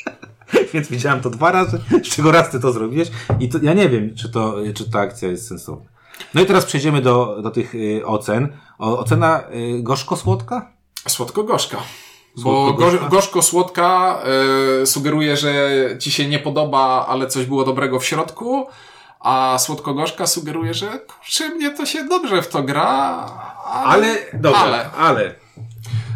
Więc 0.74 0.88
widziałem 0.88 1.20
to 1.20 1.30
dwa 1.30 1.52
razy, 1.52 1.80
z 2.04 2.08
czego 2.08 2.32
raz 2.32 2.50
ty 2.50 2.60
to 2.60 2.72
zrobiłeś 2.72 3.10
i 3.40 3.48
to, 3.48 3.58
ja 3.62 3.72
nie 3.72 3.88
wiem, 3.88 4.14
czy 4.14 4.28
to, 4.28 4.56
czy 4.74 4.90
ta 4.90 5.00
akcja 5.00 5.28
jest 5.28 5.48
sensowna. 5.48 5.86
No 6.34 6.40
i 6.40 6.46
teraz 6.46 6.64
przejdziemy 6.64 7.02
do, 7.02 7.42
do 7.42 7.50
tych 7.50 7.74
y, 7.74 8.06
ocen. 8.06 8.48
O, 8.78 8.98
ocena 8.98 9.42
y, 9.54 9.82
gorzko-słodka? 9.82 10.77
Słodko-gorzka. 11.06 11.78
Bo 12.36 12.76
gorzko-słodka 13.10 14.18
y, 14.82 14.86
sugeruje, 14.86 15.36
że 15.36 15.70
ci 15.98 16.10
się 16.10 16.28
nie 16.28 16.38
podoba, 16.38 17.06
ale 17.08 17.26
coś 17.26 17.46
było 17.46 17.64
dobrego 17.64 18.00
w 18.00 18.04
środku, 18.04 18.66
a 19.20 19.56
słodko-gorzka 19.58 20.26
sugeruje, 20.26 20.74
że 20.74 20.86
kurczę, 20.86 21.48
mnie 21.48 21.70
to 21.70 21.86
się 21.86 22.04
dobrze 22.04 22.42
w 22.42 22.48
to 22.48 22.62
gra, 22.62 23.24
ale... 23.64 24.16
ale. 24.54 24.90
ale. 24.90 25.34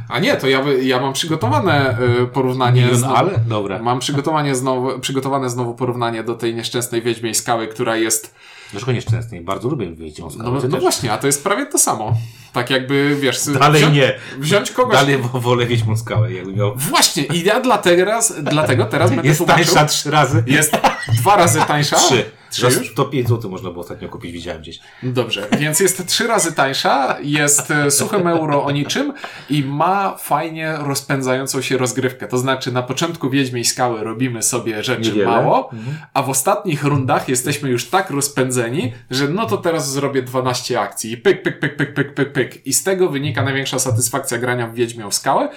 A 0.09 0.19
nie, 0.19 0.37
to 0.37 0.49
ja, 0.49 0.63
ja 0.83 1.01
mam 1.01 1.13
przygotowane 1.13 1.97
y, 2.23 2.27
porównanie 2.27 2.83
Milion 2.83 2.99
znowu- 2.99 3.17
ale? 3.17 3.39
Dobra. 3.47 3.79
Mam 3.79 3.99
przygotowanie 3.99 4.55
znowu, 4.55 4.99
przygotowane 4.99 5.51
znowu 5.51 5.75
porównanie 5.75 6.23
do 6.23 6.35
tej 6.35 6.55
nieszczęsnej 6.55 7.03
Wiedźmiej 7.03 7.35
Skały, 7.35 7.69
która 7.69 7.97
jest... 7.97 8.35
Dlaczego 8.73 8.93
nieszczęsny? 8.93 9.41
Bardzo 9.41 9.69
lubię 9.69 9.87
No, 10.19 10.31
skałę. 10.31 10.61
Ty 10.61 10.69
no 10.69 10.73
też? 10.75 10.81
właśnie, 10.83 11.13
a 11.13 11.19
to 11.19 11.27
jest 11.27 11.45
prawie 11.45 11.67
to 11.67 11.79
samo. 11.79 12.17
Tak 12.53 12.71
jakby, 12.71 13.17
wiesz... 13.21 13.41
Dalej 13.61 13.83
wziąć, 13.83 13.97
nie. 13.97 14.15
Wziąć 14.39 14.71
kogoś... 14.71 14.95
Dalej 14.95 15.19
wo- 15.19 15.41
wolę 15.41 15.67
Wiedźmą 15.67 15.97
skałę. 15.97 16.33
Jakby 16.33 16.53
miał... 16.53 16.77
Właśnie, 16.77 17.23
i 17.25 17.45
ja 17.45 17.61
dlatego 17.61 17.97
teraz, 18.05 18.35
dlatego 18.43 18.85
teraz 18.85 19.11
będę 19.15 19.29
Jest 19.29 19.39
tłumaczył. 19.39 19.65
tańsza 19.65 19.85
trzy 19.87 20.11
razy. 20.11 20.45
Jest 20.47 20.73
dwa 21.21 21.37
razy 21.37 21.61
tańsza. 21.69 21.97
Trzy. 21.97 22.31
Trzy 22.53 22.71
Za 22.71 22.79
już? 22.79 22.91
105 22.93 23.29
zł 23.29 23.51
można 23.51 23.71
było 23.71 23.81
ostatnio 23.85 24.09
kupić, 24.09 24.33
widziałem 24.33 24.63
gdzieś. 24.63 24.81
Dobrze, 25.03 25.49
więc 25.59 25.81
jest 25.81 26.07
trzy 26.07 26.27
razy 26.27 26.53
tańsza, 26.53 27.17
jest 27.23 27.71
e, 27.71 27.91
suchym 27.91 28.27
euro 28.27 28.65
o 28.65 28.71
niczym 28.71 29.13
i 29.51 29.65
ma 29.65 30.17
fajnie 30.17 30.75
rozpędzającą 30.79 31.63
się 31.63 31.79
rozgrywkę. 31.79 32.29
To 32.29 32.39
znaczy 32.39 32.73
na 32.73 32.83
początku 32.83 33.31
Wiedźmiej 33.31 33.65
Skały 33.65 34.05
robimy 34.05 34.43
sobie 34.43 34.83
rzeczy 34.83 35.03
Niewiele. 35.03 35.27
mało, 35.27 35.71
Mhm. 35.73 35.97
a 36.15 36.23
w 36.23 36.31
ostatnich 36.31 36.85
rundach 36.85 37.29
jesteśmy 37.29 37.71
już 37.71 37.89
tak 37.91 38.11
rozpędzeni, 38.11 38.93
że 39.11 39.29
no 39.29 39.47
to 39.47 39.57
teraz 39.57 39.91
zrobię 39.93 40.23
12 40.23 40.81
akcji 40.81 41.13
i 41.13 41.17
pyk, 41.17 41.43
pyk, 41.43 41.59
pyk, 41.61 41.77
pyk, 41.77 41.95
pyk, 41.95 42.15
pyk, 42.15 42.33
pyk. 42.33 42.67
I 42.67 42.73
z 42.73 42.83
tego 42.85 43.09
wynika 43.09 43.43
największa 43.43 43.79
satysfakcja 43.79 44.39
grania 44.39 44.67
w 44.67 44.75
Wiedźmią 44.75 45.11
Skałę. 45.11 45.49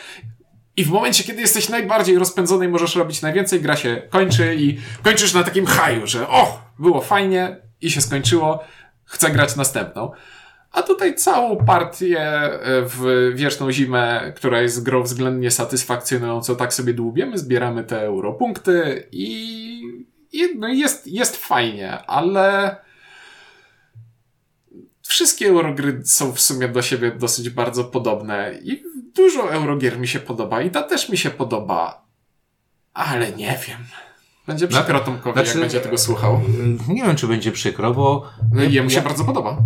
I 0.78 0.84
w 0.86 0.90
momencie, 0.90 1.24
kiedy 1.24 1.42
jesteś 1.42 1.70
najbardziej 1.70 2.18
rozpędzony 2.18 2.66
i 2.66 2.68
możesz 2.68 2.96
robić 2.96 3.22
najwięcej, 3.22 3.62
gra 3.62 3.76
się 3.76 4.02
kończy 4.10 4.56
i 4.56 4.78
kończysz 5.04 5.34
na 5.34 5.44
takim 5.44 5.66
haju, 5.66 6.08
że 6.08 6.30
o, 6.30 6.65
było 6.80 7.02
fajnie 7.02 7.58
i 7.82 7.92
się 7.92 8.02
skończyło, 8.02 8.64
chcę 9.06 9.32
grać 9.32 9.56
następną. 9.56 10.12
A 10.72 10.84
tutaj 10.84 11.16
całą 11.16 11.66
partię 11.66 12.22
e, 12.22 12.60
w 12.82 13.32
Wieczną 13.36 13.72
Zimę, 13.72 14.34
która 14.36 14.62
jest 14.62 14.84
grą 14.84 15.04
względnie 15.04 15.52
satysfakcjonującą, 15.52 16.56
tak 16.56 16.74
sobie 16.74 16.94
dłubiemy, 16.94 17.38
zbieramy 17.38 17.84
te 17.84 18.02
europunkty 18.02 19.08
i, 19.12 19.82
i 20.32 20.56
no 20.58 20.68
jest, 20.68 21.08
jest 21.08 21.36
fajnie, 21.36 22.02
ale 22.02 22.76
wszystkie 25.02 25.48
eurogry 25.48 26.02
są 26.06 26.32
w 26.32 26.42
sumie 26.42 26.68
do 26.68 26.82
siebie 26.82 27.12
dosyć 27.12 27.50
bardzo 27.50 27.84
podobne 27.84 28.60
i 28.64 28.84
dużo 29.16 29.52
Eurogier 29.52 30.00
mi 30.00 30.08
się 30.08 30.20
podoba 30.20 30.62
i 30.62 30.72
ta 30.72 30.84
też 30.84 31.10
mi 31.10 31.18
się 31.18 31.30
podoba, 31.30 32.06
ale 32.94 33.32
nie 33.32 33.60
wiem. 33.68 34.05
Będzie 34.48 34.68
przykro 34.68 35.00
Tomkowi, 35.00 35.34
Znaczy- 35.34 35.50
jak 35.50 35.60
będzie 35.60 35.80
tego 35.80 35.98
słuchał. 35.98 36.42
Nie 36.88 37.04
wiem, 37.04 37.16
czy 37.16 37.28
będzie 37.28 37.52
przykro, 37.52 37.94
bo 37.94 38.26
No 38.54 38.64
jemu 38.64 38.90
się 38.90 38.96
ja 38.98 39.02
bardzo 39.04 39.26
podoba. 39.26 39.58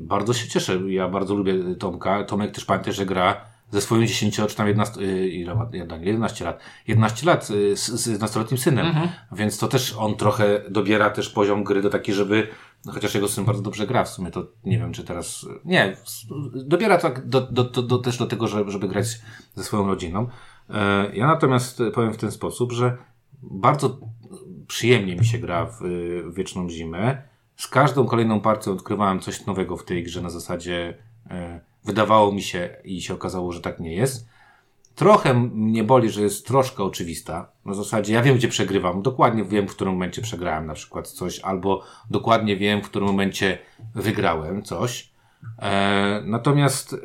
bardzo 0.00 0.32
się 0.32 0.48
cieszę. 0.48 0.80
Ja 0.92 1.08
bardzo 1.08 1.34
lubię 1.34 1.54
Tomka. 1.78 2.24
Tomek 2.24 2.50
też 2.54 2.64
pamięta, 2.64 2.92
że 2.92 3.06
gra 3.06 3.40
ze 3.70 3.80
swoim 3.80 4.06
10 4.06 4.36
czy 4.48 4.56
tam 4.56 4.68
11, 4.68 5.00
y, 5.00 5.28
ile 5.28 5.54
ma? 5.54 5.68
11 6.00 6.44
lat. 6.44 6.60
11 6.86 7.26
lat 7.26 7.50
y, 7.50 7.76
z, 7.76 7.86
z 7.90 8.20
nastoletnim 8.20 8.58
synem. 8.58 8.86
Mhm. 8.86 9.08
Więc 9.32 9.58
to 9.58 9.68
też 9.68 9.94
on 9.98 10.16
trochę 10.16 10.60
dobiera 10.70 11.10
też 11.10 11.28
poziom 11.28 11.64
gry 11.64 11.82
do 11.82 11.90
taki, 11.90 12.12
żeby 12.12 12.48
no 12.84 12.92
chociaż 12.92 13.14
jego 13.14 13.28
syn 13.28 13.44
bardzo 13.44 13.62
dobrze 13.62 13.86
gra 13.86 14.04
w 14.04 14.08
sumie, 14.08 14.30
to 14.30 14.46
nie 14.64 14.78
wiem, 14.78 14.92
czy 14.92 15.04
teraz, 15.04 15.46
nie, 15.64 15.96
dobiera 16.54 16.98
tak 16.98 17.26
do, 17.28 17.40
do, 17.40 17.64
do, 17.64 17.82
do, 17.82 17.98
też 17.98 18.18
do 18.18 18.26
tego, 18.26 18.48
żeby, 18.48 18.70
żeby 18.70 18.88
grać 18.88 19.06
ze 19.54 19.64
swoją 19.64 19.86
rodziną. 19.86 20.28
E, 20.70 21.10
Ja 21.16 21.26
natomiast 21.26 21.82
powiem 21.94 22.12
w 22.12 22.16
ten 22.16 22.30
sposób, 22.30 22.72
że 22.72 22.96
bardzo 23.42 23.98
przyjemnie 24.66 25.16
mi 25.16 25.24
się 25.24 25.38
gra 25.38 25.66
w, 25.66 25.78
w 26.24 26.34
Wieczną 26.34 26.70
Zimę. 26.70 27.22
Z 27.56 27.68
każdą 27.68 28.06
kolejną 28.06 28.40
partią 28.40 28.72
odkrywałem 28.72 29.20
coś 29.20 29.46
nowego 29.46 29.76
w 29.76 29.84
tej 29.84 30.02
grze 30.02 30.22
na 30.22 30.30
zasadzie 30.30 30.98
e, 31.30 31.60
wydawało 31.84 32.32
mi 32.32 32.42
się 32.42 32.76
i 32.84 33.00
się 33.00 33.14
okazało, 33.14 33.52
że 33.52 33.60
tak 33.60 33.80
nie 33.80 33.94
jest. 33.94 34.28
Trochę 34.94 35.34
mnie 35.34 35.84
boli, 35.84 36.10
że 36.10 36.22
jest 36.22 36.46
troszkę 36.46 36.84
oczywista. 36.84 37.52
Na 37.64 37.74
zasadzie 37.74 38.14
ja 38.14 38.22
wiem, 38.22 38.36
gdzie 38.36 38.48
przegrywam. 38.48 39.02
Dokładnie 39.02 39.44
wiem, 39.44 39.68
w 39.68 39.74
którym 39.74 39.92
momencie 39.92 40.22
przegrałem 40.22 40.66
na 40.66 40.74
przykład 40.74 41.08
coś, 41.08 41.40
albo 41.40 41.82
dokładnie 42.10 42.56
wiem, 42.56 42.82
w 42.82 42.88
którym 42.88 43.08
momencie 43.08 43.58
wygrałem 43.94 44.62
coś. 44.62 45.12
E, 45.58 46.22
natomiast 46.26 46.92
y, 46.92 46.96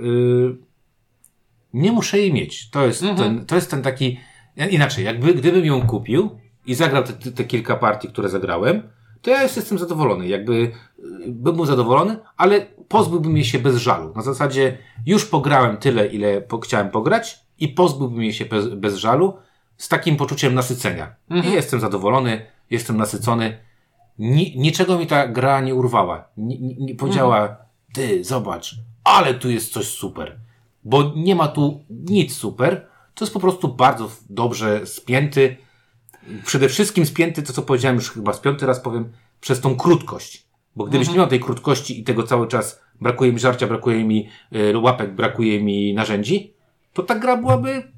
nie 1.74 1.92
muszę 1.92 2.18
jej 2.20 2.34
mieć. 2.34 2.70
To 2.70 2.86
jest, 2.86 3.02
ten, 3.02 3.46
to 3.46 3.56
jest 3.56 3.72
ten 3.72 3.82
taki. 3.82 4.20
Inaczej, 4.66 5.06
jakby 5.06 5.34
gdybym 5.34 5.66
ją 5.66 5.88
kupił 5.88 6.30
i 6.66 6.76
zagrał 6.76 7.04
te, 7.04 7.32
te, 7.32 7.44
kilka 7.44 7.76
partii, 7.76 8.08
które 8.08 8.30
zagrałem, 8.30 8.84
to 9.22 9.32
ja 9.32 9.44
jestem 9.44 9.78
zadowolony. 9.78 10.28
Jakby 10.28 10.54
y, 10.54 10.72
bym 11.28 11.56
był 11.56 11.66
zadowolony, 11.66 12.18
ale 12.38 12.66
pozbyłbym 12.88 13.36
jej 13.36 13.46
się 13.46 13.60
bez 13.60 13.76
żalu. 13.76 14.14
Na 14.16 14.22
zasadzie 14.22 14.78
już 15.06 15.26
pograłem 15.26 15.78
tyle, 15.78 16.08
ile 16.08 16.42
po, 16.42 16.60
chciałem 16.60 16.90
pograć 16.90 17.40
i 17.60 17.68
pozbyłbym 17.68 18.24
jej 18.24 18.34
się 18.34 18.46
bez, 18.46 18.68
bez 18.68 18.96
żalu 18.96 19.34
z 19.78 19.88
takim 19.88 20.18
poczuciem 20.18 20.54
nasycenia. 20.54 21.16
I 21.44 21.52
jestem 21.52 21.80
zadowolony, 21.80 22.46
jestem 22.70 22.98
nasycony. 22.98 23.58
Ni, 24.20 24.54
niczego 24.58 25.00
mi 25.00 25.08
ta 25.08 25.28
gra 25.28 25.62
nie 25.62 25.76
urwała. 25.76 26.28
Nie, 26.38 26.60
nie, 26.60 26.76
nie 26.76 26.96
powiedziała, 26.96 27.58
ty, 27.94 28.24
zobacz, 28.24 28.76
ale 29.04 29.34
tu 29.34 29.50
jest 29.50 29.74
coś 29.74 29.88
super. 29.88 30.40
Bo 30.84 31.14
nie 31.16 31.36
ma 31.36 31.48
tu 31.48 31.84
nic 31.90 32.36
super. 32.36 32.88
To 33.18 33.26
jest 33.26 33.34
po 33.34 33.40
prostu 33.40 33.68
bardzo 33.68 34.10
dobrze 34.30 34.88
spięty. 34.88 35.58
Przede 36.46 36.70
wszystkim 36.70 37.06
spięty, 37.06 37.44
to 37.44 37.54
co 37.54 37.62
powiedziałem 37.62 37.96
już 37.96 38.12
chyba 38.12 38.34
z 38.34 38.40
piąty 38.40 38.66
raz 38.66 38.80
powiem, 38.80 39.12
przez 39.40 39.62
tą 39.62 39.76
krótkość. 39.76 40.48
Bo 40.76 40.86
gdybyś 40.86 41.10
nie 41.10 41.16
miał 41.16 41.28
tej 41.28 41.40
krótkości 41.40 42.00
i 42.02 42.04
tego 42.04 42.24
cały 42.24 42.48
czas 42.48 42.82
brakuje 43.02 43.34
mi 43.34 43.40
żarcia, 43.40 43.68
brakuje 43.68 44.06
mi 44.06 44.30
y, 44.56 44.78
łapek, 44.78 45.16
brakuje 45.16 45.64
mi 45.64 45.94
narzędzi, 45.94 46.54
to 46.94 47.04
ta 47.04 47.16
gra 47.16 47.38
byłaby 47.38 47.92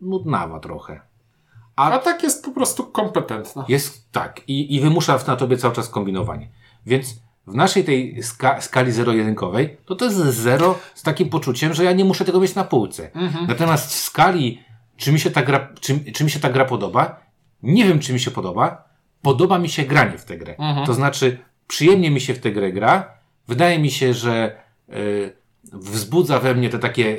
nudnawa 0.00 0.60
trochę. 0.60 1.00
A 1.76 1.98
tak 1.98 2.22
jest 2.22 2.44
po 2.44 2.50
prostu 2.50 2.84
kompetentna. 2.84 3.64
Jest 3.68 4.12
tak 4.12 4.48
i, 4.48 4.74
i 4.74 4.80
wymusza 4.80 5.18
na 5.26 5.36
tobie 5.36 5.56
cały 5.56 5.74
czas 5.74 5.88
kombinowanie. 5.88 6.50
Więc 6.86 7.20
w 7.48 7.54
naszej 7.54 7.84
tej 7.84 8.22
ska, 8.22 8.60
skali 8.60 8.92
zero-jedynkowej, 8.92 9.76
to 9.84 9.96
to 9.96 10.04
jest 10.04 10.16
zero 10.16 10.78
z 10.94 11.02
takim 11.02 11.28
poczuciem, 11.30 11.74
że 11.74 11.84
ja 11.84 11.92
nie 11.92 12.04
muszę 12.04 12.24
tego 12.24 12.40
mieć 12.40 12.54
na 12.54 12.64
półce. 12.64 13.10
Natomiast 13.48 13.90
w 13.90 13.94
skali, 13.94 14.62
czy 14.96 15.12
mi, 15.12 15.20
się 15.20 15.30
ta 15.30 15.42
gra, 15.42 15.68
czy, 15.80 16.12
czy 16.12 16.24
mi 16.24 16.30
się 16.30 16.40
ta 16.40 16.50
gra 16.50 16.64
podoba, 16.64 17.20
nie 17.62 17.84
wiem, 17.84 17.98
czy 17.98 18.12
mi 18.12 18.20
się 18.20 18.30
podoba, 18.30 18.84
podoba 19.22 19.58
mi 19.58 19.68
się 19.68 19.82
granie 19.82 20.18
w 20.18 20.24
tę 20.24 20.38
grę. 20.38 20.54
To 20.86 20.94
znaczy, 20.94 21.38
przyjemnie 21.66 22.10
mi 22.10 22.20
się 22.20 22.34
w 22.34 22.38
tę 22.38 22.52
grę 22.52 22.72
gra, 22.72 23.10
wydaje 23.48 23.78
mi 23.78 23.90
się, 23.90 24.14
że 24.14 24.56
y, 24.88 25.36
wzbudza 25.72 26.38
we 26.38 26.54
mnie 26.54 26.70
te 26.70 26.78
takie, 26.78 27.16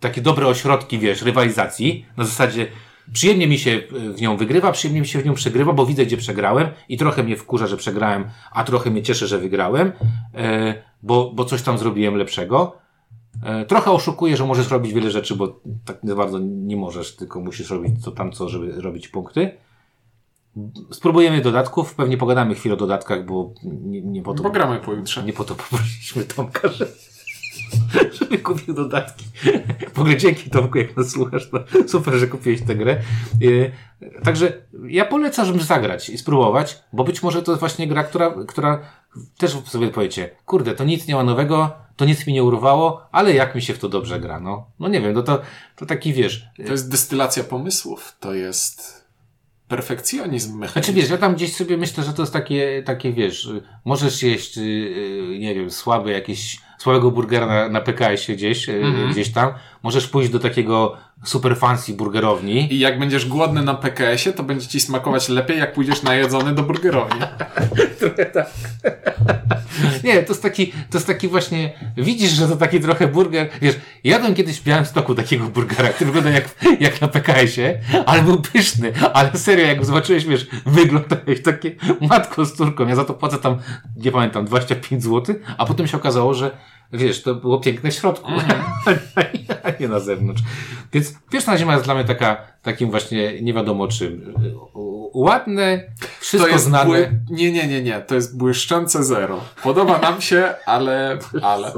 takie 0.00 0.20
dobre 0.20 0.46
ośrodki, 0.46 0.98
wiesz, 0.98 1.22
rywalizacji, 1.22 2.06
na 2.16 2.24
zasadzie 2.24 2.66
przyjemnie 3.12 3.46
mi 3.46 3.58
się 3.58 3.82
w 4.14 4.20
nią 4.20 4.36
wygrywa, 4.36 4.72
przyjemnie 4.72 5.00
mi 5.00 5.06
się 5.06 5.18
w 5.18 5.24
nią 5.24 5.34
przegrywa, 5.34 5.72
bo 5.72 5.86
widzę, 5.86 6.06
gdzie 6.06 6.16
przegrałem 6.16 6.68
i 6.88 6.96
trochę 6.96 7.22
mnie 7.22 7.36
wkurza, 7.36 7.66
że 7.66 7.76
przegrałem, 7.76 8.24
a 8.52 8.64
trochę 8.64 8.90
mnie 8.90 9.02
cieszy, 9.02 9.26
że 9.26 9.38
wygrałem, 9.38 9.92
e, 10.34 10.74
bo, 11.02 11.32
bo 11.34 11.44
coś 11.44 11.62
tam 11.62 11.78
zrobiłem 11.78 12.14
lepszego. 12.14 12.76
E, 13.42 13.64
trochę 13.64 13.90
oszukuję, 13.90 14.36
że 14.36 14.46
możesz 14.46 14.70
robić 14.70 14.92
wiele 14.92 15.10
rzeczy, 15.10 15.36
bo 15.36 15.60
tak 15.84 16.04
nie 16.04 16.14
bardzo 16.14 16.38
nie 16.38 16.76
możesz, 16.76 17.16
tylko 17.16 17.40
musisz 17.40 17.70
robić 17.70 18.04
to 18.04 18.10
tam 18.10 18.32
co, 18.32 18.48
żeby 18.48 18.80
robić 18.80 19.08
punkty. 19.08 19.50
Spróbujemy 20.90 21.40
dodatków, 21.40 21.94
pewnie 21.94 22.16
pogadamy 22.16 22.54
chwilę 22.54 22.74
o 22.74 22.78
dodatkach, 22.78 23.26
bo 23.26 23.54
nie, 23.64 24.02
nie 24.02 24.22
po 24.22 24.34
to... 24.34 24.42
Pogramy 24.42 24.80
pojutrze. 24.80 25.22
Nie 25.22 25.32
po 25.32 25.44
to 25.44 25.54
poprosiliśmy 25.54 26.24
Tomka, 26.24 26.68
że, 26.68 26.86
żeby 28.20 28.38
kupił 28.38 28.74
dodatki. 28.74 29.24
W 29.94 29.98
ogóle 29.98 30.16
dzięki 30.16 30.50
Tomku, 30.50 30.78
jak 30.78 30.96
nas 30.96 31.10
słuchasz, 31.10 31.50
to 31.50 31.64
super, 31.88 32.14
że 32.14 32.26
kupiłeś 32.26 32.62
tę 32.62 32.74
grę. 32.74 33.00
Yy, 33.40 33.72
Także 34.24 34.52
ja 34.88 35.04
polecam, 35.04 35.46
żeby 35.46 35.64
zagrać 35.64 36.08
i 36.08 36.18
spróbować, 36.18 36.82
bo 36.92 37.04
być 37.04 37.22
może 37.22 37.42
to 37.42 37.52
jest 37.52 37.60
właśnie 37.60 37.88
gra, 37.88 38.04
która, 38.04 38.34
która 38.48 38.80
też 39.38 39.56
sobie 39.64 39.88
powiecie, 39.88 40.30
kurde, 40.46 40.74
to 40.74 40.84
nic 40.84 41.06
nie 41.06 41.14
ma 41.14 41.24
nowego, 41.24 41.70
to 41.96 42.04
nic 42.04 42.26
mi 42.26 42.32
nie 42.32 42.44
urwało, 42.44 43.08
ale 43.12 43.34
jak 43.34 43.54
mi 43.54 43.62
się 43.62 43.74
w 43.74 43.78
to 43.78 43.88
dobrze 43.88 44.20
gra, 44.20 44.40
no. 44.40 44.66
No 44.80 44.88
nie 44.88 45.00
wiem, 45.00 45.12
no 45.12 45.22
to, 45.22 45.42
to 45.76 45.86
taki, 45.86 46.12
wiesz, 46.12 46.46
To 46.66 46.72
jest 46.72 46.90
destylacja 46.90 47.44
pomysłów. 47.44 48.16
To 48.20 48.34
jest 48.34 49.01
perfekcjonizm 49.76 50.48
Znaczy 50.48 50.60
mechaniczny. 50.60 50.94
wiesz, 50.94 51.10
ja 51.10 51.18
tam 51.18 51.34
gdzieś 51.34 51.56
sobie 51.56 51.76
myślę, 51.76 52.04
że 52.04 52.12
to 52.12 52.22
jest 52.22 52.32
takie, 52.32 52.82
takie 52.86 53.12
wiesz, 53.12 53.44
y, 53.44 53.62
możesz 53.84 54.22
jeść, 54.22 54.58
y, 54.58 54.60
y, 54.60 55.38
nie 55.38 55.54
wiem, 55.54 55.70
słaby 55.70 56.10
jakiś, 56.10 56.60
słabego 56.78 57.10
burgera 57.10 57.46
na, 57.46 57.68
na 57.68 57.80
PKS-ie 57.80 58.36
gdzieś, 58.36 58.68
y, 58.68 58.82
gdzieś 59.10 59.32
tam. 59.32 59.52
Możesz 59.82 60.08
pójść 60.08 60.30
do 60.30 60.38
takiego 60.38 60.96
super 61.24 61.56
fancy 61.56 61.94
burgerowni. 61.94 62.74
I 62.74 62.78
jak 62.78 62.98
będziesz 62.98 63.26
głodny 63.26 63.62
na 63.62 63.74
PKS-ie, 63.74 64.36
to 64.36 64.42
będzie 64.42 64.66
ci 64.66 64.80
smakować 64.80 65.28
lepiej, 65.28 65.58
jak 65.58 65.72
pójdziesz 65.72 66.02
najedzony 66.02 66.54
do 66.54 66.62
burgerowni. 66.62 67.20
Nie, 70.04 70.22
to 70.22 70.32
jest 70.32 70.42
taki, 70.42 70.72
to 70.72 70.98
jest 70.98 71.06
taki 71.06 71.28
właśnie, 71.28 71.72
widzisz, 71.96 72.30
że 72.30 72.48
to 72.48 72.56
taki 72.56 72.80
trochę 72.80 73.08
burger, 73.08 73.48
wiesz, 73.62 73.74
jadłem 74.04 74.34
kiedyś 74.34 74.60
w 74.60 74.64
Białymstoku 74.64 75.14
takiego 75.14 75.44
burgera, 75.44 75.88
który 75.88 76.10
wygląda 76.10 76.30
jak, 76.30 76.48
jak 76.80 77.00
na 77.00 77.08
PKS-ie, 77.08 77.80
ale 78.06 78.22
był 78.22 78.42
pyszny, 78.42 78.92
ale 79.14 79.30
serio, 79.38 79.66
jak 79.66 79.84
zobaczyłeś, 79.84 80.24
wiesz, 80.24 80.46
wyglądałeś 80.66 81.42
takie 81.42 81.76
matko 82.00 82.44
z 82.44 82.52
córką, 82.52 82.88
ja 82.88 82.96
za 82.96 83.04
to 83.04 83.14
płacę 83.14 83.38
tam, 83.38 83.58
nie 83.96 84.12
pamiętam, 84.12 84.44
25 84.44 85.02
zł, 85.02 85.34
a 85.58 85.66
potem 85.66 85.86
się 85.86 85.96
okazało, 85.96 86.34
że 86.34 86.50
wiesz, 86.92 87.22
to 87.22 87.34
było 87.34 87.60
piękne 87.60 87.90
w 87.90 87.94
środku, 87.94 88.30
a 89.64 89.70
nie 89.80 89.88
na 89.88 90.00
zewnątrz. 90.00 90.42
Więc 90.92 91.14
pierwsza 91.30 91.58
zima 91.58 91.72
jest 91.72 91.84
dla 91.84 91.94
mnie 91.94 92.04
taka, 92.04 92.51
takim 92.62 92.90
właśnie 92.90 93.42
nie 93.42 93.54
wiadomo 93.54 93.88
czym. 93.88 94.34
Ładne, 95.14 95.92
wszystko 96.20 96.58
znane. 96.58 96.84
bły... 96.84 97.20
Nie, 97.30 97.52
nie, 97.52 97.66
nie, 97.66 97.82
nie. 97.82 98.00
To 98.00 98.14
jest 98.14 98.38
błyszczące 98.38 99.04
zero. 99.04 99.40
Podoba 99.62 99.98
nam 99.98 100.20
się, 100.20 100.54
ale... 100.66 101.18
ale. 101.42 101.72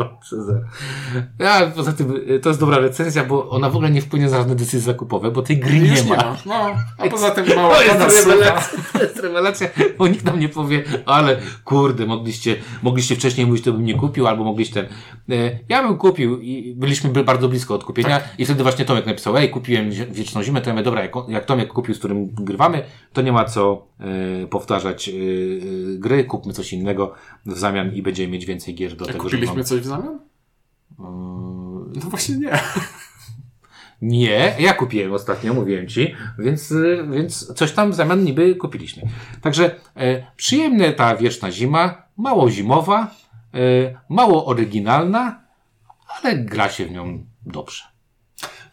Ja, 1.38 1.66
poza 1.76 1.92
tym, 1.92 2.16
y, 2.30 2.40
to 2.40 2.48
jest 2.48 2.60
dobra 2.60 2.78
recenzja, 2.78 3.24
bo 3.24 3.50
ona 3.50 3.70
w 3.70 3.76
ogóle 3.76 3.90
nie 3.90 4.00
wpłynie 4.00 4.24
na 4.24 4.36
żadne 4.36 4.54
decyzje 4.54 4.80
zakupowe, 4.80 5.30
bo 5.30 5.42
tej 5.42 5.58
gry 5.58 5.80
nie 5.80 5.88
Już 5.88 6.04
ma. 6.04 6.36
No, 6.46 6.54
a 6.98 7.08
poza 7.08 7.30
tym 7.30 7.46
mało 7.56 7.74
To 7.74 8.04
jest 8.04 8.26
rewelacja, 8.26 8.78
to 8.92 9.02
jest 9.02 9.16
rewelacja, 9.20 9.68
bo 9.98 10.08
nikt 10.08 10.24
nam 10.24 10.40
nie 10.40 10.48
powie, 10.48 10.82
ale 11.06 11.36
kurde, 11.64 12.06
mogliście, 12.06 12.56
mogliście 12.82 13.16
wcześniej 13.16 13.46
mówić, 13.46 13.64
to 13.64 13.72
bym 13.72 13.84
nie 13.84 13.94
kupił, 13.94 14.26
albo 14.26 14.44
mogliście 14.44 14.74
ten. 14.74 14.86
E, 15.38 15.58
Ja 15.68 15.82
bym 15.82 15.98
kupił 15.98 16.40
i 16.40 16.74
byliśmy 16.76 17.10
by- 17.10 17.24
bardzo 17.24 17.48
blisko 17.48 17.74
od 17.74 17.84
kupienia 17.84 18.20
i 18.38 18.44
wtedy 18.44 18.62
właśnie 18.62 18.84
Tomek 18.84 19.06
napisał, 19.06 19.36
ej, 19.36 19.50
kupiłem 19.50 19.90
Wieczną 19.90 20.42
Zimę, 20.42 20.60
mówię, 20.74 20.84
dobra, 20.84 21.02
jak, 21.02 21.12
jak 21.28 21.44
Tomek 21.44 21.72
kupił, 21.72 21.94
z 21.94 21.98
którym 21.98 22.26
grywamy, 22.26 22.84
to 23.12 23.22
nie 23.22 23.32
ma 23.32 23.44
co 23.44 23.86
e, 24.00 24.46
powtarzać 24.46 25.08
e, 25.08 25.12
gry, 25.98 26.24
kupmy 26.24 26.52
coś 26.52 26.72
innego 26.72 27.14
w 27.46 27.58
zamian 27.58 27.94
i 27.94 28.02
będziemy 28.02 28.32
mieć 28.32 28.46
więcej 28.46 28.74
gier 28.74 28.96
do 28.96 29.06
tego, 29.06 29.28
żeby 29.28 29.46
Kupiliśmy 29.46 29.64
coś 29.64 29.80
w 29.80 29.84
zamian? 29.84 30.18
No 31.94 32.10
właśnie 32.10 32.36
nie. 32.36 32.58
Nie, 34.02 34.56
ja 34.58 34.74
kupiłem 34.74 35.12
ostatnio, 35.12 35.54
mówiłem 35.54 35.88
ci, 35.88 36.14
więc, 36.38 36.70
y, 36.70 37.06
więc 37.10 37.54
coś 37.54 37.72
tam 37.72 37.90
w 37.90 37.94
zamian 37.94 38.24
niby 38.24 38.54
kupiliśmy. 38.54 39.02
Także 39.40 39.76
e, 39.96 40.26
przyjemna 40.36 40.92
ta 40.92 41.16
wieczna 41.16 41.50
zima, 41.52 42.02
mało 42.16 42.50
zimowa, 42.50 43.10
e, 43.54 43.58
mało 44.08 44.46
oryginalna, 44.46 45.40
ale 46.08 46.36
gra 46.36 46.68
się 46.68 46.86
w 46.86 46.90
nią 46.90 47.24
dobrze. 47.46 47.93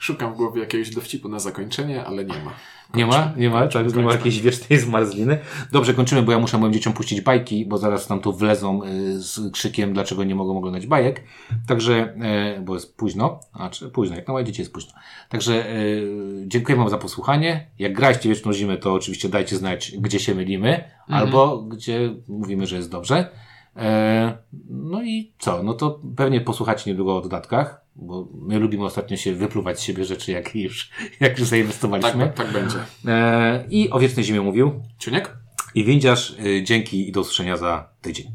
Szukam 0.02 0.34
w 0.34 0.38
głowie 0.38 0.62
jakiegoś 0.62 0.90
dowcipu 0.90 1.30
na 1.30 1.40
zakończenie, 1.40 2.06
ale 2.06 2.26
nie 2.26 2.44
ma. 2.44 2.54
Nie 2.94 3.06
ma? 3.06 3.34
Nie 3.38 3.50
ma? 3.50 3.68
Tak, 3.68 3.96
nie 3.96 4.04
ma 4.04 4.12
jakiejś 4.12 4.42
wiecznej 4.42 4.80
zmarzliny. 4.80 5.40
Dobrze, 5.72 5.94
kończymy, 5.94 6.22
bo 6.22 6.32
ja 6.32 6.40
muszę 6.40 6.58
moim 6.58 6.74
dzieciom 6.74 6.94
puścić 6.94 7.22
bajki, 7.22 7.66
bo 7.66 7.78
zaraz 7.78 8.08
tam 8.08 8.20
tu 8.20 8.34
wlezą 8.34 8.84
y, 8.84 9.22
z 9.22 9.52
krzykiem, 9.52 9.94
dlaczego 9.94 10.24
nie 10.24 10.36
mogą 10.36 10.58
oglądać 10.58 10.88
bajek. 10.88 11.24
Także, 11.68 12.16
y, 12.58 12.62
bo 12.62 12.74
jest 12.74 12.98
późno, 12.98 13.40
a 13.54 13.70
czy 13.70 13.90
późno, 13.90 14.16
jak 14.16 14.28
na 14.28 14.34
moje 14.34 14.46
dzieci 14.46 14.62
jest 14.62 14.74
późno. 14.74 14.94
Także 15.30 15.76
y, 15.76 16.44
dziękuję 16.48 16.78
Wam 16.78 16.90
za 16.90 16.98
posłuchanie. 16.98 17.68
Jak 17.80 17.94
graliście 17.94 18.30
Wieczną 18.30 18.54
Zimę, 18.54 18.78
to 18.78 18.94
oczywiście 18.94 19.30
dajcie 19.30 19.56
znać, 19.56 19.92
gdzie 19.98 20.20
się 20.20 20.36
mylimy, 20.36 20.84
albo 21.08 21.62
gdzie 21.62 22.16
mówimy, 22.28 22.68
że 22.68 22.76
jest 22.76 22.92
dobrze. 22.92 23.30
E, 23.76 24.38
no 24.70 25.04
i 25.04 25.34
co? 25.40 25.64
No 25.64 25.74
to 25.74 26.02
pewnie 26.16 26.42
posłuchacie 26.42 26.92
niedługo 26.92 27.18
o 27.18 27.22
dodatkach, 27.22 27.86
bo 27.96 28.28
my 28.34 28.60
lubimy 28.60 28.86
ostatnio 28.86 29.18
się 29.18 29.34
wypluwać 29.34 29.80
z 29.80 29.84
siebie 29.84 30.06
rzeczy, 30.06 30.32
jak 30.32 30.56
już, 30.56 30.92
jak 31.20 31.40
już 31.40 31.48
zainwestowaliśmy. 31.48 32.26
tak, 32.26 32.34
tak 32.34 32.54
będzie. 32.54 32.78
E, 33.08 33.66
I 33.70 33.90
o 33.90 34.00
Wiecznej 34.00 34.26
Zimie 34.26 34.42
mówił. 34.42 34.84
Ciuniek? 35.00 35.38
I 35.76 35.84
Windziarz, 35.84 36.36
y, 36.46 36.64
dzięki 36.64 37.10
i 37.10 37.12
do 37.12 37.22
usłyszenia 37.22 37.58
za 37.58 37.90
tydzień. 38.02 38.32